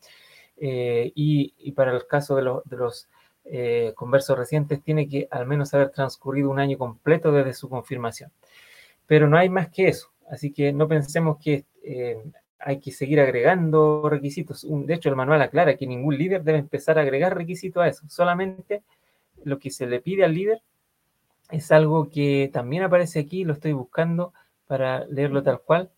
eh, 0.57 1.11
y, 1.13 1.53
y, 1.59 1.71
para 1.73 1.91
el 1.95 2.07
caso 2.07 2.35
de, 2.35 2.43
de 2.65 2.77
los 2.77 3.07
eh, 3.45 3.93
conversos 3.95 4.37
recientes 4.37 4.83
tiene 4.83 5.07
que 5.07 5.27
al 5.31 5.47
menos 5.47 5.73
haber 5.73 5.89
transcurrido 5.89 6.51
un 6.51 6.59
año 6.59 6.77
completo 6.77 7.31
desde 7.31 7.53
su 7.53 7.67
confirmación. 7.67 8.31
Pero 9.09 9.27
no 9.27 9.37
hay 9.37 9.49
más 9.49 9.69
que 9.69 9.87
eso, 9.87 10.11
así 10.29 10.53
que 10.53 10.71
no 10.71 10.87
pensemos 10.87 11.39
que 11.43 11.65
eh, 11.83 12.21
hay 12.59 12.79
que 12.79 12.91
seguir 12.91 13.19
agregando 13.19 14.07
requisitos. 14.07 14.67
De 14.69 14.93
hecho, 14.93 15.09
el 15.09 15.15
manual 15.15 15.41
aclara 15.41 15.77
que 15.77 15.87
ningún 15.87 16.15
líder 16.15 16.43
debe 16.43 16.59
empezar 16.59 16.99
a 16.99 17.01
agregar 17.01 17.35
requisitos 17.35 17.81
a 17.81 17.87
eso, 17.87 18.07
solamente 18.07 18.83
lo 19.43 19.57
que 19.57 19.71
se 19.71 19.87
le 19.87 19.99
pide 19.99 20.25
al 20.25 20.35
líder 20.35 20.61
es 21.49 21.71
algo 21.71 22.07
que 22.11 22.51
también 22.53 22.83
aparece 22.83 23.19
aquí, 23.19 23.45
lo 23.45 23.53
estoy 23.53 23.73
buscando 23.73 24.31
para 24.67 25.05
leerlo 25.05 25.41
tal 25.41 25.61
cual. 25.61 25.89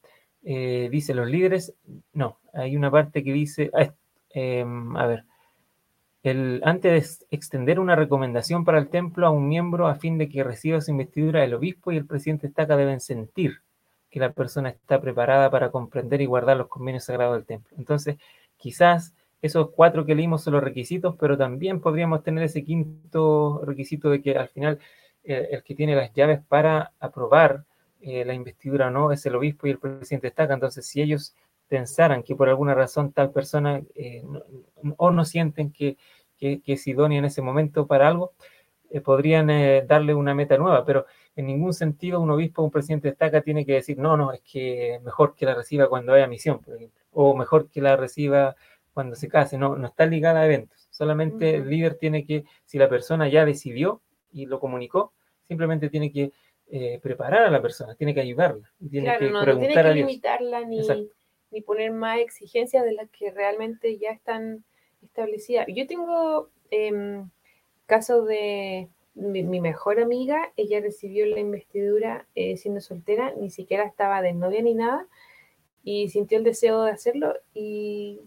Eh, 0.44 0.88
dice 0.90 1.14
los 1.14 1.30
líderes, 1.30 1.74
no, 2.14 2.40
hay 2.54 2.78
una 2.78 2.90
parte 2.90 3.26
que 3.26 3.34
dice, 3.34 3.70
ah, 3.74 3.94
em, 4.30 4.96
a 4.96 5.06
ver, 5.06 5.26
antes 6.24 7.20
de 7.20 7.26
extender 7.36 7.80
una 7.80 7.96
recomendación 7.96 8.64
para 8.64 8.78
el 8.78 8.90
templo 8.90 9.26
a 9.26 9.32
un 9.32 9.48
miembro 9.48 9.88
a 9.88 9.96
fin 9.96 10.18
de 10.18 10.30
que 10.30 10.44
reciba 10.44 10.82
su 10.82 10.92
investidura, 10.92 11.44
el 11.44 11.54
obispo 11.54 11.92
y 11.92 11.98
el 11.98 12.06
presidente 12.06 12.48
estaca 12.48 12.78
deben 12.78 13.00
sentir 13.00 13.62
que 14.10 14.20
la 14.20 14.34
persona 14.34 14.70
está 14.70 15.02
preparada 15.02 15.50
para 15.50 15.72
comprender 15.72 16.22
y 16.22 16.26
guardar 16.26 16.58
los 16.58 16.68
convenios 16.68 17.06
sagrados 17.06 17.36
del 17.38 17.46
templo. 17.46 17.76
Entonces, 17.80 18.18
quizás 18.58 19.16
esos 19.42 19.72
cuatro 19.72 20.06
que 20.06 20.14
leímos 20.14 20.44
son 20.44 20.54
los 20.54 20.64
requisitos, 20.64 21.16
pero 21.20 21.38
también 21.38 21.80
podríamos 21.80 22.22
tener 22.22 22.44
ese 22.44 22.64
quinto 22.64 23.62
requisito 23.66 24.10
de 24.10 24.22
que 24.22 24.38
al 24.38 24.50
final 24.50 24.80
eh, 25.24 25.48
el 25.52 25.64
que 25.64 25.76
tiene 25.76 25.96
las 25.96 26.14
llaves 26.14 26.42
para 26.48 26.92
aprobar 27.00 27.66
eh, 28.02 28.26
la 28.26 28.34
investidura 28.34 28.88
o 28.88 28.92
no 28.92 29.12
es 29.12 29.26
el 29.26 29.36
obispo 29.36 29.68
y 29.68 29.72
el 29.72 29.80
presidente 29.80 30.28
estaca. 30.28 30.54
Entonces, 30.54 30.86
si 30.86 31.02
ellos 31.02 31.36
pensaran 31.72 32.22
que 32.22 32.36
por 32.36 32.50
alguna 32.50 32.74
razón 32.76 33.14
tal 33.14 33.32
persona 33.32 33.82
eh, 33.96 34.26
o 34.98 35.10
no 35.10 35.24
sienten 35.24 35.72
que, 35.72 35.96
es 36.38 36.88
idónea 36.88 37.20
en 37.20 37.26
ese 37.26 37.42
momento 37.42 37.88
para 37.88 38.10
algo, 38.10 38.34
eh, 38.90 39.00
podrían 39.00 39.50
eh, 39.50 39.86
darle 39.88 40.14
una 40.14 40.36
meta 40.36 40.58
nueva, 40.58 40.84
pero 40.84 41.06
en 41.34 41.46
ningún 41.46 41.74
sentido 41.74 42.20
un 42.20 42.30
obispo 42.30 42.62
o 42.62 42.66
un 42.66 42.72
presidente 42.72 43.08
de 43.08 43.14
estaca 43.14 43.40
tiene 43.42 43.66
que 43.66 43.76
decir, 43.76 43.98
no, 43.98 44.18
no, 44.18 44.34
es 44.34 44.42
que 44.42 45.00
mejor 45.06 45.34
que 45.34 45.46
la 45.46 45.54
reciba 45.54 45.88
cuando 45.88 46.12
haya 46.12 46.28
misión, 46.28 46.60
por 46.60 46.76
ejemplo, 46.76 47.00
o 47.14 47.38
mejor 47.38 47.70
que 47.70 47.80
la 47.80 47.96
reciba 47.96 48.58
cuando 48.94 49.16
se 49.16 49.30
case, 49.30 49.58
no, 49.58 49.78
no 49.78 49.88
está 49.88 50.06
ligada 50.06 50.42
a 50.42 50.46
eventos, 50.46 50.90
solamente 50.90 51.56
el 51.56 51.70
líder 51.70 51.96
tiene 51.96 52.26
que, 52.26 52.44
si 52.66 52.80
la 52.80 52.90
persona 52.90 53.30
ya 53.30 53.46
decidió 53.46 54.02
y 54.34 54.46
lo 54.46 54.60
comunicó, 54.60 55.14
simplemente 55.48 55.90
tiene 55.90 56.12
que 56.12 56.34
preparar 57.02 57.44
a 57.44 57.50
la 57.50 57.62
persona, 57.62 57.96
tiene 57.96 58.14
que 58.14 58.22
ayudarla, 58.22 58.72
tiene 58.90 59.18
que 59.18 59.28
preguntar 59.28 59.58
tiene 59.58 59.74
que 59.74 59.80
a 59.80 59.94
limitarla 59.94 60.62
ni, 60.66 60.82
ni 61.52 61.62
poner 61.62 61.92
más 61.92 62.20
exigencias 62.20 62.84
de 62.84 62.94
las 62.94 63.10
que 63.10 63.32
realmente 63.32 63.98
ya 63.98 64.12
están 64.12 64.64
establecidas. 65.04 65.68
Yo 65.68 65.86
tengo 65.88 66.50
eh, 66.72 67.24
caso 67.86 68.24
de 68.24 68.90
mi, 69.14 69.60
mejor 69.60 70.00
amiga, 70.00 70.52
ella 70.56 70.80
recibió 70.80 71.26
la 71.26 71.40
investidura 71.40 72.26
eh, 72.36 72.58
siendo 72.58 72.82
soltera, 72.82 73.34
ni 73.38 73.50
siquiera 73.50 73.84
estaba 73.84 74.22
de 74.22 74.34
novia 74.34 74.62
ni 74.62 74.74
nada, 74.74 75.08
y 75.84 76.10
sintió 76.10 76.38
el 76.38 76.44
deseo 76.44 76.84
de 76.84 76.92
hacerlo 76.92 77.34
y, 77.54 78.22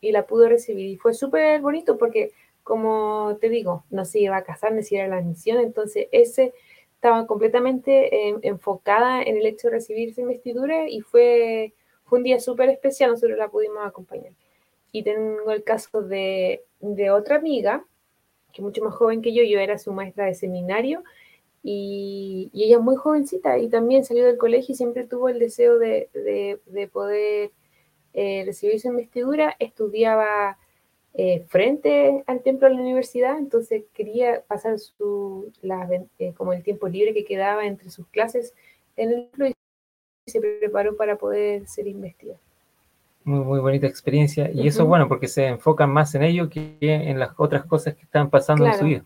y 0.00 0.12
la 0.12 0.26
pudo 0.26 0.48
recibir. 0.48 0.86
Y 0.86 0.96
fue 0.96 1.14
súper 1.14 1.60
bonito 1.60 1.96
porque, 1.96 2.32
como 2.62 3.38
te 3.40 3.48
digo, 3.48 3.84
no 3.90 4.04
se 4.04 4.20
iba 4.20 4.36
a 4.36 4.44
casar, 4.44 4.72
ni 4.72 4.82
siquiera 4.82 5.08
la 5.08 5.22
misión, 5.22 5.58
entonces 5.60 6.08
ese 6.12 6.52
estaba 6.96 7.26
completamente 7.26 8.28
eh, 8.28 8.36
enfocada 8.42 9.22
en 9.22 9.36
el 9.36 9.46
hecho 9.46 9.68
de 9.68 9.74
recibir 9.74 10.08
esa 10.10 10.22
investidura 10.22 10.88
y 10.88 11.00
fue, 11.00 11.72
fue 12.06 12.18
un 12.18 12.24
día 12.24 12.40
súper 12.40 12.70
especial, 12.70 13.10
nosotros 13.10 13.38
la 13.38 13.48
pudimos 13.48 13.86
acompañar. 13.86 14.32
Y 14.92 15.02
tengo 15.02 15.50
el 15.50 15.62
caso 15.64 16.02
de, 16.02 16.64
de 16.80 17.10
otra 17.10 17.36
amiga, 17.36 17.84
que 18.52 18.62
es 18.62 18.64
mucho 18.64 18.82
más 18.82 18.94
joven 18.94 19.20
que 19.22 19.34
yo, 19.34 19.42
yo 19.42 19.58
era 19.58 19.78
su 19.78 19.92
maestra 19.92 20.26
de 20.26 20.34
seminario, 20.34 21.02
y, 21.68 22.50
ella 22.54 22.76
es 22.76 22.82
muy 22.82 22.94
jovencita 22.94 23.58
y 23.58 23.68
también 23.68 24.04
salió 24.04 24.24
del 24.24 24.38
colegio 24.38 24.72
y 24.72 24.76
siempre 24.76 25.04
tuvo 25.04 25.28
el 25.28 25.40
deseo 25.40 25.78
de, 25.78 26.08
de, 26.14 26.88
poder 26.88 27.50
eh, 28.14 28.44
recibir 28.46 28.80
su 28.80 28.86
investidura, 28.86 29.56
estudiaba 29.58 30.58
eh, 31.14 31.44
frente 31.48 32.22
al 32.28 32.42
templo 32.42 32.68
de 32.68 32.74
la 32.74 32.80
universidad, 32.80 33.36
entonces 33.38 33.82
quería 33.94 34.42
pasar 34.42 34.78
su, 34.78 35.52
eh, 36.18 36.34
como 36.36 36.52
el 36.52 36.62
tiempo 36.62 36.86
libre 36.86 37.14
que 37.14 37.24
quedaba 37.24 37.66
entre 37.66 37.90
sus 37.90 38.06
clases 38.08 38.54
en 38.96 39.10
el 39.10 39.28
templo 39.30 39.48
y 39.48 39.54
se 40.26 40.40
preparó 40.40 40.96
para 40.96 41.16
poder 41.16 41.66
ser 41.66 41.86
investigada. 41.86 42.40
Muy, 43.24 43.44
muy 43.44 43.60
bonita 43.60 43.86
experiencia 43.86 44.50
y 44.52 44.66
eso 44.68 44.82
es 44.82 44.88
bueno 44.88 45.08
porque 45.08 45.28
se 45.28 45.46
enfocan 45.46 45.90
más 45.90 46.14
en 46.14 46.22
ello 46.22 46.48
que 46.48 46.76
en 46.80 47.18
las 47.18 47.30
otras 47.36 47.64
cosas 47.64 47.94
que 47.94 48.02
están 48.02 48.30
pasando 48.30 48.66
en 48.66 48.74
su 48.74 48.84
vida. 48.84 49.04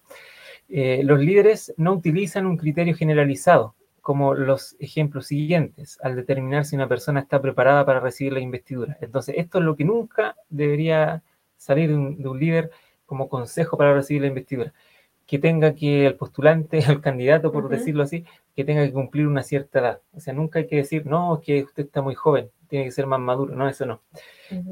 Eh, 0.69 1.03
los 1.05 1.19
líderes 1.19 1.75
no 1.77 1.95
utilizan 1.95 2.47
un 2.47 2.57
criterio 2.57 2.95
generalizado, 2.95 3.75
como 4.01 4.35
los 4.35 4.77
ejemplos 4.79 5.27
siguientes, 5.27 5.99
al 6.03 6.17
determinar 6.17 6.65
si 6.65 6.77
una 6.77 6.89
persona 6.89 7.21
está 7.21 7.41
preparada 7.43 7.85
para 7.85 8.01
recibir 8.01 8.33
la 8.33 8.41
investidura. 8.41 8.97
Entonces, 9.01 9.35
esto 9.37 9.59
es 9.59 9.65
lo 9.65 9.77
que 9.77 9.85
nunca 9.85 10.37
debería 10.49 11.23
salir 11.57 11.91
de 11.91 11.97
un, 11.97 12.39
líder 12.39 12.71
como 13.05 13.29
consejo 13.29 13.77
para 13.77 13.95
recibir 13.95 14.23
la 14.23 14.29
investidura. 14.29 14.73
Que 15.31 15.39
tenga 15.39 15.77
que 15.77 16.07
el 16.07 16.17
postulante, 16.17 16.79
el 16.89 17.01
candidato, 17.01 17.53
por 17.53 17.69
decirlo 17.69 18.03
así, 18.03 18.25
que 18.57 18.65
tenga 18.65 18.85
que 18.85 18.93
cumplir 18.93 19.29
una 19.29 19.45
cierta 19.45 19.79
edad. 19.79 20.01
O 20.13 20.19
sea, 20.19 20.35
nunca 20.35 20.59
hay 20.59 20.67
que 20.67 20.75
decir, 20.75 21.07
no, 21.07 21.37
es 21.37 21.41
que 21.45 21.63
usted 21.63 21.85
está 21.85 22.03
muy 22.03 22.17
joven, 22.17 22.51
tiene 22.67 22.87
que 22.87 22.91
ser 22.91 23.07
más 23.07 23.21
maduro. 23.21 23.55
No, 23.55 23.69
eso 23.69 23.87
no. 23.87 24.01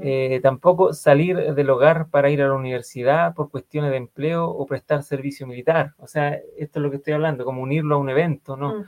Eh, 0.03 0.41
tampoco 0.43 0.93
salir 0.95 1.55
del 1.55 1.71
hogar 1.71 2.09
para 2.09 2.29
ir 2.29 2.43
a 2.43 2.49
la 2.49 2.55
universidad 2.55 3.37
por 3.37 3.53
cuestiones 3.53 3.93
de 3.93 3.99
empleo 3.99 4.47
o 4.51 4.67
prestar 4.67 5.05
servicio 5.05 5.47
militar. 5.47 5.95
O 5.99 6.09
sea, 6.09 6.41
esto 6.57 6.81
es 6.81 6.83
lo 6.83 6.91
que 6.91 6.97
estoy 6.97 7.13
hablando, 7.13 7.45
como 7.45 7.63
unirlo 7.63 7.95
a 7.95 7.99
un 7.99 8.11
evento, 8.11 8.57
¿no? 8.57 8.85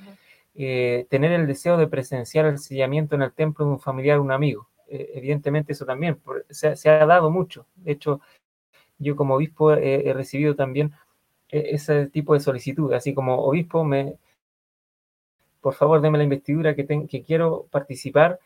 Eh, 0.57 1.07
tener 1.09 1.31
el 1.31 1.47
deseo 1.47 1.77
de 1.77 1.87
presenciar 1.87 2.47
el 2.47 2.59
sellamiento 2.59 3.15
en 3.15 3.23
el 3.23 3.33
templo 3.33 3.65
de 3.65 3.71
un 3.71 3.79
familiar 3.79 4.19
o 4.19 4.23
un 4.23 4.33
amigo. 4.33 4.69
Eh, 4.89 5.13
evidentemente 5.15 5.73
eso 5.73 5.87
también 5.87 6.19
se, 6.51 6.91
ha 6.91 7.07
dado 7.07 7.31
mucho. 7.31 7.67
De 7.77 7.93
hecho, 7.93 8.21
yo 8.99 9.15
como 9.15 9.37
obispo 9.37 9.73
he 9.73 10.13
recibido 10.13 10.57
también 10.57 10.93
ese 11.51 12.07
tipo 12.07 12.35
de 12.35 12.41
solicitud, 12.41 12.93
así 12.93 13.15
como 13.15 13.39
obispo 13.45 13.85
me... 13.85 14.17
Por 15.61 15.75
favor, 15.75 16.01
deme 16.01 16.17
la 16.17 16.25
investidura 16.25 16.75
que, 16.75 16.87
que 17.07 17.23
quiero 17.23 17.67
participar 17.71 18.39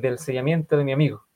del 0.00 0.18
sellamiento 0.18 0.76
de 0.76 0.84
mi 0.84 0.92
amigo 0.92 1.26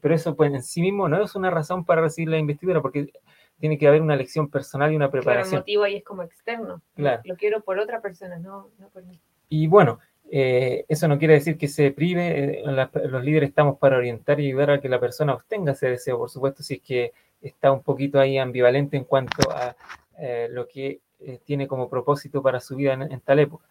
pero 0.00 0.14
eso 0.14 0.34
pues 0.36 0.52
en 0.52 0.62
sí 0.62 0.80
mismo 0.80 1.08
no 1.08 1.22
es 1.22 1.34
una 1.34 1.50
razón 1.50 1.84
para 1.84 2.02
recibir 2.02 2.28
la 2.28 2.38
investidura, 2.38 2.82
porque 2.82 3.12
tiene 3.58 3.78
que 3.78 3.88
haber 3.88 4.02
una 4.02 4.16
lección 4.16 4.48
personal 4.48 4.92
y 4.92 4.96
una 4.96 5.10
preparación. 5.10 5.54
el 5.54 5.60
motivo 5.60 5.82
ahí 5.84 5.96
es 5.96 6.04
como 6.04 6.22
externo. 6.22 6.82
Claro. 6.94 7.22
Lo 7.24 7.36
quiero 7.36 7.60
por 7.62 7.78
otra 7.78 8.00
persona, 8.00 8.38
no, 8.38 8.70
por 8.92 9.04
mí. 9.04 9.18
Y 9.48 9.66
bueno, 9.66 9.98
eh, 10.30 10.84
eso 10.88 11.08
no 11.08 11.18
quiere 11.18 11.34
decir 11.34 11.56
que 11.56 11.68
se 11.68 11.90
prive, 11.90 12.60
eh, 12.60 12.62
los 13.08 13.24
líderes 13.24 13.48
estamos 13.48 13.78
para 13.78 13.96
orientar 13.96 14.40
y 14.40 14.48
ayudar 14.48 14.70
a 14.70 14.80
que 14.80 14.88
la 14.88 15.00
persona 15.00 15.34
obtenga 15.34 15.72
ese 15.72 15.88
deseo, 15.88 16.18
por 16.18 16.30
supuesto, 16.30 16.62
si 16.62 16.74
es 16.74 16.82
que 16.82 17.12
está 17.40 17.72
un 17.72 17.82
poquito 17.82 18.20
ahí 18.20 18.36
ambivalente 18.36 18.96
en 18.96 19.04
cuanto 19.04 19.50
a 19.50 19.74
eh, 20.18 20.48
lo 20.50 20.66
que 20.68 21.00
tiene 21.44 21.66
como 21.66 21.90
propósito 21.90 22.42
para 22.42 22.60
su 22.60 22.76
vida 22.76 22.92
en 22.92 23.20
tal 23.20 23.40
época. 23.40 23.66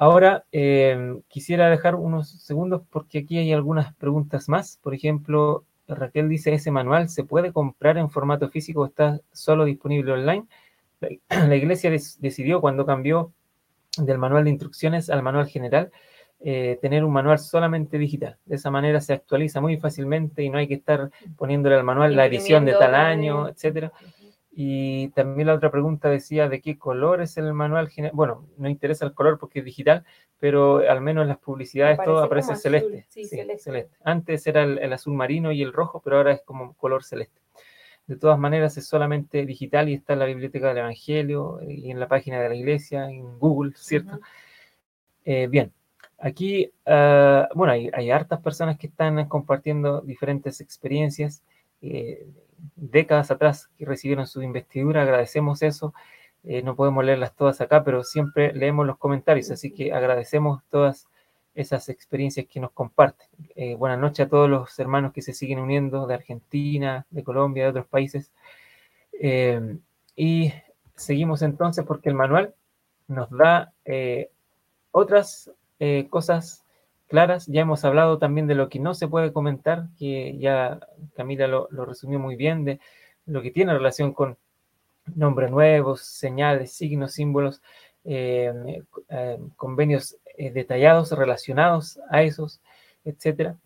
Ahora 0.00 0.46
em, 0.50 1.20
quisiera 1.28 1.68
dejar 1.68 1.94
unos 1.94 2.30
segundos 2.30 2.80
porque 2.90 3.18
aquí 3.18 3.36
hay 3.36 3.52
algunas 3.52 3.94
preguntas 3.94 4.48
más. 4.48 4.78
Por 4.82 4.94
ejemplo, 4.94 5.64
Raquel 5.88 6.26
dice, 6.28 6.54
¿ese 6.54 6.70
manual 6.70 7.10
se 7.10 7.22
puede 7.22 7.52
comprar 7.52 7.98
en 7.98 8.08
formato 8.08 8.48
físico 8.48 8.80
o 8.80 8.86
está 8.86 9.20
solo 9.30 9.66
disponible 9.66 10.12
online? 10.12 10.46
La, 11.28 11.54
iglesia 11.56 11.90
decidió 11.90 12.62
cuando 12.62 12.86
cambió 12.86 13.32
del 13.98 14.16
manual 14.16 14.44
de 14.44 14.50
instrucciones 14.50 15.10
al 15.10 15.22
manual 15.22 15.48
general, 15.48 15.90
eh, 16.42 16.78
tener 16.80 17.04
un 17.04 17.12
manual 17.12 17.38
solamente 17.38 17.98
digital. 17.98 18.38
De 18.46 18.56
esa 18.56 18.70
manera 18.70 19.02
se 19.02 19.12
actualiza 19.12 19.60
muy 19.60 19.76
fácilmente 19.76 20.42
y 20.42 20.48
no 20.48 20.56
hay 20.56 20.66
que 20.66 20.74
estar 20.74 21.10
poniéndole 21.36 21.74
al 21.74 21.84
manual 21.84 22.16
la 22.16 22.24
edición 22.24 22.64
de 22.64 22.72
tal 22.72 22.94
año, 22.94 23.48
etcétera. 23.48 23.92
Y 24.52 25.08
también 25.10 25.46
la 25.46 25.54
otra 25.54 25.70
pregunta 25.70 26.08
decía 26.08 26.48
de 26.48 26.60
qué 26.60 26.76
color 26.76 27.22
es 27.22 27.36
el 27.36 27.52
manual 27.52 27.88
general. 27.88 28.16
Bueno, 28.16 28.46
no 28.56 28.68
interesa 28.68 29.04
el 29.04 29.14
color 29.14 29.38
porque 29.38 29.60
es 29.60 29.64
digital, 29.64 30.04
pero 30.40 30.78
al 30.78 31.00
menos 31.00 31.22
en 31.22 31.28
las 31.28 31.38
publicidades 31.38 31.98
todo 32.04 32.18
aparece 32.18 32.56
celeste. 32.56 33.06
Sí, 33.08 33.24
celeste. 33.26 33.88
Antes 34.02 34.46
era 34.46 34.64
el, 34.64 34.92
azul 34.92 35.14
marino 35.14 35.52
y 35.52 35.62
el 35.62 35.72
rojo, 35.72 36.00
pero 36.02 36.16
ahora 36.16 36.32
es 36.32 36.42
como 36.42 36.74
color 36.74 37.04
celeste. 37.04 37.40
De 38.06 38.16
todas 38.16 38.38
maneras 38.40 38.76
es 38.76 38.86
solamente 38.86 39.46
digital 39.46 39.88
y 39.88 39.94
está 39.94 40.14
en 40.14 40.18
la 40.18 40.24
biblioteca 40.24 40.68
del 40.68 40.78
Evangelio 40.78 41.60
y 41.62 41.92
en 41.92 42.00
la 42.00 42.08
página 42.08 42.40
de 42.40 42.48
la 42.48 42.56
iglesia, 42.56 43.08
en 43.08 43.38
Google, 43.38 43.72
¿cierto? 43.76 44.18
Eh, 45.24 45.46
bien, 45.46 45.72
aquí, 46.18 46.72
ah, 46.86 47.48
bueno, 47.54 47.72
hay, 47.72 47.88
hay, 47.92 48.10
hartas 48.10 48.40
personas 48.40 48.78
que 48.78 48.88
están 48.88 49.28
compartiendo 49.28 50.00
diferentes 50.00 50.60
experiencias. 50.60 51.42
Eh, 51.82 52.26
décadas 52.76 53.30
atrás 53.30 53.68
que 53.78 53.84
recibieron 53.84 54.26
su 54.26 54.42
investidura, 54.42 55.02
agradecemos 55.02 55.62
eso. 55.62 55.94
Eh, 56.44 56.62
no 56.62 56.74
podemos 56.74 57.04
leerlas 57.04 57.34
todas 57.34 57.60
acá, 57.60 57.84
pero 57.84 58.02
siempre 58.02 58.52
leemos 58.52 58.86
los 58.86 58.96
comentarios, 58.98 59.50
así 59.50 59.72
que 59.72 59.92
agradecemos 59.92 60.62
todas 60.70 61.06
esas 61.54 61.88
experiencias 61.88 62.46
que 62.46 62.60
nos 62.60 62.72
comparten. 62.72 63.26
Eh, 63.56 63.74
buenas 63.74 63.98
noches 63.98 64.26
a 64.26 64.28
todos 64.30 64.48
los 64.48 64.78
hermanos 64.78 65.12
que 65.12 65.20
se 65.20 65.34
siguen 65.34 65.58
uniendo 65.58 66.06
de 66.06 66.14
Argentina, 66.14 67.06
de 67.10 67.24
Colombia, 67.24 67.64
de 67.64 67.70
otros 67.70 67.86
países. 67.86 68.32
Eh, 69.12 69.78
y 70.16 70.52
seguimos 70.94 71.42
entonces 71.42 71.84
porque 71.84 72.08
el 72.08 72.14
manual 72.14 72.54
nos 73.08 73.28
da 73.30 73.72
otras 74.92 75.50
cosas 76.10 76.64
claras. 77.10 77.46
Ya 77.46 77.62
hemos 77.62 77.84
hablado 77.84 78.18
también 78.18 78.46
de 78.46 78.54
lo 78.54 78.70
que 78.70 78.78
no 78.78 78.94
se 78.94 79.08
puede 79.08 79.32
comentar, 79.32 79.88
que 79.98 80.38
ya 80.38 80.80
Camila 81.16 81.46
lo, 81.48 81.68
resumió 81.84 82.18
muy 82.18 82.36
bien, 82.36 82.64
de 82.64 82.80
lo 83.26 83.42
que 83.42 83.50
tiene 83.50 83.74
relación 83.74 84.14
con 84.14 84.38
nombres 85.14 85.50
nuevos, 85.50 86.02
señales, 86.02 86.72
signos, 86.72 87.12
símbolos, 87.12 87.60
eh, 88.04 88.82
eh, 89.08 89.38
convenios 89.56 90.16
eh, 90.38 90.50
detallados 90.52 91.10
relacionados 91.12 92.00
a 92.10 92.22
esos, 92.22 92.60
etcétera. 93.04 93.56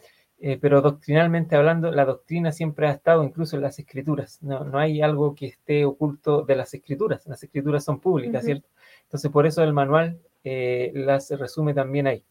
pero 0.61 0.81
doctrinalmente 0.83 1.57
hablando, 1.57 1.91
la 1.91 2.05
doctrina 2.05 2.51
siempre 2.53 2.89
ha 2.89 2.93
estado 2.93 3.25
incluso 3.25 3.57
en 3.57 3.63
las 3.63 3.79
escrituras. 3.79 4.43
No, 4.43 4.79
hay 4.79 5.03
algo 5.03 5.35
que 5.35 5.47
esté 5.47 5.85
oculto 5.85 6.43
de 6.43 6.57
las 6.57 6.75
escrituras. 6.75 7.27
Las 7.27 7.43
escrituras 7.43 7.85
son 7.85 8.01
públicas, 8.01 8.45
¿cierto? 8.45 8.69
Entonces, 9.05 9.31
por 9.31 9.47
eso 9.47 9.63
el 9.63 9.73
manual 9.73 10.19
las 10.45 11.31
resume 11.31 11.75
también 11.75 12.07
ahí. 12.07 12.25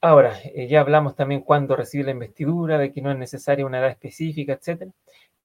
Ahora, 0.00 0.38
eh, 0.44 0.68
ya 0.68 0.80
hablamos 0.80 1.16
también 1.16 1.40
cuándo 1.40 1.74
recibe 1.74 2.04
la 2.04 2.12
investidura, 2.12 2.78
de 2.78 2.92
que 2.92 3.02
no 3.02 3.10
es 3.10 3.18
necesaria 3.18 3.66
una 3.66 3.80
edad 3.80 3.90
específica, 3.90 4.52
etc. 4.52 4.92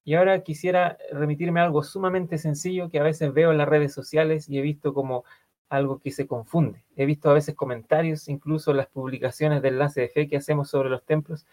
Y 0.06 0.16
ahora 0.16 0.42
quisiera 0.44 0.98
remitirme 1.12 1.60
a 1.60 1.64
algo 1.64 1.84
sumamente 1.84 2.38
sencillo 2.38 2.90
que 2.90 3.00
a 3.00 3.04
veces 3.04 3.34
veo 3.34 3.52
en 3.52 3.58
las 3.58 3.68
redes 3.68 3.94
sociales 3.94 4.50
y 4.50 4.60
he 4.60 4.62
visto 4.62 4.94
como 4.94 5.24
algo 5.70 6.00
que 6.00 6.12
se 6.12 6.28
confunde. 6.28 6.84
He 6.96 7.06
visto 7.06 7.30
a 7.32 7.34
veces 7.34 7.56
comentarios, 7.56 8.30
incluso 8.30 8.74
las 8.74 8.88
publicaciones 8.88 9.62
de 9.64 9.70
enlace 9.70 10.02
de 10.02 10.10
fe 10.10 10.28
que 10.28 10.38
hacemos 10.38 10.70
sobre 10.70 10.90
los 10.90 11.04
templos, 11.04 11.46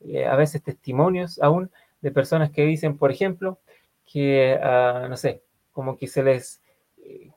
eh, 0.00 0.26
a 0.26 0.36
veces 0.36 0.62
testimonios 0.62 1.40
aún 1.40 1.70
de 2.02 2.10
personas 2.12 2.50
que 2.50 2.64
dicen, 2.66 2.98
por 2.98 3.10
ejemplo, 3.12 3.58
que, 4.06 4.58
ah, 4.62 5.06
no 5.08 5.16
sé, 5.16 5.42
como 5.72 5.96
que 5.96 6.06
se 6.08 6.22
les 6.22 6.61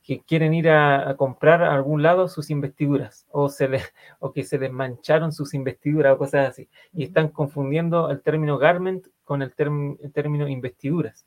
que 0.04 0.22
quieren 0.22 0.54
ir 0.54 0.70
a, 0.70 1.16
comprar 1.18 1.64
a 1.64 1.74
algún 1.74 2.04
lado 2.04 2.28
sus 2.28 2.52
investiduras 2.52 3.26
o, 3.32 3.50
se 3.50 3.68
les, 3.68 3.84
o 4.20 4.32
que 4.32 4.44
se 4.44 4.60
les 4.60 4.72
mancharon 4.72 5.32
sus 5.32 5.54
investiduras 5.54 6.14
o 6.14 6.18
cosas 6.18 6.50
así. 6.50 6.70
Y 6.94 7.04
están 7.04 7.30
confundiendo 7.30 8.12
el 8.12 8.22
término 8.22 8.58
garment 8.58 9.08
con 9.24 9.42
el, 9.42 9.54
término 9.54 10.48
investiduras. 10.48 11.26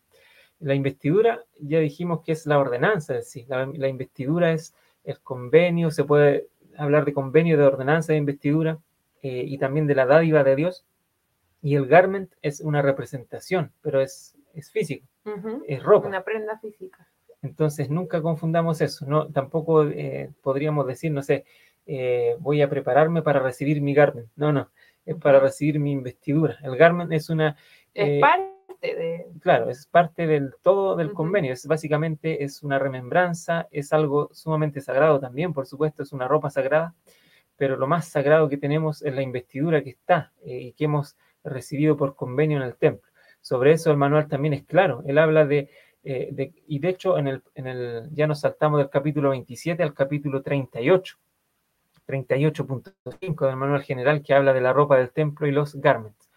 La 0.61 0.75
investidura 0.75 1.45
ya 1.61 1.81
dijimos 1.81 2.23
que 2.25 2.33
es 2.33 2.47
la 2.47 2.59
ordenanza, 2.59 3.17
es 3.17 3.27
decir, 3.27 3.47
la, 3.49 3.89
investidura 3.89 4.53
es 4.53 4.75
el 5.05 5.21
convenio, 5.21 5.91
se 5.91 6.05
puede 6.05 6.49
hablar 6.77 7.05
de 7.05 7.13
convenio 7.13 7.57
de 7.57 7.65
ordenanza 7.65 8.13
de 8.13 8.19
investidura 8.19 8.79
eh, 9.23 9.45
y 9.47 9.59
también 9.59 9.87
de 9.87 9.95
la 9.95 10.07
dádiva 10.07 10.45
de 10.45 10.57
Dios. 10.57 10.85
Y 11.61 11.75
el 11.75 11.87
garment 11.87 12.33
es 12.43 12.61
una 12.61 12.83
representación, 12.83 13.73
pero 13.83 14.01
es, 14.01 14.37
es 14.55 14.71
físico, 14.71 15.07
es 15.67 15.83
ropa. 15.83 16.07
Una 16.07 16.23
prenda 16.23 16.57
física. 16.59 17.09
Entonces, 17.43 17.91
nunca 17.91 18.21
confundamos 18.23 18.81
eso. 18.81 19.07
No, 19.07 19.29
tampoco 19.29 19.85
eh, 19.85 20.31
podríamos 20.43 20.87
decir, 20.87 21.13
no 21.13 21.23
sé, 21.23 21.45
eh, 21.87 22.37
voy 22.41 22.63
a 22.63 22.69
prepararme 22.69 23.23
para 23.23 23.41
recibir 23.41 23.81
mi 23.81 23.95
Garment. 23.95 24.29
No, 24.37 24.53
no, 24.53 24.71
es 25.05 25.17
para 25.17 25.41
recibir 25.41 25.79
mi 25.79 25.93
investidura. 25.93 26.59
El 26.63 26.77
Garment 26.77 27.13
es 27.13 27.31
una... 27.31 27.57
es 27.95 28.09
eh, 28.09 28.21
parte 28.21 28.59
parte 28.69 28.95
de... 28.95 29.27
Claro, 29.41 29.71
es 29.71 29.87
parte 29.87 30.27
del 30.27 30.55
todo 30.63 30.97
del 30.97 31.13
convenio. 31.13 31.53
Es 31.53 31.67
básicamente 31.67 32.45
es 32.45 32.63
una 32.63 32.79
remembranza, 32.79 33.69
es 33.71 33.93
algo 33.93 34.31
sumamente 34.33 34.81
sagrado 34.81 35.21
también, 35.21 35.53
por 35.53 35.67
supuesto, 35.67 36.03
es 36.03 36.13
una 36.13 36.29
ropa 36.29 36.51
sagrada, 36.51 36.95
pero 37.57 37.77
lo 37.77 37.87
más 37.87 38.09
sagrado 38.09 38.49
que 38.49 38.57
tenemos 38.57 39.03
es 39.03 39.15
la 39.15 39.23
investidura 39.23 39.83
que 39.83 39.91
está 39.91 40.33
eh, 40.45 40.59
y 40.59 40.73
que 40.73 40.85
hemos 40.85 41.17
recibido 41.45 41.97
por 41.97 42.15
convenio 42.15 42.59
en 42.59 42.65
el 42.65 42.77
templo. 42.77 43.09
Sobre 43.41 43.73
eso 43.73 43.91
el 43.91 43.97
manual 43.97 44.29
también 44.29 44.55
es 44.55 44.65
claro. 44.65 45.03
Él 45.07 45.19
habla 45.19 45.47
de, 45.47 45.71
eh, 46.11 46.31
de 46.33 46.55
y 46.67 46.79
de 46.79 46.89
hecho 46.89 47.19
en 47.19 47.29
el, 47.29 47.43
en 47.55 47.67
el, 47.67 48.09
ya 48.13 48.27
nos 48.27 48.41
saltamos 48.41 48.79
del 48.79 48.89
capítulo 48.89 49.31
27 49.31 49.83
al 49.83 49.93
capítulo 49.93 50.41
38 50.41 51.19
38.5 52.07 53.47
del 53.47 53.57
manual 53.57 53.83
general 53.83 54.23
que 54.23 54.33
habla 54.33 54.55
de 54.55 54.63
la 54.63 54.73
ropa 54.73 54.97
del 54.97 55.11
templo 55.11 55.47
y 55.47 55.53
los 55.53 55.75
garments. 55.77 56.31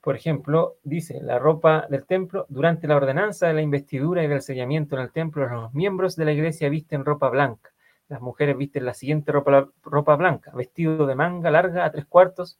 Por 0.00 0.16
ejemplo, 0.16 0.78
dice, 0.82 1.20
la 1.22 1.38
ropa 1.38 1.86
del 1.88 2.04
templo, 2.04 2.46
durante 2.48 2.88
la 2.88 2.96
ordenanza 2.96 3.46
de 3.46 3.54
la 3.54 3.62
investidura 3.62 4.24
y 4.24 4.26
del 4.26 4.42
sellamiento 4.42 4.96
en 4.96 5.02
el 5.02 5.12
templo, 5.12 5.46
los 5.46 5.72
miembros 5.72 6.16
de 6.16 6.24
la 6.24 6.32
iglesia 6.32 6.68
visten 6.68 7.04
ropa 7.04 7.28
blanca. 7.28 7.70
Las 8.08 8.20
mujeres 8.20 8.56
visten 8.56 8.84
la 8.84 8.94
siguiente 8.94 9.30
ropa, 9.30 9.68
ropa 9.84 10.16
blanca, 10.16 10.50
vestido 10.52 11.06
de 11.06 11.14
manga 11.14 11.52
larga 11.52 11.84
a 11.84 11.92
tres 11.92 12.06
cuartos, 12.06 12.58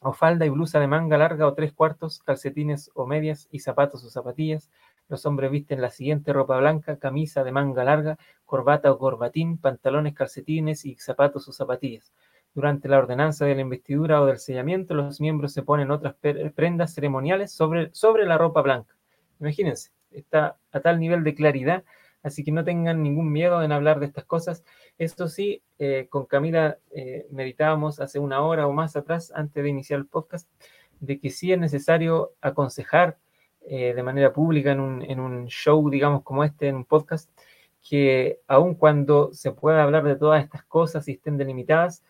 o 0.00 0.12
falda 0.12 0.46
y 0.46 0.50
blusa 0.50 0.80
de 0.80 0.86
manga 0.86 1.18
larga 1.18 1.46
o 1.46 1.54
tres 1.54 1.72
cuartos, 1.72 2.22
calcetines 2.22 2.90
o 2.94 3.06
medias 3.06 3.48
y 3.50 3.60
zapatos 3.60 4.04
o 4.04 4.10
zapatillas, 4.10 4.70
los 5.08 5.24
hombres 5.26 5.50
visten 5.50 5.80
la 5.80 5.90
siguiente 5.90 6.32
ropa 6.32 6.58
blanca, 6.58 6.98
camisa 6.98 7.44
de 7.44 7.52
manga 7.52 7.84
larga, 7.84 8.18
corbata 8.44 8.90
o 8.90 8.98
corbatín, 8.98 9.58
pantalones, 9.58 10.14
calcetines 10.14 10.84
y 10.84 10.96
zapatos 10.96 11.48
o 11.48 11.52
zapatillas. 11.52 12.12
Durante 12.54 12.88
la 12.88 12.98
ordenanza 12.98 13.44
de 13.44 13.54
la 13.54 13.60
investidura 13.60 14.20
o 14.22 14.26
del 14.26 14.38
sellamiento, 14.38 14.94
los 14.94 15.20
miembros 15.20 15.52
se 15.52 15.62
ponen 15.62 15.90
otras 15.90 16.16
prendas 16.54 16.94
ceremoniales 16.94 17.52
sobre, 17.52 17.90
sobre 17.92 18.24
la 18.24 18.38
ropa 18.38 18.62
blanca. 18.62 18.96
Imagínense, 19.40 19.90
está 20.10 20.56
a 20.72 20.80
tal 20.80 20.98
nivel 20.98 21.22
de 21.22 21.34
claridad, 21.34 21.84
así 22.22 22.42
que 22.42 22.52
no 22.52 22.64
tengan 22.64 23.02
ningún 23.02 23.30
miedo 23.30 23.62
en 23.62 23.72
hablar 23.72 24.00
de 24.00 24.06
estas 24.06 24.24
cosas. 24.24 24.64
Esto 24.98 25.28
sí, 25.28 25.62
eh, 25.78 26.06
con 26.08 26.26
Camila 26.26 26.78
eh, 26.90 27.26
meditábamos 27.30 28.00
hace 28.00 28.18
una 28.18 28.40
hora 28.40 28.66
o 28.66 28.72
más 28.72 28.96
atrás, 28.96 29.32
antes 29.34 29.62
de 29.62 29.68
iniciar 29.68 30.00
el 30.00 30.06
podcast, 30.06 30.48
de 31.00 31.20
que 31.20 31.30
sí 31.30 31.52
es 31.52 31.58
necesario 31.58 32.32
aconsejar 32.40 33.18
eh, 33.68 33.94
de 33.94 34.02
manera 34.02 34.32
pública 34.32 34.72
en 34.72 34.80
un, 34.80 35.02
en 35.02 35.20
un, 35.20 35.46
show, 35.46 35.90
digamos, 35.90 36.22
como 36.22 36.44
este, 36.44 36.68
en 36.68 36.76
un 36.76 36.84
podcast, 36.84 37.30
que 37.88 38.40
aun 38.46 38.74
cuando 38.74 39.32
se 39.32 39.52
pueda 39.52 39.82
hablar 39.82 40.04
de 40.04 40.16
todas 40.16 40.42
estas 40.42 40.64
cosas 40.64 41.08
y 41.08 41.12
estén 41.12 41.36
delimitadas, 41.36 42.02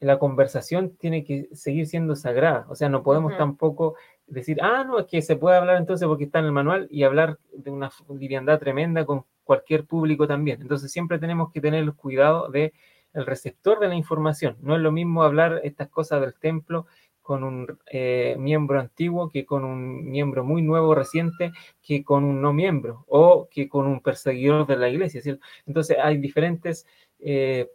la 0.00 0.18
conversación 0.18 0.96
tiene 0.96 1.24
que 1.24 1.48
seguir 1.52 1.86
siendo 1.86 2.16
sagrada. 2.16 2.66
O 2.68 2.74
sea, 2.74 2.88
no 2.88 3.02
podemos 3.02 3.36
tampoco 3.36 3.94
decir, 4.26 4.58
ah, 4.62 4.84
no, 4.84 4.98
es 4.98 5.06
que 5.06 5.22
se 5.22 5.36
puede 5.36 5.56
hablar 5.56 5.76
entonces 5.76 6.06
porque 6.06 6.24
está 6.24 6.40
en 6.40 6.46
el 6.46 6.52
manual 6.52 6.86
y 6.90 7.04
hablar 7.04 7.38
de 7.52 7.70
una 7.70 7.90
liviandad 8.18 8.58
tremenda 8.58 9.04
con 9.06 9.24
cualquier 9.44 9.86
público 9.86 10.26
también. 10.26 10.60
Entonces 10.60 10.92
siempre 10.92 11.18
tenemos 11.18 11.52
que 11.52 11.60
tener 11.60 11.82
el 11.82 11.94
cuidado 11.94 12.50
de 12.50 12.72
el 13.14 13.24
receptor 13.24 13.80
de 13.80 13.88
la 13.88 13.94
información. 13.94 14.56
No 14.60 14.76
es 14.76 14.82
lo 14.82 14.92
mismo 14.92 15.22
hablar 15.22 15.60
estas 15.64 15.88
cosas 15.88 16.20
del 16.20 16.34
templo 16.34 16.86
con 17.26 17.42
un 17.42 17.66
eh, 17.90 18.36
miembro 18.38 18.78
antiguo 18.78 19.30
que 19.30 19.44
con 19.44 19.64
un 19.64 20.08
miembro 20.08 20.44
muy 20.44 20.62
nuevo, 20.62 20.94
reciente, 20.94 21.50
que 21.82 22.04
con 22.04 22.22
un 22.22 22.40
no 22.40 22.52
miembro 22.52 23.04
o 23.08 23.48
que 23.50 23.68
con 23.68 23.88
un 23.88 24.00
perseguidor 24.00 24.64
de 24.68 24.76
la 24.76 24.88
iglesia. 24.88 25.20
Entonces 25.66 25.96
hay 26.00 26.18
diferentes 26.18 26.86
eh, 27.18 27.68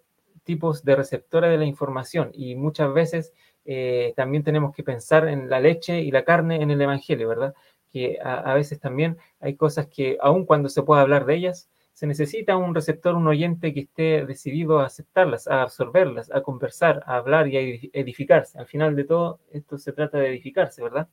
tipos 0.45 0.85
de 0.85 0.95
receptores 0.95 1.51
de 1.51 1.57
la 1.57 1.65
información 1.65 2.31
y 2.33 2.55
muchas 2.55 2.93
veces 2.93 3.33
eh, 3.65 4.13
también 4.15 4.45
tenemos 4.45 4.73
que 4.73 4.83
pensar 4.83 5.27
en 5.27 5.49
la 5.49 5.59
leche 5.59 5.99
y 5.99 6.11
la 6.11 6.23
carne 6.23 6.61
en 6.61 6.71
el 6.71 6.81
Evangelio, 6.81 7.27
¿verdad? 7.27 7.53
Que 7.91 8.19
a, 8.23 8.35
a 8.35 8.53
veces 8.53 8.79
también 8.79 9.17
hay 9.41 9.57
cosas 9.57 9.87
que, 9.87 10.17
aun 10.21 10.45
cuando 10.45 10.69
se 10.69 10.81
pueda 10.81 11.01
hablar 11.01 11.25
de 11.25 11.35
ellas, 11.35 11.69
se 12.01 12.07
necesita 12.07 12.57
un 12.57 12.73
receptor, 12.73 13.13
un 13.13 13.27
oyente 13.27 13.75
que 13.75 13.81
esté 13.81 14.25
decidido 14.25 14.79
a 14.79 14.87
aceptarlas, 14.87 15.47
a 15.47 15.61
absorberlas, 15.61 16.31
a 16.31 16.41
conversar, 16.41 17.03
a 17.05 17.17
hablar 17.17 17.47
y 17.47 17.57
a 17.57 17.59
edificarse. 17.93 18.57
Al 18.57 18.65
final 18.65 18.95
de 18.95 19.03
todo, 19.03 19.39
esto 19.51 19.77
se 19.77 19.93
trata 19.93 20.17
de 20.17 20.29
edificarse, 20.29 20.81
¿verdad? 20.81 21.07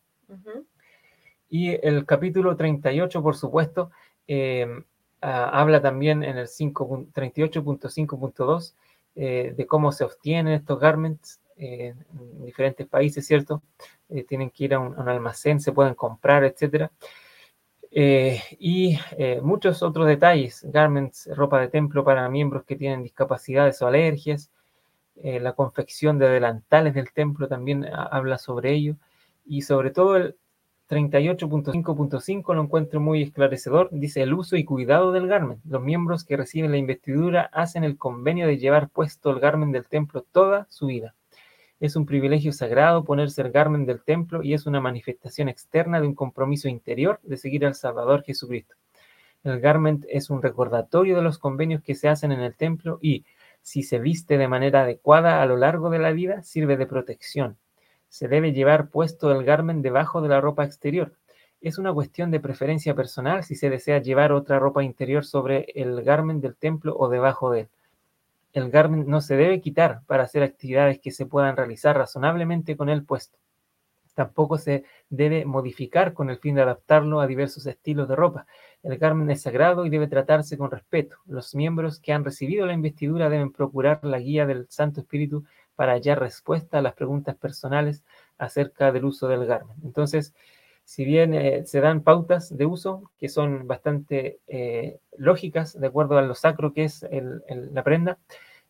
Y 1.51 1.73
el 1.87 2.07
capítulo 2.07 2.57
38, 2.57 3.23
por 3.23 3.37
supuesto, 3.37 3.91
em, 4.27 4.83
habla 5.21 5.83
también 5.83 6.23
en 6.23 6.39
el 6.39 6.47
38.5.2 6.47 8.75
eh, 9.15 9.53
de 9.55 9.67
cómo 9.67 9.93
se 9.93 10.05
obtienen 10.05 10.55
estos 10.55 10.81
garments 10.81 11.39
eh, 11.59 11.95
en 12.19 12.47
diferentes 12.47 12.87
países, 12.87 13.27
¿cierto? 13.27 13.63
Eh, 14.09 14.25
tienen 14.25 14.49
que 14.49 14.65
ir 14.65 14.73
a 14.73 14.79
un, 14.79 14.99
a 14.99 15.03
un, 15.03 15.09
almacén, 15.11 15.61
se 15.61 15.71
pueden 15.71 15.95
comprar, 15.95 16.45
etcétera. 16.45 16.91
Eh, 17.91 18.43
y 18.59 18.99
eh, 19.17 19.41
muchos 19.43 19.83
otros 19.83 20.07
detalles, 20.07 20.65
garments, 20.65 21.29
ropa 21.35 21.61
de 21.61 21.69
templo 21.69 22.05
para 22.05 22.29
miembros 22.29 22.65
que 22.65 22.77
tienen 22.77 23.03
discapacidades 23.03 23.81
o 23.83 23.87
alergias, 23.87 24.51
eh, 25.17 25.41
la 25.41 25.55
confección 25.55 26.19
de 26.19 26.29
delantales 26.29 26.95
del 26.95 27.13
templo 27.13 27.49
también 27.49 27.87
habla 27.87 28.39
sobre 28.39 28.73
ello, 28.73 28.97
y 29.47 29.63
sobre 29.63 29.91
todo 29.91 30.17
el 30.17 30.37
38.5.5 30.89 32.55
lo 32.55 32.63
encuentro 32.63 33.01
muy 33.01 33.23
esclarecedor, 33.23 33.89
dice 33.93 34.23
el 34.23 34.33
uso 34.35 34.57
y 34.57 34.65
cuidado 34.65 35.13
del 35.13 35.27
garment. 35.27 35.61
Los 35.65 35.83
miembros 35.83 36.25
que 36.25 36.37
reciben 36.37 36.71
la 36.71 36.79
investidura 36.79 37.51
hacen 37.53 37.85
el 37.85 37.99
convenio 37.99 38.47
de 38.47 38.59
llevar 38.59 38.89
puesto 38.89 39.31
el 39.31 39.41
garment 39.41 39.73
del 39.73 39.87
templo 39.87 40.25
toda 40.33 40.67
su 40.71 40.87
vida. 40.87 41.15
Es 41.81 41.95
un 41.95 42.07
privilegio 42.07 42.53
sagrado 42.53 43.05
ponerse 43.05 43.41
el 43.41 43.53
garmen 43.53 43.87
del 43.87 44.03
templo 44.03 44.43
y 44.43 44.53
es 44.53 44.67
una 44.67 44.81
manifestación 44.81 45.49
externa 45.49 46.01
de 46.01 46.09
un 46.09 46.15
compromiso 46.17 46.69
interior 46.69 47.21
de 47.23 47.37
seguir 47.37 47.65
al 47.65 47.77
Salvador 47.77 48.25
Jesucristo. 48.25 48.75
El 49.45 49.61
garment 49.61 50.05
es 50.09 50.29
un 50.29 50.43
recordatorio 50.43 51.15
de 51.15 51.23
los 51.23 51.39
convenios 51.39 51.81
que 51.81 51.95
se 51.95 52.09
hacen 52.09 52.33
en 52.33 52.41
el 52.41 52.57
templo 52.57 52.99
y, 53.01 53.25
si 53.63 53.85
se 53.85 54.01
viste 54.01 54.39
de 54.39 54.49
manera 54.49 54.83
adecuada 54.83 55.41
a 55.41 55.47
lo 55.47 55.57
largo 55.57 55.89
de 55.89 56.01
la 56.01 56.11
vida, 56.11 56.43
sirve 56.43 56.77
de 56.77 56.87
protección. 56.87 57.59
Se 58.09 58.27
debe 58.27 58.53
llevar 58.53 58.91
puesto 58.91 59.31
el 59.31 59.45
garment 59.45 59.81
debajo 59.81 60.21
de 60.21 60.31
la 60.31 60.41
ropa 60.41 60.65
exterior. 60.65 61.13
Es 61.61 61.79
una 61.79 61.93
cuestión 61.93 62.33
de 62.33 62.41
preferencia 62.41 62.97
personal 62.97 63.45
si 63.45 63.55
se 63.55 63.71
desea 63.71 64.03
llevar 64.03 64.33
otra 64.33 64.59
ropa 64.59 64.83
interior 64.83 65.25
sobre 65.25 65.67
el 65.77 66.03
garment 66.03 66.43
del 66.43 66.57
templo 66.57 66.97
o 66.99 67.09
debajo 67.09 67.53
de 67.53 67.61
él 67.61 67.69
el 68.53 68.71
garment 68.71 69.07
no 69.07 69.21
se 69.21 69.37
debe 69.37 69.61
quitar 69.61 70.03
para 70.07 70.25
hacer 70.25 70.43
actividades 70.43 70.99
que 71.01 71.11
se 71.11 71.27
puedan 71.27 71.57
realizar 71.57 71.97
razonablemente 71.97 72.77
con 72.77 72.89
el 72.89 73.05
puesto. 73.05 73.39
Tampoco 74.15 74.59
se 74.59 74.85
debe 75.11 75.45
modificar 75.45 76.13
con 76.13 76.29
el 76.29 76.39
fin 76.39 76.57
de 76.57 76.63
adaptarlo 76.63 77.21
a 77.21 77.29
diversos 77.29 77.67
estilos 77.67 78.09
de 78.09 78.17
ropa. 78.17 78.47
El 78.83 78.99
garment 78.99 79.31
es 79.31 79.43
sagrado 79.43 79.87
y 79.87 79.91
debe 79.91 80.09
tratarse 80.09 80.59
con 80.59 80.73
respeto. 80.73 81.19
Los 81.27 81.55
miembros 81.55 82.01
que 82.01 82.13
han 82.13 82.25
recibido 82.25 82.67
la 82.67 82.73
investidura 82.73 83.29
deben 83.29 83.53
procurar 83.53 84.01
la 84.03 84.19
guía 84.19 84.45
del 84.45 84.67
Santo 84.71 85.01
Espíritu 85.01 85.45
para 85.77 85.93
hallar 85.93 86.19
respuesta 86.19 86.79
a 86.79 86.83
las 86.83 86.95
preguntas 86.95 87.37
personales 87.37 88.03
acerca 88.39 88.91
del 88.91 89.05
uso 89.05 89.29
del 89.29 89.47
garment. 89.47 89.85
Entonces, 89.85 90.35
si 90.89 91.05
bien 91.05 91.35
eh, 91.35 91.67
se 91.67 91.83
dan 91.83 92.01
pautas 92.01 92.57
de 92.57 92.65
uso 92.65 93.11
que 93.19 93.29
son 93.29 93.67
bastante 93.67 94.39
eh, 94.47 95.01
lógicas 95.19 95.79
de 95.79 95.87
acuerdo 95.87 96.17
a 96.17 96.23
lo 96.23 96.35
sacro 96.35 96.73
que 96.73 96.85
es 96.85 97.07
la 97.11 97.85
prenda, 97.85 98.17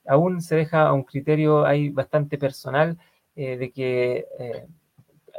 aún 0.05 0.41
se 0.41 0.57
deja 0.57 0.89
a 0.89 0.93
un 0.95 1.05
criterio 1.05 1.65
ahí 1.65 1.91
bastante 1.91 2.37
personal 2.37 2.99
eh, 3.37 3.57
de 3.57 3.71
que 3.71 4.27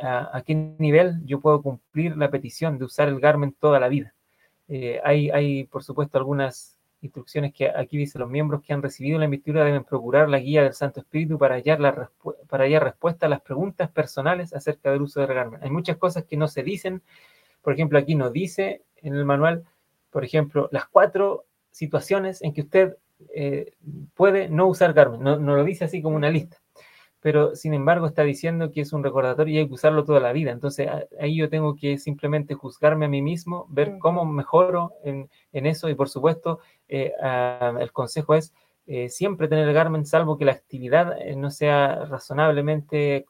a, 0.01 0.37
a, 0.37 0.41
qué 0.43 0.55
nivel 0.55 1.19
yo 1.25 1.41
puedo 1.41 1.61
cumplir 1.61 2.15
la 2.15 2.31
petición 2.31 2.77
de 2.77 2.85
usar 2.85 3.09
el 3.09 3.19
garment 3.19 3.57
toda 3.59 3.81
la 3.81 3.89
vida. 3.89 4.13
hay, 5.03 5.31
hay, 5.31 5.65
por 5.65 5.83
supuesto, 5.83 6.17
algunas 6.17 6.78
instrucciones 7.01 7.53
que 7.53 7.69
aquí 7.69 7.97
dice 7.97 8.19
los 8.19 8.29
miembros 8.29 8.61
que 8.61 8.73
han 8.73 8.81
recibido 8.81 9.17
la 9.17 9.25
investidura 9.25 9.63
deben 9.63 9.83
procurar 9.83 10.29
la 10.29 10.39
guía 10.39 10.63
del 10.63 10.73
Santo 10.73 10.99
Espíritu 10.99 11.37
para 11.37 11.55
hallar, 11.55 11.79
la 11.79 12.11
para 12.47 12.65
hallar 12.65 12.83
respuesta 12.83 13.25
a 13.25 13.29
las 13.29 13.41
preguntas 13.41 13.89
personales 13.89 14.53
acerca 14.53 14.91
del 14.91 15.01
uso 15.01 15.21
del 15.21 15.33
garmen. 15.33 15.63
Hay 15.63 15.69
muchas 15.69 15.97
cosas 15.97 16.25
que 16.25 16.37
no 16.37 16.47
se 16.47 16.63
dicen, 16.63 17.01
por 17.61 17.73
ejemplo, 17.73 17.97
aquí 17.97 18.15
no 18.15 18.29
dice 18.29 18.83
en 18.97 19.15
el 19.15 19.25
manual, 19.25 19.63
por 20.09 20.25
ejemplo, 20.25 20.69
las 20.71 20.87
cuatro 20.87 21.45
situaciones 21.71 22.41
en 22.41 22.53
que 22.53 22.61
usted 22.61 22.97
eh, 23.33 23.73
puede 24.13 24.49
no 24.49 24.67
usar 24.67 24.93
garmen, 24.93 25.21
no, 25.21 25.37
no 25.37 25.55
lo 25.55 25.63
dice 25.63 25.85
así 25.85 26.01
como 26.01 26.15
una 26.15 26.29
lista. 26.29 26.57
Pero 27.21 27.53
sin 27.53 27.73
embargo 27.73 28.07
está 28.07 28.23
diciendo 28.23 28.71
que 28.71 28.79
es 28.79 28.93
un 28.93 29.03
recordatorio 29.03 29.53
y 29.53 29.57
hay 29.57 29.67
que 29.67 29.73
usarlo 29.73 30.05
toda 30.05 30.21
la 30.21 30.31
vida. 30.31 30.51
Entonces 30.51 30.87
ahí 31.19 31.35
yo 31.35 31.49
tengo 31.49 31.75
que 31.75 31.97
simplemente 31.97 32.53
juzgarme 32.53 33.05
a 33.05 33.09
mí 33.09 33.21
mismo, 33.21 33.65
ver 33.69 33.97
cómo 33.99 34.23
mejoro 34.23 34.93
en, 35.03 35.29
en 35.51 35.65
eso. 35.65 35.89
Y 35.89 35.95
por 35.95 36.07
supuesto 36.07 36.59
eh, 36.89 37.13
uh, 37.21 37.77
el 37.77 37.91
consejo 37.91 38.33
es 38.33 38.51
eh, 38.87 39.09
siempre 39.09 39.47
tener 39.47 39.67
el 39.67 39.73
Garmin 39.75 40.07
salvo 40.07 40.39
que 40.39 40.45
la 40.45 40.53
actividad 40.53 41.21
eh, 41.21 41.35
no 41.35 41.51
sea 41.51 42.05
razonablemente, 42.05 43.27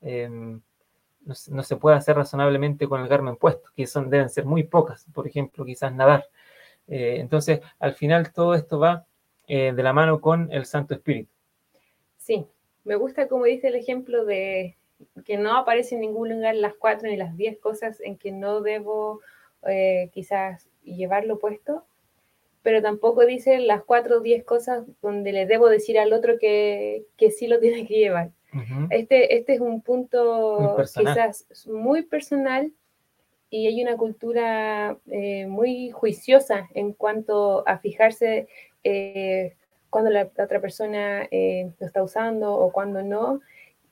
em, 0.00 0.62
no, 1.50 1.62
se 1.62 1.76
pueda 1.76 1.96
hacer 1.96 2.16
razonablemente 2.16 2.88
con 2.88 3.02
el 3.02 3.08
Garmin 3.08 3.36
puesto, 3.36 3.68
que 3.76 3.86
son, 3.86 4.08
deben 4.08 4.30
ser 4.30 4.46
muy 4.46 4.62
pocas, 4.62 5.06
por 5.12 5.26
ejemplo, 5.26 5.64
quizás 5.66 5.94
nadar. 5.94 6.26
Entonces 6.86 7.60
al 7.78 7.94
final 7.94 8.32
todo 8.32 8.54
esto 8.54 8.78
va 8.78 9.06
de 9.46 9.72
la 9.82 9.92
mano 9.94 10.20
con 10.20 10.52
el 10.52 10.66
Santo 10.66 10.92
Espíritu. 10.94 11.30
Sí, 12.18 12.46
me 12.84 12.96
gusta 12.96 13.26
como 13.26 13.44
dice 13.44 13.68
el 13.68 13.74
ejemplo 13.74 14.26
de 14.26 14.76
que 15.24 15.38
no 15.38 15.56
aparece 15.56 15.94
en 15.94 16.02
ningún 16.02 16.28
lugar 16.30 16.54
las 16.56 16.74
cuatro 16.74 17.08
ni 17.08 17.16
las 17.16 17.36
diez 17.38 17.58
cosas 17.58 18.00
en 18.00 18.18
que 18.18 18.32
no 18.32 18.60
debo 18.60 19.20
quizás 20.12 20.68
llevarlo 20.82 21.38
puesto, 21.38 21.84
pero 22.64 22.80
tampoco 22.80 23.26
dice 23.26 23.58
las 23.60 23.84
cuatro 23.84 24.16
o 24.16 24.20
diez 24.20 24.42
cosas 24.42 24.84
donde 25.02 25.32
le 25.32 25.44
debo 25.44 25.68
decir 25.68 25.98
al 25.98 26.14
otro 26.14 26.38
que, 26.40 27.04
que 27.18 27.30
sí 27.30 27.46
lo 27.46 27.60
tiene 27.60 27.86
que 27.86 27.94
llevar. 27.94 28.30
este, 28.90 29.36
este 29.36 29.54
es 29.54 29.60
un 29.60 29.82
punto 29.82 30.76
quizás 30.96 31.46
muy 31.66 32.02
personal 32.02 32.72
y 33.50 33.66
hay 33.66 33.82
una 33.82 33.96
cultura 33.96 34.96
eh, 35.10 35.46
muy 35.46 35.90
juiciosa 35.90 36.68
en 36.72 36.92
cuanto 36.92 37.68
a 37.68 37.78
fijarse 37.78 38.48
eh, 38.82 39.54
cuando 39.90 40.10
la, 40.10 40.22
otra 40.22 40.60
persona 40.60 41.28
eh, 41.30 41.70
lo 41.78 41.86
está 41.86 42.02
usando 42.02 42.54
o 42.54 42.72
cuando 42.72 43.02
no. 43.02 43.40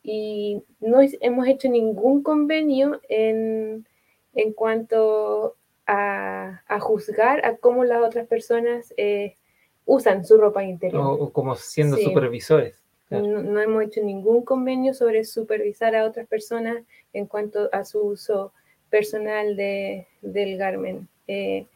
Y 0.03 0.63
no 0.81 0.99
hemos 1.21 1.47
hecho 1.47 1.69
ningún 1.69 2.23
convenio 2.23 3.01
en, 3.09 3.87
en 4.35 4.53
cuanto 4.53 5.57
a, 5.87 6.63
a, 6.67 6.81
juzgar 6.81 7.45
a 7.45 7.57
cómo 7.57 7.85
las 7.85 8.03
otras 8.03 8.27
personas 8.27 8.93
eh, 8.97 9.37
usan 9.85 10.25
su 10.25 10.37
ropa 10.37 10.65
interior. 10.65 11.03
O, 11.03 11.33
como 11.33 11.55
siendo 11.57 11.97
supervisores. 11.97 12.83
No, 13.11 13.61
hemos 13.61 13.85
hecho 13.85 14.03
ningún 14.03 14.43
convenio 14.43 14.95
sobre 14.95 15.25
supervisar 15.25 15.95
a 15.95 16.07
otras 16.07 16.27
personas 16.27 16.83
en 17.13 17.27
cuanto 17.27 17.69
a 17.71 17.85
su 17.85 18.01
uso 18.01 18.55
personal 18.89 19.55
de, 19.55 20.07
del 20.23 20.57
Garmin. 20.57 21.09
Eh, 21.27 21.67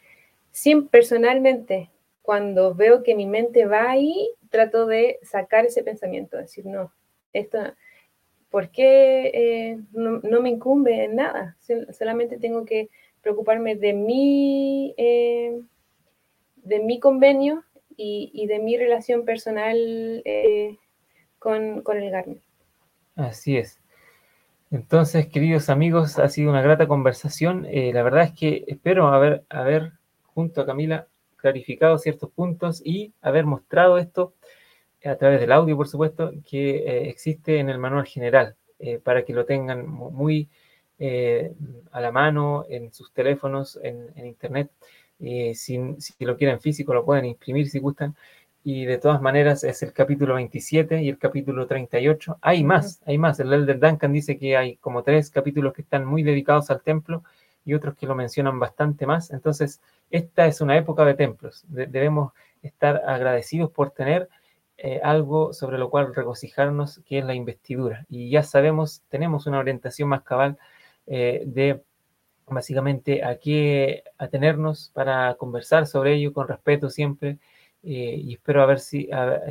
personalmente, 0.91 1.91
cuando 2.23 2.75
veo 2.75 3.03
que 3.03 3.15
mi 3.15 3.27
mente 3.27 3.67
va 3.67 3.91
ahí, 3.91 4.31
trato 4.49 4.87
de 4.87 5.19
sacar 5.23 5.67
ese 5.67 5.83
pensamiento, 5.83 6.39
decir, 6.39 6.65
no, 6.65 6.93
esto, 7.35 7.59
¿por 8.51 8.71
qué 8.71 9.31
eh, 9.35 9.79
no, 9.93 10.41
me 10.41 10.49
incumbe 10.49 11.05
en 11.05 11.17
nada? 11.17 11.57
Solamente 11.91 12.39
tengo 12.39 12.65
que 12.65 12.89
preocuparme 13.27 13.75
de 13.75 13.93
mi, 13.93 14.95
eh, 14.97 15.61
de 16.63 16.79
mi 16.79 17.01
convenio 17.01 17.65
y, 17.97 18.47
de 18.47 18.61
mi 18.61 18.77
relación 18.77 19.25
personal 19.25 20.23
eh, 20.25 20.77
con, 21.41 21.83
con, 21.83 21.97
el 21.97 22.13
Garmin. 22.13 22.41
Así 23.17 23.57
es. 23.57 23.81
Entonces, 24.71 25.27
queridos 25.27 25.71
amigos, 25.71 26.21
ha 26.21 26.29
sido 26.29 26.51
una 26.51 26.63
grata 26.63 26.87
conversación. 26.87 27.67
la 27.69 28.03
verdad 28.05 28.23
es 28.23 28.33
que 28.33 28.65
espero 28.69 29.09
haber, 29.09 29.43
haber 29.49 29.91
junto 30.35 30.61
a 30.61 30.67
Camila 30.67 31.09
clarificado 31.37 31.99
ciertos 31.99 32.31
puntos 32.31 32.81
y 32.85 33.13
haber 33.23 33.45
mostrado 33.45 33.99
esto 33.99 34.35
a 35.05 35.17
través 35.17 35.41
del 35.41 35.51
audio, 35.51 35.77
por 35.77 35.89
supuesto, 35.89 36.31
que 36.49 36.77
eh, 36.77 37.09
existe 37.09 37.59
en 37.59 37.71
el 37.71 37.79
manual 37.79 38.07
general, 38.07 38.55
eh, 38.79 39.01
para 39.03 39.25
que 39.25 39.33
lo 39.33 39.45
tengan 39.45 39.89
muy 39.89 40.49
eh, 40.99 41.53
a 41.93 42.01
la 42.01 42.11
mano 42.13 42.65
en 42.69 42.93
sus 42.93 43.13
teléfonos, 43.13 43.79
en, 43.83 44.13
internet. 44.27 44.71
Si, 45.19 45.55
si, 45.99 46.25
lo 46.25 46.37
quieren 46.37 46.61
físico, 46.61 46.93
lo 46.93 47.05
pueden 47.05 47.25
imprimir 47.25 47.69
si 47.69 47.79
gustan. 47.79 48.15
Y 48.69 48.85
de 48.85 48.99
todas 48.99 49.23
maneras 49.23 49.63
es 49.63 49.83
el 49.83 49.93
capítulo 49.93 50.35
27 50.35 51.01
y 51.01 51.09
el 51.09 51.19
capítulo 51.19 51.67
38. 51.67 52.39
Hay 52.41 52.65
más, 52.65 53.01
hay 53.07 53.17
más. 53.17 53.39
El 53.39 53.53
Elder 53.53 53.79
Duncan 53.79 54.13
dice 54.13 54.37
que 54.39 54.57
hay 54.57 54.77
como 54.79 55.05
tres 55.05 55.31
capítulos 55.31 55.73
que 55.73 55.83
están 55.83 56.05
muy 56.05 56.25
dedicados 56.25 56.69
al 56.71 56.83
templo 56.83 57.23
y 57.65 57.75
otros 57.75 57.95
que 57.97 58.07
lo 58.07 58.15
mencionan 58.15 58.59
bastante 58.59 59.07
más. 59.07 59.31
Entonces, 59.31 59.81
esta 60.11 60.47
es 60.47 60.61
una 60.61 60.77
época 60.77 61.05
de 61.05 61.15
templos. 61.15 61.65
debemos 61.69 62.33
estar 62.63 63.03
agradecidos 63.07 63.71
por 63.71 63.91
tener 63.93 64.29
eh, 64.79 65.01
algo 65.03 65.53
sobre 65.53 65.79
lo 65.79 65.89
cual 65.89 66.15
regocijarnos, 66.15 67.01
que 67.07 67.19
es 67.19 67.25
la 67.25 67.35
investidura. 67.35 68.05
Y 68.09 68.31
ya 68.31 68.43
sabemos, 68.43 69.03
tenemos 69.09 69.47
una 69.47 69.59
orientación 69.59 70.09
más 70.09 70.23
cabal 70.23 70.59
eh, 71.07 71.43
de 71.47 71.83
básicamente 72.47 73.25
a 73.25 73.39
qué 73.39 74.05
atenernos 74.19 74.91
para 74.95 75.35
conversar 75.35 75.87
sobre 75.87 76.15
ello 76.15 76.33
con 76.33 76.49
respeto 76.49 76.91
siempre. 76.91 77.39
Eh, 77.83 78.21
y 78.23 78.35
espero 78.35 78.63
a 78.63 78.67
ver 78.67 78.81
si 78.81 79.09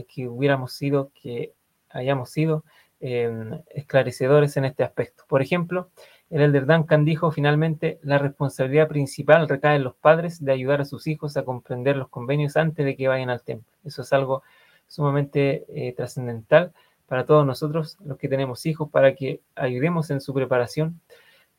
que 0.08 0.28
hubiéramos 0.28 0.74
sido, 0.74 1.12
que 1.22 1.54
hayamos 1.90 2.30
sido 2.30 2.64
em, 3.00 3.62
esclarecedores 3.70 4.58
en 4.58 4.66
este 4.66 4.84
aspecto. 4.84 5.24
Por 5.28 5.42
ejemplo, 5.42 5.90
el 6.30 6.42
Elder 6.42 6.66
Duncan 6.66 7.06
dijo 7.06 7.32
finalmente, 7.32 8.00
la 8.02 8.18
responsabilidad 8.18 8.88
principal 8.88 9.48
recae 9.48 9.76
en 9.76 9.84
los 9.84 9.96
padres 9.96 10.44
de 10.44 10.52
ayudar 10.52 10.82
a 10.82 10.86
sus 10.86 11.08
hijos 11.08 11.38
a 11.38 11.44
comprender 11.44 11.98
los 11.98 12.10
convenios 12.10 12.58
antes 12.58 12.86
de 12.86 12.96
que 12.96 13.08
vayan 13.08 13.30
al 13.30 13.44
templo. 13.44 13.72
Eso 13.84 14.02
es 14.02 14.12
algo 14.12 14.44
sumamente 14.88 15.66
eh, 15.70 15.94
trascendental 15.94 16.74
para 17.08 17.26
todos 17.26 17.46
nosotros, 17.46 17.98
los 18.04 18.18
que 18.18 18.28
tenemos 18.28 18.66
hijos, 18.66 18.90
para 18.90 19.14
que 19.14 19.42
ayudemos 19.56 20.10
en 20.10 20.20
su 20.20 20.34
preparación. 20.34 21.00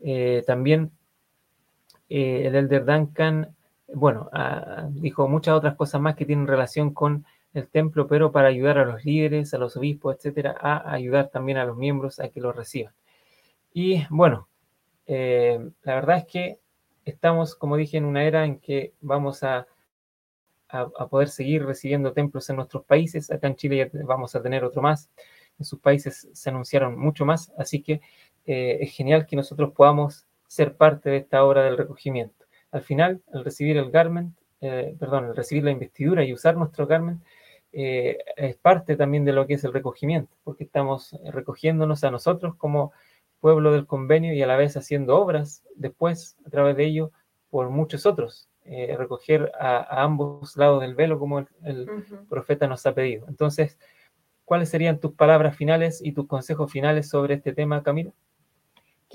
Eh, 0.01 0.43
también 0.47 0.91
eh, 2.09 2.47
el 2.47 2.55
Elder 2.55 2.85
Duncan, 2.85 3.55
bueno, 3.93 4.29
ah, 4.33 4.89
dijo 4.91 5.29
muchas 5.29 5.55
otras 5.55 5.77
cosas 5.77 6.01
más 6.01 6.17
que 6.17 6.27
tienen 6.27 6.47
relación 6.47 6.93
con 6.93 7.25
el 7.55 7.69
templo, 7.69 8.07
pero 8.07 8.33
para 8.33 8.49
ayudar 8.49 8.79
a 8.79 8.85
los 8.85 9.05
líderes, 9.05 9.55
a 9.55 9.59
los 9.59 9.77
obispos, 9.77 10.17
etcétera, 10.17 10.57
a 10.61 10.93
ayudar 10.93 11.31
también 11.31 11.59
a 11.59 11.65
los 11.65 11.77
miembros 11.77 12.21
a 12.21 12.29
que 12.29 12.41
lo 12.41 12.53
reciban. 12.53 12.93
Y 13.73 14.05
bueno, 14.11 14.49
eh, 15.07 15.59
la 15.83 15.95
verdad 15.95 16.19
es 16.19 16.27
que 16.27 16.59
estamos, 17.05 17.55
como 17.55 17.77
dije, 17.77 17.97
en 17.97 18.05
una 18.05 18.25
era 18.25 18.45
en 18.45 18.59
que 18.59 18.95
vamos 19.01 19.43
a, 19.43 19.67
a, 20.69 21.09
poder 21.09 21.29
seguir 21.29 21.65
recibiendo 21.65 22.13
templos 22.13 22.49
en 22.51 22.57
nuestros 22.57 22.85
países. 22.85 23.31
Acá 23.31 23.47
en 23.47 23.57
Chile 23.57 23.77
ya 23.77 24.05
vamos 24.05 24.35
a 24.35 24.43
tener 24.43 24.65
otro 24.65 24.83
más. 24.83 25.11
En 25.59 25.65
sus 25.65 25.81
países 25.81 26.29
se 26.33 26.51
anunciaron 26.51 26.99
mucho 26.99 27.25
más, 27.25 27.53
así 27.57 27.83
que 27.83 28.01
eh, 28.47 28.79
es 28.81 28.93
genial 28.93 29.27
que 29.27 29.37
nosotros 29.37 29.73
podamos 29.73 30.27
ser 30.47 30.77
parte 30.77 31.11
de 31.11 31.19
esta 31.19 31.45
obra 31.45 31.65
del 31.65 31.77
recogimiento. 31.77 32.47
Al 32.71 32.83
final, 32.83 33.23
al 33.33 33.45
recibir 33.45 33.77
el 33.77 33.91
garment, 33.91 34.37
eh, 34.61 34.97
perdón, 34.99 35.27
al 35.27 35.37
recibir 35.37 35.65
la 35.65 35.71
investidura 35.71 36.25
y 36.25 36.33
usar 36.33 36.57
nuestro 36.57 36.87
garment, 36.87 37.23
es 37.79 38.57
parte 38.57 38.97
también 38.97 39.27
de 39.27 39.35
lo 39.35 39.47
que 39.47 39.55
es 39.55 39.65
el 39.65 39.75
recogimiento, 39.75 40.35
porque 40.45 40.65
estamos 40.65 41.15
recogiéndonos 41.31 42.05
a 42.05 42.11
nosotros 42.11 42.55
como 42.55 42.93
pueblo 43.41 43.73
del 43.73 43.87
convenio 43.87 44.33
y 44.33 44.43
a 44.43 44.47
la 44.47 44.57
vez 44.57 44.77
haciendo 44.77 45.17
obras 45.21 45.63
después 45.75 46.37
a 46.47 46.51
través 46.51 46.77
de 46.77 46.85
ello 46.85 47.13
por 47.51 47.71
muchos 47.71 48.07
otros, 48.07 48.49
eh, 48.65 48.97
recoger 48.99 49.53
a, 49.59 50.03
ambos 50.03 50.57
lados 50.57 50.81
del 50.81 50.95
velo 50.95 51.19
como 51.19 51.39
el, 51.39 51.89
profeta 52.29 52.67
nos 52.67 52.85
ha 52.87 52.95
pedido. 52.95 53.27
Entonces, 53.29 53.79
¿cuáles 54.45 54.69
serían 54.69 54.99
tus 54.99 55.13
palabras 55.13 55.57
finales 55.57 56.01
y 56.05 56.13
tus 56.13 56.27
consejos 56.27 56.71
finales 56.71 57.09
sobre 57.09 57.35
este 57.35 57.53
tema, 57.53 57.83
Camila? 57.83 58.13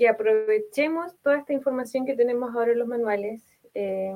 Que 0.02 0.08
aprovechemos 0.08 1.16
toda 1.22 1.38
esta 1.38 1.52
información 1.52 2.04
que 2.04 2.16
tenemos 2.16 2.52
ahora 2.52 2.72
en 2.72 2.80
los 2.80 2.88
manuales. 2.88 3.40
Eh, 3.72 4.12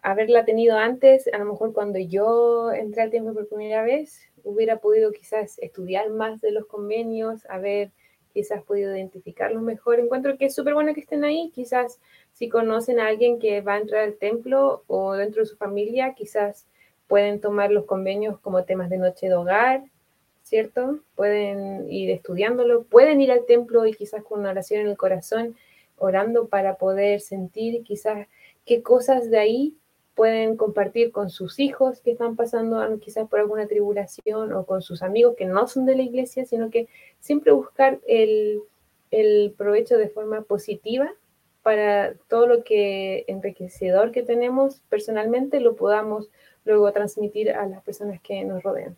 haberla 0.00 0.46
tenido 0.46 0.78
antes, 0.78 1.28
a 1.30 1.36
lo 1.36 1.44
mejor 1.44 1.74
cuando 1.74 1.98
yo 1.98 2.72
entré 2.72 3.02
al 3.02 3.10
tiempo 3.10 3.34
por 3.34 3.46
primera 3.46 3.82
vez, 3.82 4.22
hubiera 4.42 4.78
podido 4.78 5.12
quizás 5.12 5.58
estudiar 5.58 6.08
más 6.08 6.40
de 6.40 6.50
los 6.50 6.64
convenios, 6.64 7.44
haber 7.50 7.92
quizás 8.32 8.62
podido 8.62 8.96
identificarlos 8.96 9.62
mejor. 9.62 10.00
Encuentro 10.00 10.38
que 10.38 10.46
es 10.46 10.54
súper 10.54 10.72
bueno 10.72 10.94
que 10.94 11.00
estén 11.00 11.24
ahí. 11.24 11.50
Quizás 11.54 12.00
si 12.32 12.48
conocen 12.48 13.00
a 13.00 13.08
alguien 13.08 13.38
que 13.38 13.60
va 13.60 13.74
a 13.74 13.80
entrar 13.80 14.04
al 14.04 14.16
templo 14.16 14.82
o 14.86 15.12
dentro 15.12 15.42
de 15.42 15.46
su 15.46 15.58
familia, 15.58 16.14
quizás 16.14 16.66
pueden 17.06 17.38
tomar 17.38 17.70
los 17.70 17.84
convenios 17.84 18.40
como 18.40 18.64
temas 18.64 18.88
de 18.88 18.96
noche 18.96 19.28
de 19.28 19.34
hogar, 19.34 19.84
¿cierto? 20.44 21.00
Pueden 21.16 21.90
ir 21.90 22.10
estudiándolo, 22.10 22.84
pueden 22.84 23.20
ir 23.20 23.32
al 23.32 23.46
templo 23.46 23.86
y 23.86 23.94
quizás 23.94 24.22
con 24.22 24.40
una 24.40 24.50
oración 24.50 24.82
en 24.82 24.88
el 24.88 24.96
corazón, 24.96 25.56
orando 25.98 26.48
para 26.48 26.76
poder 26.76 27.20
sentir 27.20 27.82
quizás 27.82 28.28
qué 28.64 28.82
cosas 28.82 29.30
de 29.30 29.38
ahí 29.38 29.76
pueden 30.14 30.56
compartir 30.56 31.10
con 31.12 31.30
sus 31.30 31.58
hijos 31.58 32.00
que 32.00 32.12
están 32.12 32.36
pasando 32.36 32.80
quizás 33.00 33.28
por 33.28 33.40
alguna 33.40 33.66
tribulación 33.66 34.52
o 34.52 34.64
con 34.64 34.82
sus 34.82 35.02
amigos 35.02 35.34
que 35.36 35.46
no 35.46 35.66
son 35.66 35.86
de 35.86 35.96
la 35.96 36.02
iglesia, 36.02 36.44
sino 36.44 36.70
que 36.70 36.88
siempre 37.18 37.52
buscar 37.52 37.98
el, 38.06 38.62
provecho 39.56 39.96
de 39.96 40.08
forma 40.08 40.42
positiva 40.42 41.12
para 41.62 42.14
todo 42.28 42.46
lo 42.46 42.64
que 42.64 43.24
enriquecedor 43.28 44.10
que 44.10 44.22
tenemos 44.22 44.82
personalmente 44.88 45.60
lo 45.60 45.76
podamos 45.76 46.28
luego 46.64 46.90
transmitir 46.92 47.52
a 47.52 47.66
las 47.66 47.82
personas 47.82 48.20
que 48.20 48.44
nos 48.44 48.62
rodean. 48.62 48.96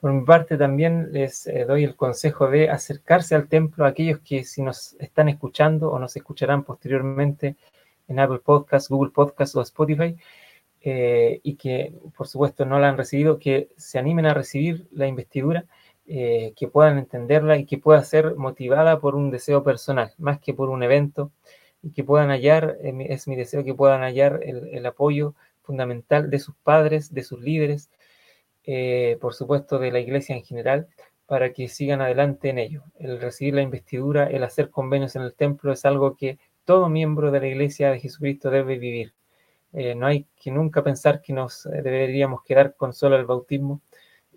Por 0.00 0.12
mi 0.12 0.24
parte 0.24 0.56
también 0.56 1.12
les 1.12 1.46
eh, 1.46 1.64
doy 1.66 1.84
el 1.84 1.96
consejo 1.96 2.48
de 2.48 2.70
acercarse 2.70 3.34
al 3.34 3.48
templo 3.48 3.84
a 3.84 3.88
aquellos 3.88 4.20
que 4.20 4.44
si 4.44 4.62
nos 4.62 4.94
están 5.00 5.28
escuchando 5.28 5.90
o 5.90 5.98
nos 5.98 6.16
escucharán 6.16 6.62
posteriormente 6.64 7.56
en 8.06 8.18
Apple 8.20 8.40
Podcast, 8.44 8.88
Google 8.88 9.10
Podcast 9.12 9.56
o 9.56 9.62
Spotify, 9.62 10.16
eh, 10.80 11.40
y 11.42 11.56
que 11.56 11.92
por 12.16 12.28
supuesto 12.28 12.64
no 12.64 12.78
la 12.78 12.88
han 12.88 12.96
recibido, 12.96 13.38
que 13.38 13.68
se 13.76 13.98
animen 13.98 14.26
a 14.26 14.34
recibir 14.34 14.86
la 14.92 15.08
investidura, 15.08 15.66
eh, 16.06 16.54
que 16.56 16.68
puedan 16.68 16.98
entenderla 16.98 17.58
y 17.58 17.66
que 17.66 17.78
pueda 17.78 18.02
ser 18.02 18.34
motivada 18.36 19.00
por 19.00 19.14
un 19.14 19.30
deseo 19.30 19.62
personal, 19.64 20.14
más 20.18 20.40
que 20.40 20.54
por 20.54 20.70
un 20.70 20.82
evento, 20.82 21.32
y 21.82 21.90
que 21.92 22.04
puedan 22.04 22.30
hallar, 22.30 22.78
eh, 22.82 22.94
es 23.10 23.28
mi 23.28 23.36
deseo 23.36 23.64
que 23.64 23.74
puedan 23.74 24.02
hallar 24.02 24.40
el, 24.42 24.86
apoyo 24.86 25.34
fundamental 25.62 26.30
de 26.30 26.38
sus 26.38 26.54
padres, 26.56 27.12
de 27.12 27.24
sus 27.24 27.40
líderes, 27.40 27.90
por 29.20 29.34
supuesto 29.34 29.78
de 29.78 29.90
la 29.90 30.00
iglesia 30.00 30.36
en 30.36 30.44
general, 30.44 30.88
para 31.28 31.52
que 31.52 31.68
sigan 31.68 32.00
adelante 32.00 32.48
en 32.48 32.58
ello. 32.58 32.84
El 32.98 33.20
recibir 33.20 33.54
la 33.54 33.62
investidura, 33.62 34.28
el 34.28 34.42
hacer 34.44 34.70
convenios 34.70 35.14
en 35.14 35.22
el 35.22 35.34
templo 35.34 35.72
es 35.72 35.84
algo 35.84 36.16
que 36.16 36.38
todo 36.64 36.88
miembro 36.88 37.30
de 37.30 37.40
la 37.40 37.46
Iglesia 37.46 37.90
de 37.90 38.00
Jesucristo 38.00 38.50
debe 38.50 38.78
vivir. 38.78 39.14
Eh, 39.72 39.94
no 39.94 40.06
hay 40.06 40.26
que 40.36 40.50
nunca 40.50 40.82
pensar 40.82 41.20
que 41.22 41.32
nos 41.32 41.66
eh, 41.66 41.82
deberíamos 41.82 42.42
quedar 42.42 42.76
con 42.76 42.92
solo 42.92 43.16
el 43.16 43.26
bautismo, 43.26 43.82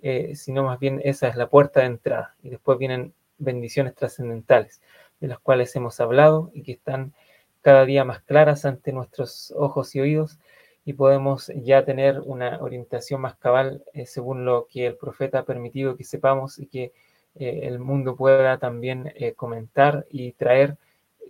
eh, 0.01 0.33
sino 0.35 0.63
más 0.63 0.79
bien 0.79 1.01
esa 1.03 1.27
es 1.29 1.35
la 1.35 1.49
puerta 1.49 1.81
de 1.81 1.87
entrada. 1.87 2.35
Y 2.43 2.49
después 2.49 2.77
vienen 2.77 3.13
bendiciones 3.37 3.95
trascendentales, 3.95 4.81
de 5.19 5.27
las 5.27 5.39
cuales 5.39 5.75
hemos 5.75 5.99
hablado 5.99 6.51
y 6.53 6.63
que 6.63 6.73
están 6.73 7.13
cada 7.61 7.85
día 7.85 8.03
más 8.03 8.21
claras 8.21 8.65
ante 8.65 8.91
nuestros 8.91 9.53
ojos 9.57 9.95
y 9.95 10.01
oídos 10.01 10.39
y 10.83 10.93
podemos 10.93 11.51
ya 11.55 11.85
tener 11.85 12.19
una 12.21 12.59
orientación 12.61 13.21
más 13.21 13.35
cabal 13.35 13.83
según 14.05 14.45
lo 14.45 14.67
que 14.67 14.87
el 14.87 14.95
profeta 14.95 15.39
ha 15.39 15.45
permitido 15.45 15.95
que 15.95 16.03
sepamos 16.03 16.57
y 16.57 16.67
que 16.67 16.91
el 17.35 17.79
mundo 17.79 18.15
pueda 18.15 18.57
también 18.57 19.13
comentar 19.35 20.05
y 20.09 20.33
traer 20.33 20.77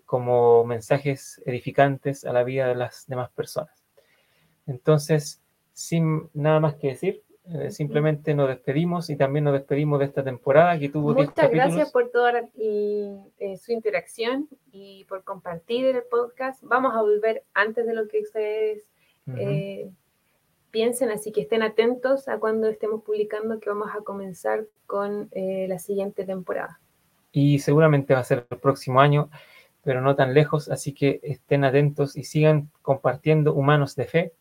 como 0.05 0.65
mensajes 0.65 1.41
edificantes 1.45 2.25
a 2.25 2.33
la 2.33 2.43
vida 2.43 2.67
de 2.67 2.75
las 2.75 3.07
demás 3.07 3.29
personas. 3.31 3.81
Entonces, 4.67 5.41
sin 5.73 6.29
nada 6.33 6.59
más 6.59 6.75
que 6.75 6.87
decir, 6.87 7.23
eh, 7.45 7.71
simplemente 7.71 8.33
nos 8.33 8.49
despedimos 8.49 9.09
y 9.09 9.15
también 9.15 9.45
nos 9.45 9.53
despedimos 9.53 9.99
de 9.99 10.05
esta 10.05 10.23
temporada 10.23 10.77
que 10.77 10.89
tuvo 10.89 11.13
Muchas 11.13 11.49
gracias 11.49 11.91
por 11.91 12.09
toda 12.11 12.47
eh, 12.57 13.57
su 13.57 13.71
interacción 13.71 14.47
y 14.71 15.05
por 15.05 15.23
compartir 15.23 15.85
el 15.85 16.03
podcast. 16.03 16.61
Vamos 16.63 16.93
a 16.93 17.01
volver 17.01 17.43
antes 17.53 17.85
de 17.87 17.93
lo 17.93 18.07
que 18.07 18.19
ustedes 18.19 18.90
eh, 19.37 19.91
piensen, 20.71 21.11
así 21.11 21.31
que 21.31 21.41
estén 21.41 21.63
atentos 21.63 22.27
a 22.27 22.39
cuando 22.39 22.67
estemos 22.67 23.03
publicando 23.03 23.59
que 23.59 23.69
vamos 23.69 23.89
a 23.93 24.01
comenzar 24.01 24.65
con 24.85 25.29
la 25.33 25.79
siguiente 25.79 26.25
temporada. 26.25 26.79
Y 27.31 27.59
seguramente 27.59 28.13
va 28.13 28.19
a 28.19 28.25
ser 28.25 28.45
el 28.49 28.57
próximo 28.57 28.99
año, 28.99 29.29
pero 29.83 30.01
no 30.01 30.15
tan 30.15 30.33
lejos, 30.33 30.69
así 30.69 30.93
que 30.93 31.19
estén 31.23 31.63
atentos 31.63 32.17
y 32.17 32.23
sigan 32.23 32.69
compartiendo 32.81 33.53
Humanos 33.53 33.95
de 33.95 34.05
Fe 34.05 34.33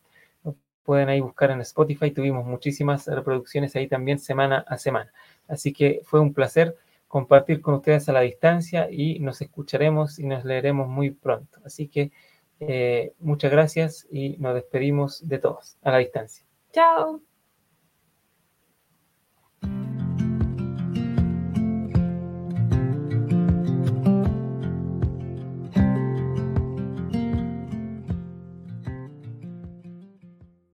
pueden 0.83 1.09
ahí 1.09 1.19
buscar 1.19 1.51
en 1.51 1.61
Spotify. 1.61 2.11
Tuvimos 2.11 2.45
muchísimas 2.45 3.07
reproducciones 3.07 3.75
ahí 3.75 3.87
también 3.87 4.19
semana 4.19 4.65
a 4.67 4.77
semana. 4.77 5.11
Así 5.47 5.73
que 5.73 6.01
fue 6.03 6.19
un 6.19 6.33
placer 6.33 6.75
compartir 7.07 7.61
con 7.61 7.75
ustedes 7.75 8.07
a 8.09 8.13
la 8.13 8.21
distancia 8.21 8.89
y 8.89 9.19
nos 9.19 9.41
escucharemos 9.41 10.19
y 10.19 10.25
nos 10.25 10.45
leeremos 10.45 10.87
muy 10.87 11.11
pronto. 11.11 11.59
Así 11.65 11.87
que 11.87 12.11
eh, 12.61 13.13
muchas 13.19 13.51
gracias 13.51 14.07
y 14.11 14.37
nos 14.37 14.55
despedimos 14.55 15.27
de 15.27 15.39
todos 15.39 15.77
a 15.81 15.91
la 15.91 15.97
distancia. 15.97 16.45
Chao. 16.71 17.21